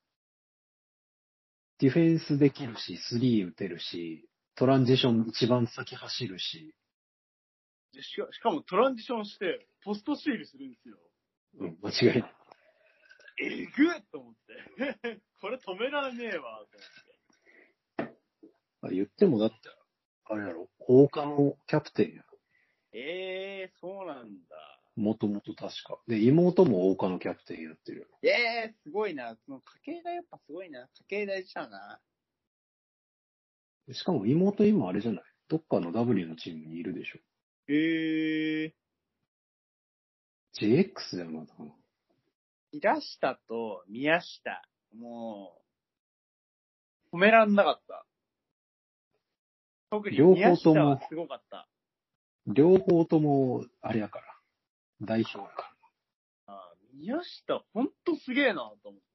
[1.80, 6.76] ディフェンスできるし、スリー打てるし、トランジション一番先走るし、
[7.94, 10.98] でしかしかもトランジションして、ポストシールするんですよ。
[11.60, 12.36] うん、間違いない。
[13.42, 15.22] えぐっと思って。
[15.40, 16.66] これ止められねえわ、
[17.98, 18.20] と思って。
[18.82, 19.56] あ言ってもだって、
[20.26, 22.24] あれやろ、大岡のキャプテンや。
[25.00, 25.98] もともと確か。
[26.08, 28.06] で、妹も大岡のキャプテンやってるよ。
[28.22, 29.38] ええー、すごいな。
[29.46, 30.88] その家系がやっぱすごいな。
[30.94, 32.00] 家系大事だな。
[33.92, 35.24] しかも妹今あれじゃない？
[35.48, 37.20] どっかの W のチームにいるでしょ。
[37.70, 38.80] ええー。
[40.60, 41.72] JX だよな、多分
[42.72, 44.62] 平下と宮下、
[44.94, 45.60] も
[47.12, 48.06] う、褒めらんなかった。
[49.90, 51.68] 特に両宮方ともすごかった。
[52.48, 54.29] 両方とも、あれやから。
[55.02, 55.74] 代表やか
[56.48, 59.06] あ宮下、ほんとすげえなと思って、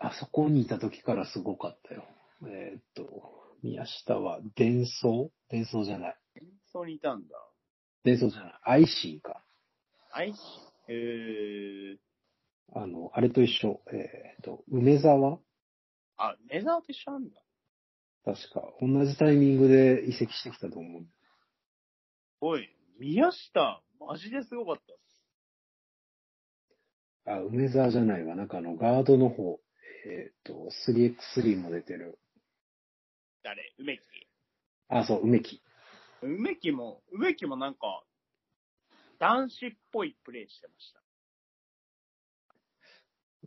[0.00, 0.08] ら。
[0.10, 2.04] あそこにいた時からすごかったよ。
[2.46, 3.04] えーっと、
[3.62, 5.30] 宮下は伝送？
[5.48, 6.16] 伝送じゃない。
[6.36, 6.46] 俺。
[6.46, 7.34] 演奏にいたんだ。
[8.04, 8.60] 伝送じゃない。
[8.64, 9.42] アイシンか。
[10.12, 10.38] アイシ
[10.88, 11.98] えー、
[12.74, 13.80] あの、あれと一緒。
[13.90, 15.38] えーっと、梅沢？
[16.18, 17.40] あ、メザーと一緒なんだ。
[18.26, 21.06] 確か、同じタイミングで移籍してきたと思う。
[22.46, 22.68] おい、
[23.00, 25.24] 宮下、マジですごかったっす。
[27.26, 28.36] あ、梅沢じゃないわ。
[28.36, 29.58] なんかあの、ガードの方。
[30.06, 32.18] えーっと、3x3 も出てる。
[33.42, 33.72] 誰？
[33.78, 34.02] 梅木。
[34.90, 35.62] あ、そう、梅木。
[36.20, 38.04] 梅木も、梅木もなんか、
[39.18, 41.00] 男子っぽいプレイしてました。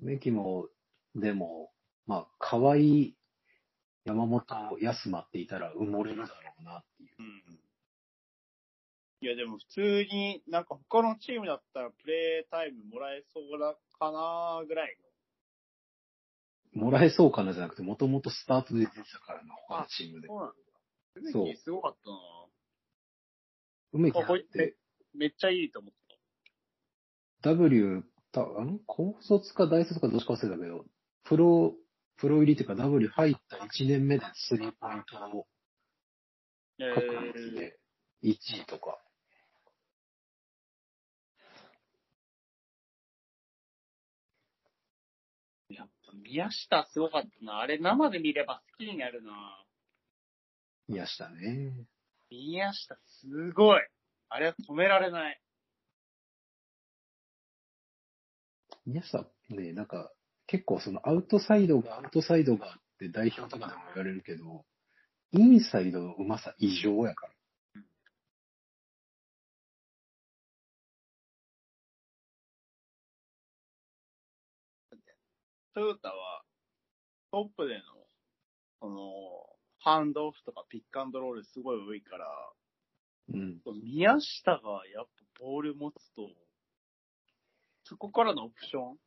[0.01, 0.69] 梅木も、
[1.13, 1.71] でも、
[2.07, 2.77] まあ、河合、
[4.05, 7.09] 山本、安間っていたら埋もれるだろうなっていう。
[7.19, 7.59] うん。
[9.21, 14.97] いや、でも普通になんか他のチームだったらプレイタイムもらえそうだかなぐらい
[16.73, 20.33] もらえそうかなじゃなくて、もともとスタートで出てたからな、他のチームでの。。
[20.33, 20.53] そうなんだ。
[21.15, 22.17] 梅木すごかったな
[23.93, 24.75] 梅木って、
[25.15, 25.91] めっちゃいいと思っ
[27.41, 27.49] た。
[27.49, 30.85] W、た、あの高卒か大卒かどっちか忘れたけど、
[31.23, 31.73] プロ、
[32.17, 35.47] プロ入りっていうか W 入った1年目でスリーポイントを
[36.79, 37.79] え各率で
[38.23, 38.31] 1
[38.63, 38.99] 位とか。
[46.27, 47.59] 宮下すごかったな。
[47.59, 49.31] あれ生で見れば好きになるな。
[50.89, 51.73] 宮下ね。
[52.29, 53.79] 宮下すごい。
[54.29, 55.41] あれは止められない。
[58.85, 60.11] 宮下ね、なんか、
[60.47, 64.65] 結構そのアウトサイドがアウトサイドがあって代表とかでも言われるけど、
[65.31, 67.33] インサイドの上手さ異常やから。
[75.77, 76.41] トヨタは
[77.31, 77.81] トップでの、
[78.81, 78.97] その、
[79.77, 82.25] ハンドオフとかピックアンドロールすごい多いから、
[83.31, 83.61] うん。
[83.83, 84.57] 宮下が
[84.91, 85.09] やっぱ
[85.39, 86.31] ボール持つと、
[87.83, 88.97] そこからのオプション、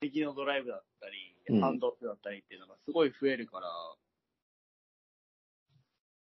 [0.00, 3.68] 敵のドライブだったり、うんハンドオフだったりっていうのがすごい増えるから、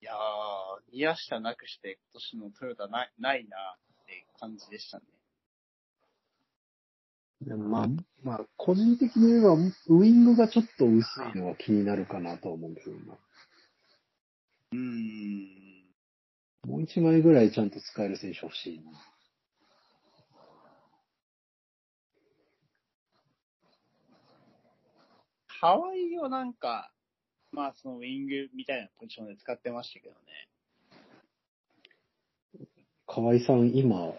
[0.02, 3.56] いやー、宮下なくして今年のトヨタない、ないな
[4.02, 5.04] って感じでしたね。
[7.46, 7.88] でもまあ、
[8.22, 13.18] まあ、個人的に言えば、ウイングがちょっと薄いのは気になるかなとは思うんだけどな。
[14.72, 15.62] うーん。
[16.68, 18.92] もう一枚ぐらいちゃんと使える選手欲しいな。
[25.46, 26.92] ハワイをなんか、
[27.50, 30.48] まあそのウィングみたいなポジションで使ってましたけどね。
[33.06, 34.12] 河合さん、今、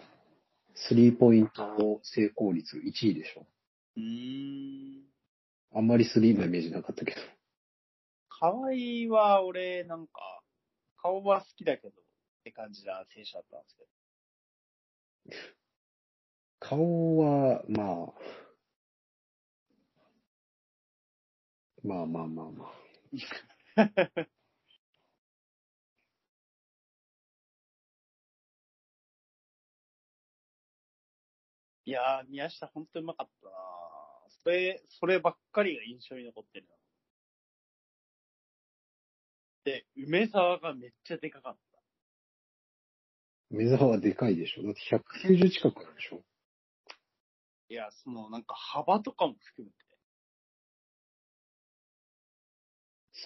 [0.74, 3.46] スリーポイントの成功率1位でしょ。
[3.96, 5.04] うーん。
[5.74, 7.20] あんまりスリーのイメージなかったけど。
[8.28, 10.42] ハワイは俺なんか、
[11.00, 11.94] 顔は好きだけど、
[12.42, 15.38] て感じな選手だったんですけど。
[16.60, 18.44] 顔は、まあ、
[21.82, 22.84] まあまあまあまあ。
[31.86, 33.52] いやー、宮下ほんとうまかったな
[34.42, 36.74] それ、そればっかりが印象に残ってるな。
[39.64, 41.78] で、梅沢がめっちゃでかかった。
[43.50, 44.62] 梅沢はでかいでしょ。
[44.62, 46.22] だって190近くあるでしょ。
[47.68, 49.84] いや、その、なんか幅とかも含めて。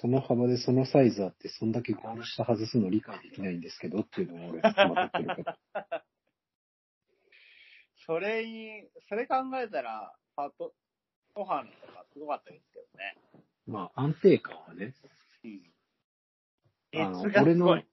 [0.01, 5.87] その幅でそのサイズあって、そんだけゴール下外すの理解できないんですけどっていうのを俺、まとってるから。
[8.09, 10.73] それに、それ考えたら、ファト、
[11.35, 13.15] トハンとかすごかったですけどね。
[13.67, 14.95] まあ、安定感はね。
[15.45, 15.63] うん。
[16.97, 17.87] がすご俺い。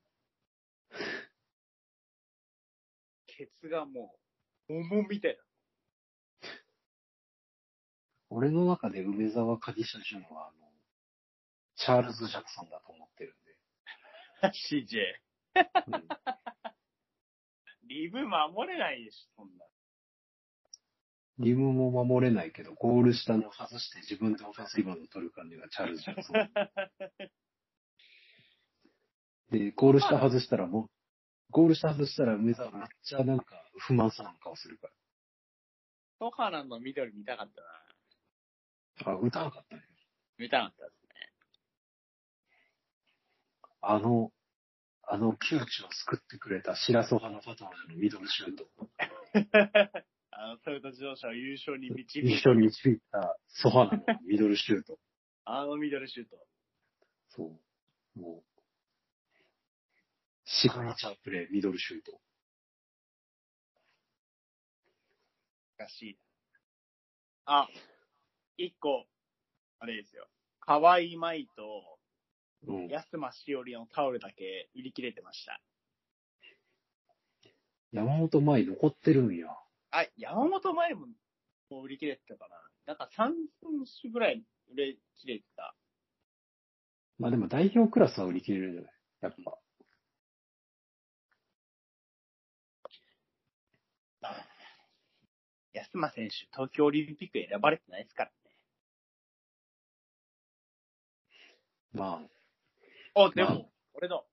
[3.28, 4.16] ケツがも
[4.70, 5.38] う、桃みたい
[8.30, 10.72] 俺の中で梅沢カディシャジュンは、あの、
[11.76, 13.58] チャールズ・ジャクソンだと思ってるんで。
[14.42, 14.50] な。
[14.50, 14.96] CJ。
[15.88, 16.08] うん
[17.88, 19.66] リブ守れないでしょ、そんな。
[21.40, 26.50] リムも守れないけど、ゴール下の外して自分でオフェンスリバウンドを取る感じがチャールズ・ジャクソン。
[29.52, 30.90] で、ゴール下外したらもう、
[31.52, 33.46] ゴール下外したら梅沢めっちゃなんか
[33.80, 34.90] 不満そうな顔するか
[36.20, 37.62] トハナの緑見たかった
[39.06, 39.12] な。
[39.12, 39.18] ら。
[39.18, 39.82] あ、歌わなかったね。
[40.38, 41.10] 見たかったですね。
[43.82, 44.32] あの、
[45.08, 48.66] あの窮地を救ってくれたシラソハのファトナのミドルシュート。
[50.38, 55.00] あの、トヨタ自動車を優勝に導一い緒に導いたソハナのミドルシュート。
[55.46, 56.48] あのミドルシュート。
[57.30, 57.58] そ
[58.16, 58.20] う。
[58.20, 58.62] もう、
[60.44, 62.20] シグネチャープレイ、ミドルシュート。
[65.78, 66.20] らしい。
[67.46, 67.70] あ、
[68.58, 69.08] 一個、
[69.80, 70.28] あれですよ。
[70.60, 72.00] 河合舞と
[72.68, 72.88] うん。
[72.88, 75.62] 安間しおりのタオルだけ売り切れてました。
[77.92, 79.48] 山本舞残ってるんや。
[79.98, 81.08] あ、山本舞も
[81.70, 82.56] もう売り切れてたかな。
[82.86, 83.30] なんか3
[83.62, 84.44] 分種ぐらい
[84.74, 85.74] 売れ切れてた。
[87.18, 88.92] まあでも代表クラスは売り切れるんじゃない
[89.22, 89.58] やっぱ。
[95.74, 98.36] 安間選手、東京オリンピック選ばれてないですからね。
[101.94, 102.22] ま
[103.16, 103.62] あ、でも、まあ
[103.94, 104.24] 俺だ。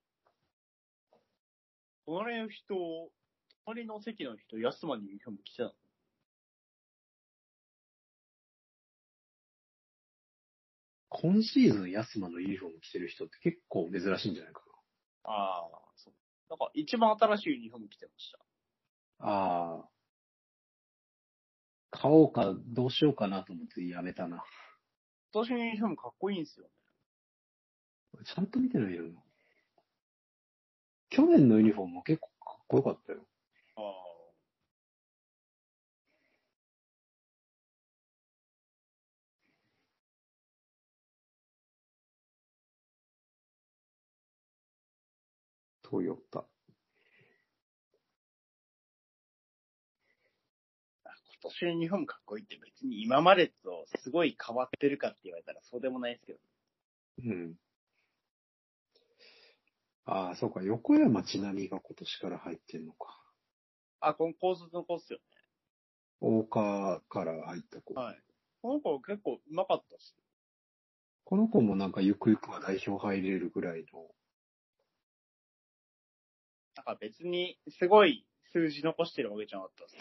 [2.05, 2.75] 隣の人、
[3.65, 5.71] 隣の席の人、安間にユニフォーム着てたの？
[11.09, 14.61] 今シーズン安間のユニフォーム着てる人って結構珍しいんじゃないか
[15.23, 16.13] ああ、そう。
[16.49, 19.25] なんか一番新しいユニフォーム着てました。
[19.25, 19.31] な。
[19.31, 19.89] ああ。
[21.91, 24.43] 買おうか、どうしようかなと思ってやめたな。
[25.31, 26.71] 今年のユニフォームかっこいいんですよね。
[28.25, 29.03] ちゃんと見てないよ。
[31.09, 33.19] 去年のユニフォームも結構かっこよかったよ。
[33.75, 34.13] ああ。
[45.83, 46.43] トヨタ。
[51.43, 56.39] 今年のユニフォームかっこいいって別に今までとすごい変わってるかって言われたらそうでもないですけど。
[57.25, 57.55] うん。
[60.05, 60.63] ああ、そうか。
[60.63, 63.22] 横山ちなみが今年から入ってんのか。
[64.05, 65.19] あ、この高卒の子っすよ
[66.19, 67.93] 大川から入った子。
[67.93, 68.01] ね。
[68.01, 68.19] はい。
[68.61, 70.15] この子結構うまかったっす。
[71.25, 74.07] この子もなんかゆくゆくは代表入れるぐらいの。
[76.75, 79.95] なんか別にすごい数字残してるわけじゃなかったっす。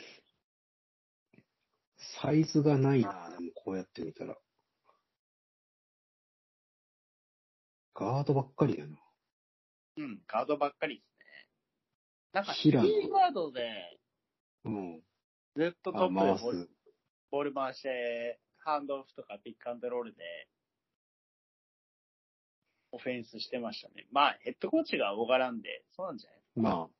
[2.21, 4.37] サイズがないな、でもこうやってみたら。
[7.95, 8.97] ガードばっかりやな。
[9.99, 11.03] うん、ガードばっかり。
[12.33, 12.75] なんか、キー
[13.11, 13.99] ガードで
[14.65, 15.03] うん。
[15.57, 16.71] ずっとトあ、ップ回でボールす。
[17.31, 20.49] ボール回して、ハンドオフとかピックアンドロールで、
[22.93, 24.07] オフェンスしてましたね。
[24.13, 26.91] まあ、ヘッドコーチが大柄んで、そうなんじゃないまあ。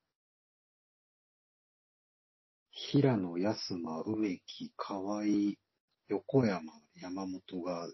[2.71, 5.25] 平野、安間、梅木、河合、
[6.09, 7.89] 横山、山本が、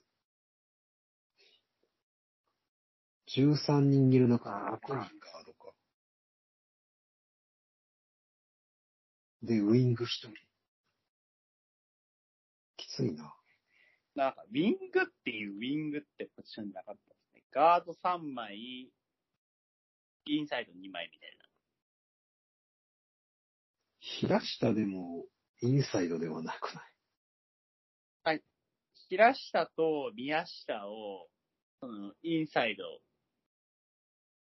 [3.28, 5.42] 13人いる中、6人ガ
[9.42, 10.30] で、ウィング1人。
[12.76, 13.34] きついな。
[14.14, 17.44] なんか、ウィングっていうウィングってポジションなかったですね。
[17.50, 18.90] ガード3枚、
[20.26, 21.48] インサイド2枚みたいな。
[24.00, 25.26] 平下でも、
[25.60, 28.42] インサイドではなくない。
[29.08, 31.30] 平下と宮下を、
[31.80, 33.00] その、インサイド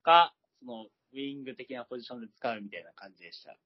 [0.02, 3.56] か、その、ウィング的なポジションで使うみたいな感じでした。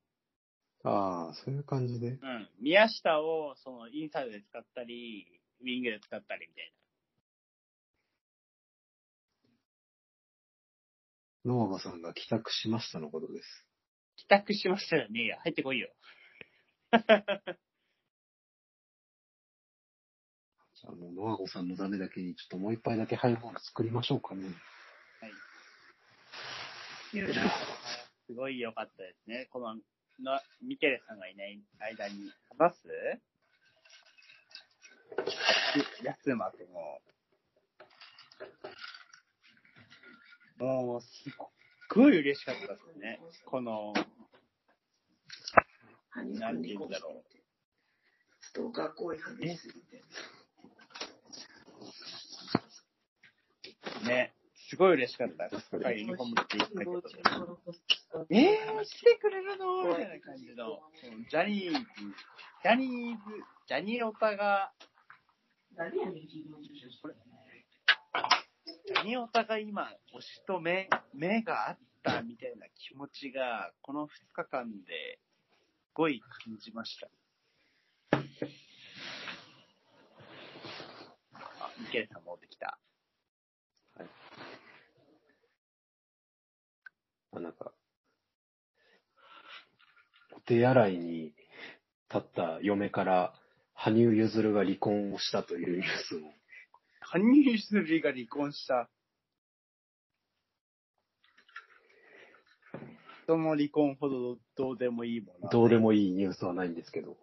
[0.82, 2.09] ああ、そういう感じで。
[2.09, 2.48] うん。
[2.61, 5.27] 宮下を、その、インサイドで使ったり、
[5.61, 6.73] ウィングで使ったりみたい
[11.44, 13.66] ノアバさんが帰宅しましたのことです。
[14.16, 15.39] 帰宅しましたよね。
[15.43, 15.89] 入ってこいよ。
[16.93, 24.48] じゃあもうノアゴさんのためだけにちょっともう一杯だけハイボール作りましょうかね。
[28.27, 29.48] すごい良かったですね。
[29.51, 29.77] この、
[30.22, 32.88] な、ミケレさんがいない間に話す？
[36.05, 37.01] やすまくんも。
[40.59, 41.32] もう、すっ
[41.88, 43.20] ごい嬉しかったですね。
[43.47, 43.94] この、
[46.14, 47.24] なんて言うんだろう。
[48.40, 50.02] ストーカー行為話すぎて。
[54.06, 54.34] ね。
[54.70, 55.51] すごい嬉しかった。
[55.51, 57.02] すっかりユニフォーム着ていったけど。
[58.30, 59.88] えー、してくれるの？
[59.88, 60.78] みたいな感じの、
[61.28, 61.78] ジャニーズ、
[62.62, 63.20] ジャニーズ、
[63.66, 64.72] ジャニオタが、
[65.72, 75.18] ジャニオタが今、推しと目、目があったみたいな気持ちが、この2日間で、
[75.88, 77.09] すごい感じました。
[78.12, 78.20] あ、
[81.80, 82.78] ミケルさん戻ってきた。
[87.32, 87.73] あなんか、
[90.36, 91.35] お手洗いに
[92.12, 93.35] 立った嫁から、
[93.74, 96.20] 羽生結弦が離婚をしたというニュースを、
[97.01, 98.90] 羽生結弦が離婚した。
[103.24, 105.48] 人の離婚ほどどうでもいいもんな。
[105.51, 107.16] どうでもいいニュースはないんですけど、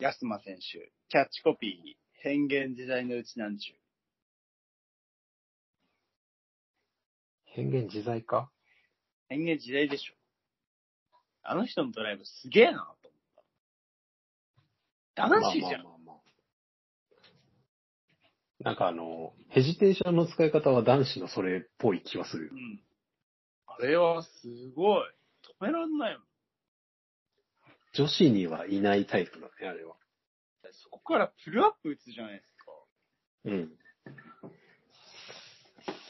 [0.00, 1.72] 安間選手、キャッチコピー、
[2.22, 3.76] 変幻自在のうちなんちゅう。
[7.46, 8.48] 変幻自在か？
[9.28, 10.14] 変幻自在でしょ。
[11.42, 13.20] あの人のドライブすげえなと思っ
[15.16, 15.22] た。
[15.28, 15.82] 男子じゃん。
[15.82, 16.16] まあまあまあまあ
[18.60, 22.56] なんかあの、ヘジテーションの使い方は男子のそれっぽい気はするよう。
[22.56, 22.80] ん。
[23.66, 24.28] あれはす
[24.76, 25.00] ごい。
[25.60, 26.27] 止めらんないもん。
[27.98, 29.96] 女子にはいないタイプだね、あれは。
[30.70, 32.70] そこからプルアップ打つじゃないですか。
[33.46, 33.76] うん。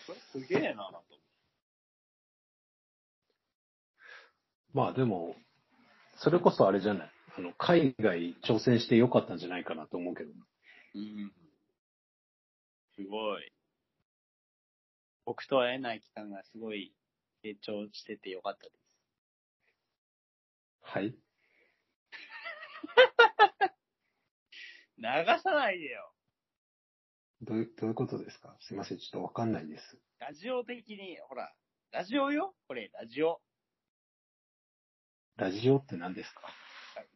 [0.07, 1.03] これすげえなと。
[4.75, 5.35] まあでも、
[6.19, 7.11] それこそあれじゃない？
[7.39, 10.31] あの、海外挑戦してよかったんじゃないかなと思うけど。
[10.95, 11.33] うん。
[12.97, 13.51] すごい。
[15.25, 16.93] 僕と会えない期間がすごい
[17.43, 18.77] 成長しててよかったです。
[20.83, 21.15] はい。
[24.99, 25.05] 流
[25.43, 26.13] さないでよ。
[27.43, 28.57] どういう、どういうことですか？
[28.61, 29.99] すいません、ちょっとわかんないです。
[30.19, 31.55] ラジオ的に、ほら、
[31.93, 32.55] ラジオよ？
[32.67, 33.41] これ、ラジオ。
[35.37, 36.43] ラジオって何ですか？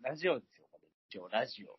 [0.02, 0.88] ラジオですよ、これ。
[1.08, 1.78] 一応、ラジオ。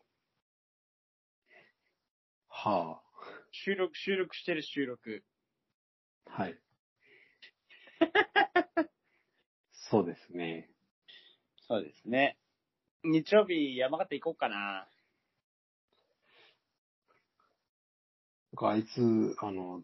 [2.48, 3.02] は
[3.50, 5.24] 収録、収録してる収録。
[6.26, 6.60] あ、はい。
[9.72, 10.70] そうですね。
[11.66, 12.38] そうですね。
[13.04, 14.88] 日曜日、山形行こうかな。
[18.54, 19.82] なんかあいつ、あの、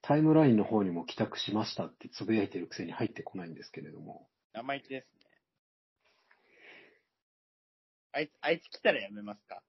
[0.00, 4.26] タイムラインの方にも帰宅しましたってつぶやいてるくせに入ってこないんですけれども。
[4.54, 5.26] 生意気ですね。
[8.12, 9.62] あいつ、あいつ来たらやめますか？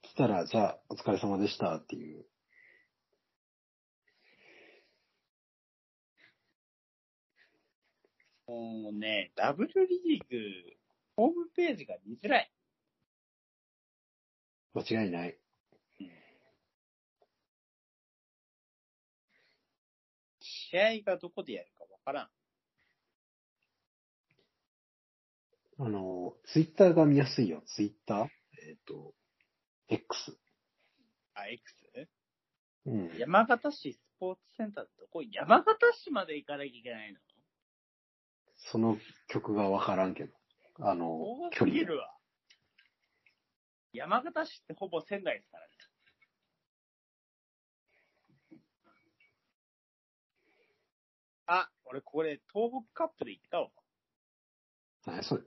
[0.00, 2.24] 来たら、じゃあ、お疲れ様でしたっていう。
[8.46, 10.38] もうね、ダブルリーグ、
[11.16, 12.50] ホームページが見づらい。
[14.74, 15.38] 間違いない。
[20.40, 22.28] 試合がどこでやるかわからん。
[25.78, 27.62] あの、ツイッターが見やすいよ。
[27.66, 28.28] ツイッター？
[28.68, 29.14] えっ、と、
[29.88, 30.36] X。
[31.34, 31.74] あ、X?
[32.86, 33.18] うん。
[33.18, 35.22] 山形市スポーツセンターってどこ？
[35.22, 37.18] 山形市まで行かなきゃいけないの？
[38.56, 38.98] その
[39.28, 40.32] 曲がわからんけど。
[40.80, 41.86] あの多、距離すぎ。
[41.86, 42.10] るわ。
[43.94, 45.70] 山形市ってほぼ仙台ですからね。
[51.46, 53.68] あ、俺俺これ、東北カップで行ったわ。
[55.06, 55.42] 何それ？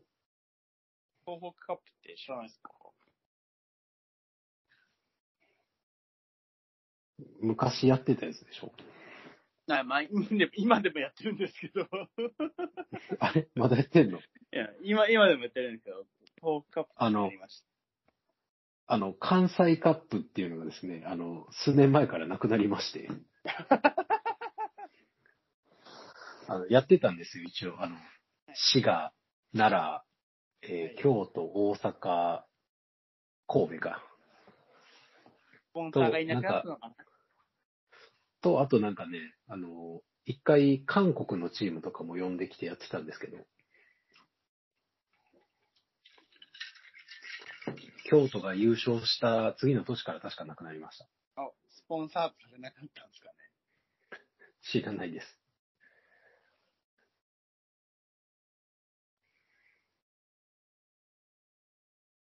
[1.26, 2.72] 東北カップって知らないですか？
[7.42, 8.72] 昔やってたやつでしょ？
[9.70, 10.02] あまあ、
[10.56, 11.82] 今でもやってるんですけど。
[11.82, 11.88] い
[13.20, 14.20] あれまだやってんの？
[14.52, 16.06] や、今、今でもやってるんですけど、
[16.40, 17.62] 東北カップあのやりまし
[18.88, 23.10] あの、関西カップっていうのがですね、あの、数年前からなくなりまして。
[26.48, 27.82] あの、やってたんですよ、一応。
[27.82, 27.98] あの、
[28.54, 29.14] 滋賀、
[29.54, 30.02] 奈
[30.64, 32.44] 良、えー京都、大阪、
[33.48, 34.02] 神戸か。
[35.52, 36.96] スポンサーがいなくなったのかな。
[38.42, 43.38] と、あとなんかね、あの、一回韓国のチームとかも呼んできてやってたんですけど、
[48.10, 51.06] 京都が優勝した次の年から確かなくなりました。
[51.36, 53.34] あ、スポンサーされなかったんですかね。
[54.62, 55.38] 知らないです。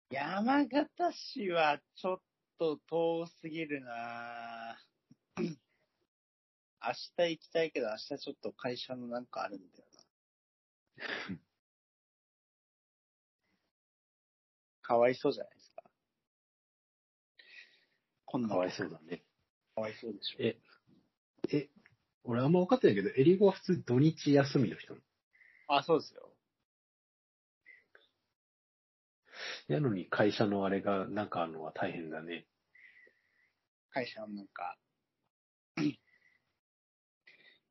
[0.10, 2.20] 山形市はちょっ
[2.58, 5.58] と遠すぎるなぁ
[6.84, 6.94] 明
[7.26, 10.04] 日行きたいけど、明日ちょっと会社のなんかあるんだよな。
[14.82, 15.57] かわいそうじゃない？
[18.28, 19.24] こんなかわいそうだね。
[19.74, 20.38] かわいそうでしょ。
[20.40, 20.60] え、
[21.50, 21.70] え、
[22.26, 25.00] 俺あんま分かってないけど、エリゴは普通土日休みの人な
[25.70, 25.78] の？
[25.78, 26.30] あ、そうですよ。
[29.70, 32.46] やのに会社のあれがなんかあるのは大変だね。
[33.92, 34.78] 会社のなんか、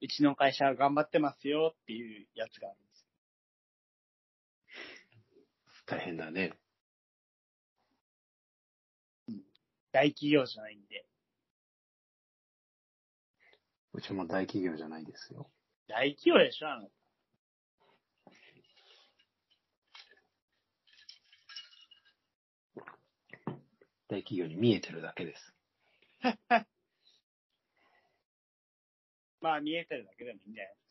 [0.01, 3.07] うちの会社は頑張ってますよっていうやつがあるんです
[5.87, 6.55] 大変だね。
[9.97, 11.07] 大企業じゃないんで。
[13.95, 15.51] うちも大企業じゃないですよ。
[15.89, 16.91] 大企業でしょあの。
[24.09, 25.55] 大企業に見えてるだけです。
[29.41, 30.87] まあ見えてるだけでもいいんじゃないです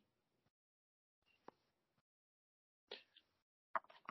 [0.00, 0.05] か。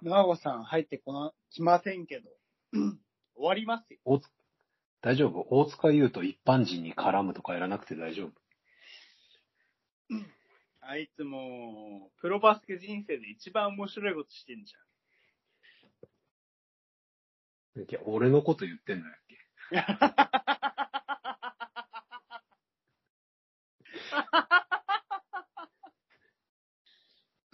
[0.06, 2.30] 長子さん入ってこな、来ませんけど、
[2.74, 3.00] 終
[3.38, 4.00] わりますよ。
[4.06, 4.30] 大津
[5.02, 5.48] 大丈夫？
[5.50, 8.32] 大塚優と一般人に絡むとかやらなくて大丈夫？
[10.82, 14.74] あいつもう、プロバスケ人生で一番面白いことしてんじ
[17.78, 19.36] いや、俺のこと言ってんのやっけ？
[19.78, 19.82] ゃ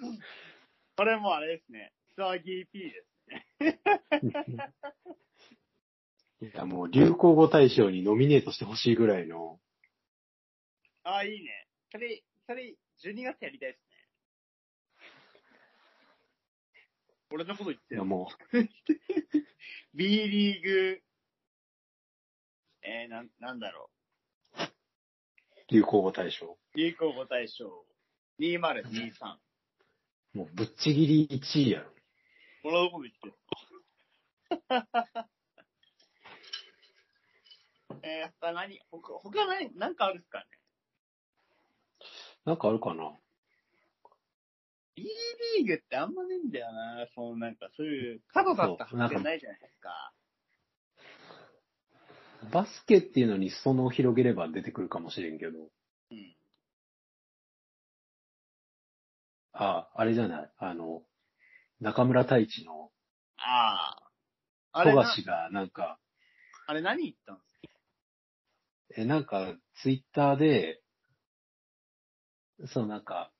[0.09, 0.19] ん。
[0.97, 1.93] これもあれですね。
[2.15, 3.11] スワギー P です。
[6.41, 9.59] いや、もう流行語大賞にノミネートしてほしいぐらいの、
[11.03, 11.67] ああ、いいね。
[11.91, 13.91] それ、それ、12月やりたいですね。
[17.31, 17.95] 俺のこと言ってる。
[17.95, 18.30] いやも
[19.93, 21.01] B リーグ、
[22.83, 23.90] えー、なん、なんだろ
[24.56, 24.59] う、
[25.69, 26.57] 流行語大賞。
[26.73, 26.77] う。
[26.77, 27.85] 流行語大賞
[28.40, 29.38] 2023。
[30.33, 31.91] もうぶっちぎり1位やろ。
[32.64, 33.33] 俺のこと言ってる。
[38.03, 40.45] えー、他何、他、他何、なんかあるっすかね？
[42.45, 43.15] なんかあるかな
[44.95, 47.07] ?B リーグってあんまねえんだよな。
[47.14, 50.14] そのなんかそういう、角だった発言ないじゃないですか。
[52.51, 55.69] バスケっていうのに裾野を広げれば出てくるかもしれんけど。
[56.11, 56.35] うん。
[59.53, 60.51] あ、あれじゃない？
[60.57, 61.03] あの、
[61.82, 62.92] 中村太一の
[63.38, 64.80] ああ。
[64.80, 66.00] あれな、富樫がなんか、
[66.68, 67.60] あれ何言ったんです
[68.93, 69.01] か？
[69.01, 70.82] え、なんか、ツイッターで、
[72.68, 73.32] そうなんか、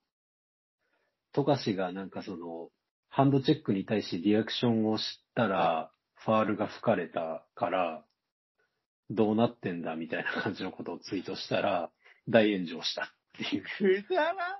[1.34, 2.70] 富樫がなんかその、
[3.10, 8.06] ハンドチェックに対してリアクションをしたら、ファールが吹かれたから、
[9.10, 11.92] どうなってんだみたいな感じのことをツイートしたら、
[12.28, 13.64] 大炎上したっていう。
[14.04, 14.60] くだら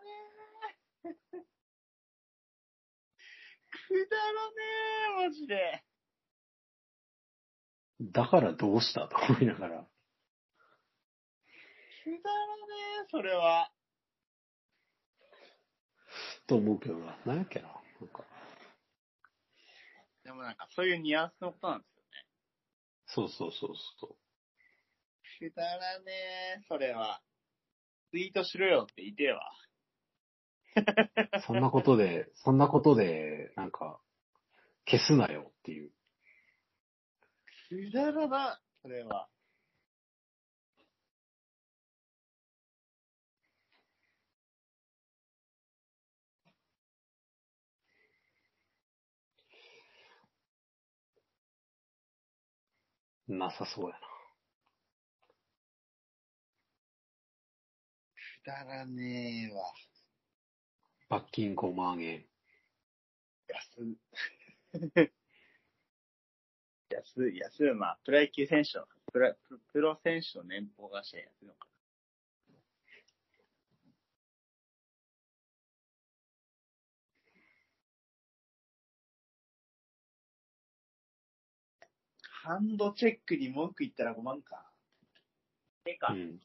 [1.04, 1.16] ね
[3.94, 4.64] だらね
[5.26, 5.84] え、マジで。
[8.02, 9.88] だからどうしたと思いながら。
[12.04, 12.64] くだらね
[13.04, 13.72] え、それは。
[16.48, 17.18] と思うけどな。
[17.26, 17.68] 何やっけな。
[17.68, 17.74] な
[18.08, 18.24] んか、
[20.24, 22.26] でもなんかそういうニュアンスのことなんですよね。
[23.06, 24.16] そうそうそうそ
[25.40, 26.12] くだらね
[26.60, 27.22] え、それは。
[28.12, 29.42] ツイートしろよって言ってわ。
[31.46, 34.00] そんなことで、そんなことで、なんか、
[34.86, 35.92] 消すなよっていう。
[37.70, 39.28] くだらな、それは。
[53.28, 54.00] なさそうやな。
[58.44, 59.91] くだらねえわ。
[61.12, 62.26] 罰金5万円。
[63.50, 63.98] 安。
[66.90, 67.74] 安い、安い。
[67.74, 71.72] まあ、プロ野球選手の、プロ、ププロ選手の年俸がして安いのかな。
[82.30, 84.72] ハンドチェックに文句言ったら5万か。
[85.86, 86.14] ええか。
[86.14, 86.40] うん。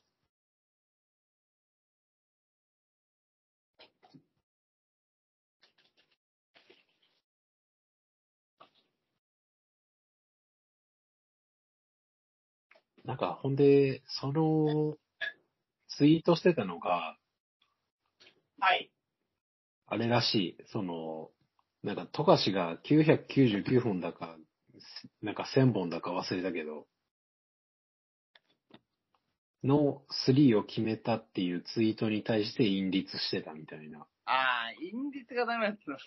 [13.07, 14.97] なんか、ほんで、その、
[15.97, 17.17] ツイートしてたのが、
[18.59, 18.91] はい。
[19.87, 21.31] あれらしい、その、
[21.85, 24.37] なんか、富樫が999本だか、
[25.23, 26.89] なんか1000本だか忘れたけど、
[29.63, 34.01] の3を決めたっていうツイートに対して隠立してたみたいな。
[34.25, 35.99] ああ、隠率がダメなやつだ。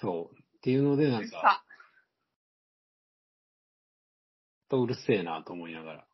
[0.00, 0.36] そう。
[0.36, 1.64] っていうので、なんか、さ。
[4.68, 6.04] とうるせえなと思いながら。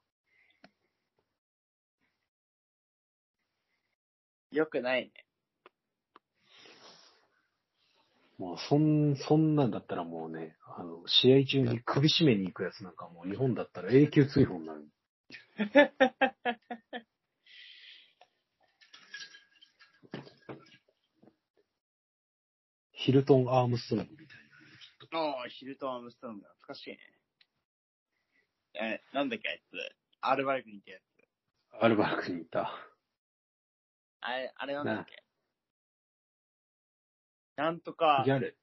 [4.51, 5.13] よくないね。
[8.39, 14.89] もう、そん、そんなんだったらもうね、あの、試合中に首絞めに行くやつなんかもう日本だったら永久追放になる。
[22.93, 24.39] ヒルトン・アームストロングみたい
[25.13, 26.99] ああ、ヒルトン・アームストロング懐かしいね。
[28.75, 29.77] え、なんだっけ、あいつ。
[30.21, 31.03] アルバルクにいたやつ。
[31.73, 31.85] な。
[31.85, 32.71] アルバルクにいた。
[34.21, 35.23] あれ、あれなんだっけ。
[37.57, 38.57] なんとかギ、ャレ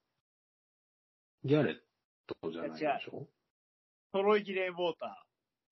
[1.44, 1.76] ギャレッ
[2.42, 3.26] トじゃないでしょ？
[4.12, 5.24] トロイ・ギレー・ウォータ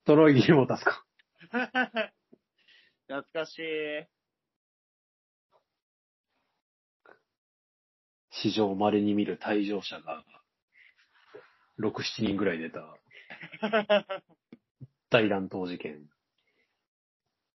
[0.06, 1.04] トロイ・ギルモタスか？
[1.52, 2.10] ー。
[3.08, 4.06] 懐かしい。
[8.30, 10.24] 史上稀に見る退場者が、
[11.78, 12.99] 6、7人ぐらい出た
[15.10, 16.08] 大乱闘事件。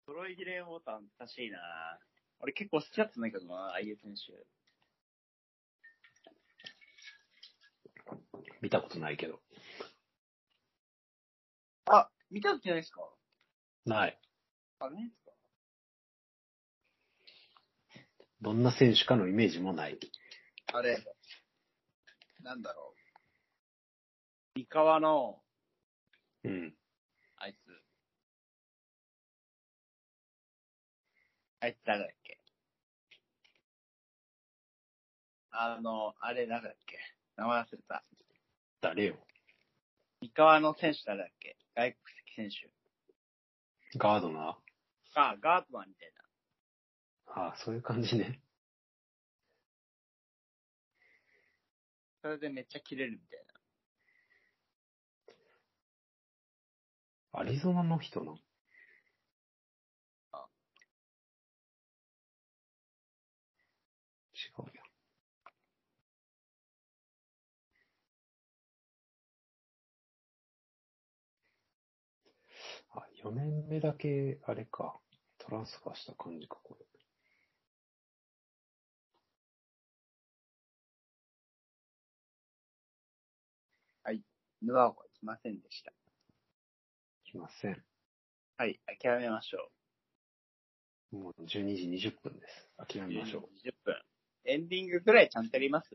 [0.05, 1.57] トロイ・ギレー・ウォーター懐かしいな
[2.39, 4.45] 俺結構好きだったんだけどな、ああいう選手。
[8.61, 9.41] 見たことないけど。
[11.87, 13.01] あ、見たことないですか？
[13.85, 14.19] ない。
[14.79, 15.31] あ、ないですか？
[18.41, 19.97] どんな選手かのイメージもない。
[20.73, 21.03] あれ、
[22.41, 22.93] なんだろ
[24.55, 24.59] う。
[24.59, 25.41] 三河の、
[26.45, 26.73] うん。
[27.37, 27.57] あいつ。
[31.61, 32.39] あいつ誰だっけ？
[35.51, 36.99] あの、あれ誰だっけ？
[37.35, 38.03] 名前忘れた。
[38.81, 39.15] 誰よ？
[40.21, 41.57] 三河の選手誰だっけ？
[41.75, 42.69] 外国籍選手。
[43.97, 44.57] ガードナ
[45.15, 46.11] あ、ガードマンみたい
[47.25, 47.33] な。
[47.33, 48.39] ーああ、そういう感じね。
[52.21, 53.44] それでめっちゃ切れるみたい
[57.35, 58.33] アリゾナの人な。
[60.31, 60.65] あ
[64.35, 64.81] 違うや
[72.97, 72.99] ん。
[72.99, 74.99] あ、4年目だけ、あれか。
[75.37, 76.85] トランスファーした感じか、これ。
[84.03, 84.21] はい
[84.61, 85.91] ヌアは来ませんでした。
[87.35, 87.83] 来ません。
[88.57, 89.69] はい、諦めましょ
[91.11, 91.47] もう12
[91.99, 92.69] 時20分です。
[92.77, 93.07] 諦う。
[93.09, 93.41] めましょう。
[93.67, 93.93] 10分。
[94.45, 95.89] エンディングぐらいちゃんとやります？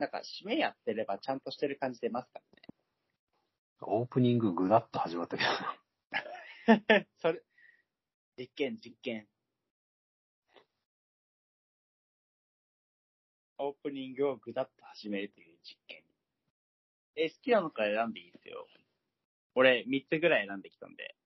[0.00, 2.40] なんか、締めやってればちゃんとしてる感じ出ますか
[3.82, 5.50] オープニングぐだっと始まったけど。
[6.88, 7.06] らね。
[7.22, 7.40] それ、
[8.36, 9.28] 実験、実験。
[13.66, 16.02] オープニングをぐだっと始めるという実験。
[17.16, 18.66] え、好きなのから選んでいいですよ。
[19.54, 21.16] 俺、3つぐらい選んできたんで。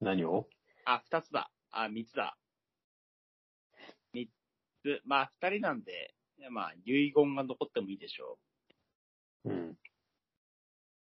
[0.00, 0.46] 何を？
[0.84, 1.50] あ、2つだ。
[1.70, 2.36] あ、3つだ。
[4.14, 4.28] 3
[4.82, 5.00] つ。
[5.04, 6.14] まあ、2人なんで、
[6.50, 8.38] まあ、遺言が残ってもいいでしょ
[9.44, 9.70] うん。
[9.70, 9.78] う。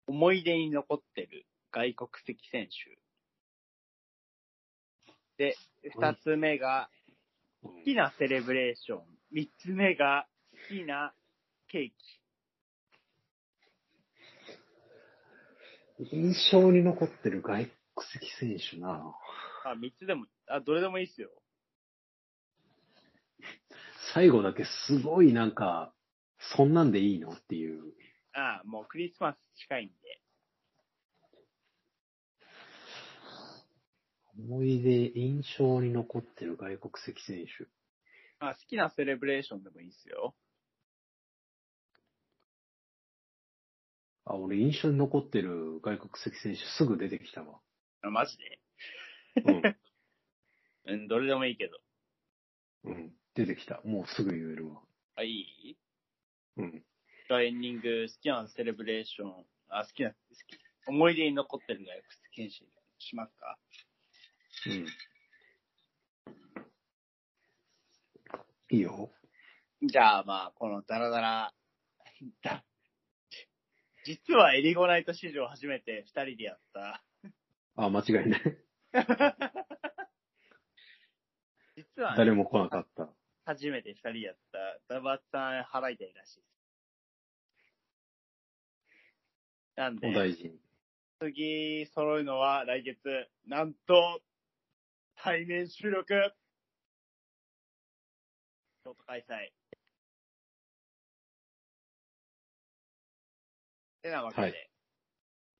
[0.08, 2.98] 思い出に残ってる外国籍選手。
[5.38, 5.56] で、
[5.96, 6.90] 2つ目が、
[7.62, 9.17] 好きなセレブレーション。
[9.34, 10.28] 3つ目が、
[10.70, 11.14] 好きな
[11.68, 11.96] ケーキ。
[16.12, 17.66] 印象に残ってる外
[17.96, 19.14] 国籍選手な。
[19.66, 21.30] あ、3つでも、あ、どれでもいいっすよ。
[24.14, 25.94] 最後だけすごいなんか、
[26.56, 27.94] そんなんでいいのっていう。
[28.34, 29.94] ああ、もうクリスマス近いんで。
[34.40, 37.68] 思い出、印象に残ってる外国籍選手。
[38.40, 40.36] まあ、好きなセレブレーションでもいいですよ。
[44.26, 47.60] あ、俺印象に残ってる外国籍選手すぐ出てきたわ。
[48.04, 48.60] あマジで？
[49.46, 49.62] うん。
[50.86, 51.80] うん、どれでもいいけど。
[52.84, 53.14] うん。
[53.34, 53.82] 出てきた。
[53.84, 54.82] もうすぐ言えるわ。
[55.16, 55.78] あ、いい？
[56.58, 56.84] うん。
[57.30, 60.18] エンディング、好きなセレブレーション、あ、好きな、好
[60.48, 62.04] き思い出に残ってる外国
[62.50, 63.60] 籍選手しますか？
[64.68, 64.86] うん。
[68.70, 69.12] いいよ。
[69.82, 71.54] じゃあまあ、このダラダラ、
[72.44, 72.64] だ
[74.04, 77.04] 実はエリゴナイト史上初めて二人でやった、
[77.76, 78.42] あ、間違いない。
[81.76, 83.10] 実は、誰も来なかった。
[83.46, 86.48] 初めて二人でやった、ダバツさん払いたいらしいです。
[89.76, 90.60] なんおで、大事に。
[91.20, 94.22] 次揃うのは来月、なんと、
[95.16, 96.14] 対面収録
[98.88, 99.52] 京都開催。
[104.02, 104.54] てなわけで、はい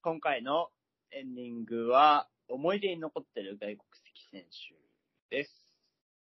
[0.02, 0.70] 今回の
[1.12, 5.68] エンディングは、思い出に残ってる外国籍選手です。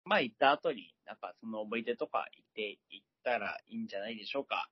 [0.04, 4.70] まあ、行った後に、なんかその思い出とか言っていったらいいんじゃないでしょうか。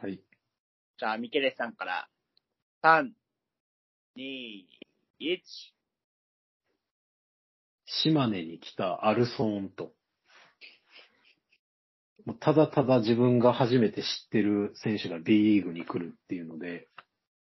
[0.00, 0.20] はい。
[0.98, 2.08] じゃあ、ミケレスさんから、
[2.84, 3.10] 3、
[4.16, 4.64] 2、
[5.18, 5.40] 1。
[7.86, 9.94] 島根に来たアルソーンと。
[12.40, 16.88] ただただ自分が初めて知ってる選手が B リーグに来るっていうので、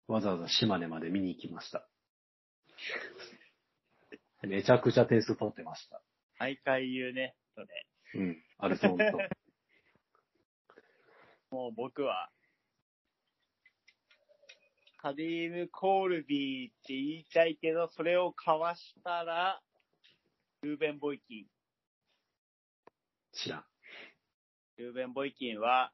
[0.08, 1.88] わざわざ島根まで見に行きました。
[4.42, 6.02] めちゃくちゃ点数取ってました。
[6.38, 7.68] 毎回言うね、それ。
[8.16, 8.44] うん。
[8.58, 9.18] アルソーンと。
[11.56, 12.30] もう僕は、
[14.98, 19.62] カディーム・コールビーって言いたいけど、それをかわしたら、
[20.62, 21.48] ルーベン・ボイキン。
[23.32, 23.73] 知らん。
[24.78, 25.92] ルーベン・ボイキンは、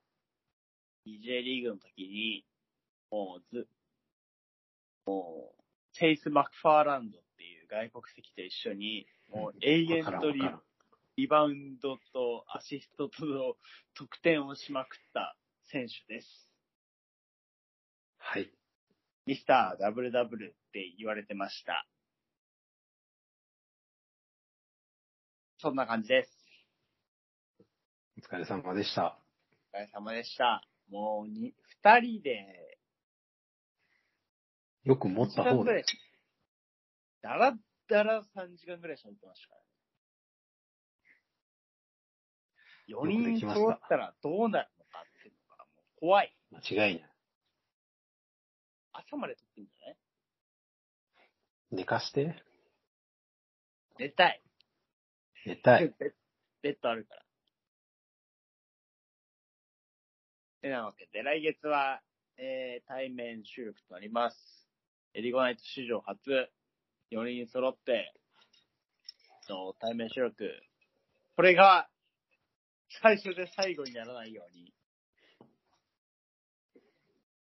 [1.06, 2.46] DJ リーグの時に、
[3.12, 3.68] もうず、
[5.06, 5.62] もう、
[5.94, 10.42] チェイス・マクファーランドっていう外国籍と一緒に、もう永遠とリ
[11.18, 13.56] リバウンドとアシストとの
[13.94, 15.36] 得点をしまくった
[15.66, 16.50] 選手です。
[18.18, 18.50] はい。
[19.26, 21.86] ミスターダブルダブルって言われてました。
[25.58, 26.39] そんな感じです。
[28.20, 29.18] お疲れ様でした。
[29.74, 30.62] お疲れ様でした。
[30.90, 32.78] もうに、二人で、
[34.84, 35.86] よく持った方で。
[37.22, 37.54] だら
[37.88, 39.62] だら3時間ぐらい喋ってましたから
[43.06, 43.08] ね。
[43.08, 46.36] 4よくで人揃ったらどうなるのかっていうのがもう怖い。
[46.52, 47.12] 間違いない。
[48.92, 49.98] 朝まで撮ってんじゃない？
[51.72, 52.36] 寝かして。
[53.98, 54.42] 寝たい。
[55.46, 55.88] 寝たい。
[55.98, 56.14] ベ
[56.62, 57.29] ベッドあるから。
[60.62, 62.02] てなわけで、来月は、
[62.38, 64.38] えー、対面収録となります。
[65.14, 66.20] エリゴナイト史上初、
[67.12, 68.14] 4人揃って、
[69.50, 70.52] の対面収録。
[71.36, 71.90] これが、
[73.02, 74.74] 最初で最後にならないように、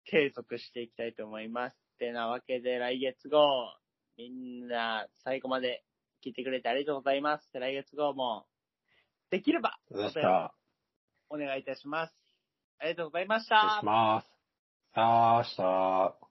[0.04, 1.76] 継続していきたいと思います。
[1.98, 3.38] てなわけで、来月号、
[4.16, 5.84] みんな最後まで
[6.24, 7.48] 聞いてくれてありがとうございます。
[7.52, 8.46] 来月号も、
[9.30, 9.78] できれば、
[11.30, 12.23] お願いいたします。
[12.84, 13.56] ありがとうございました。
[13.56, 13.84] 失礼し。
[13.86, 14.28] ます。
[14.94, 16.23] さあ明日。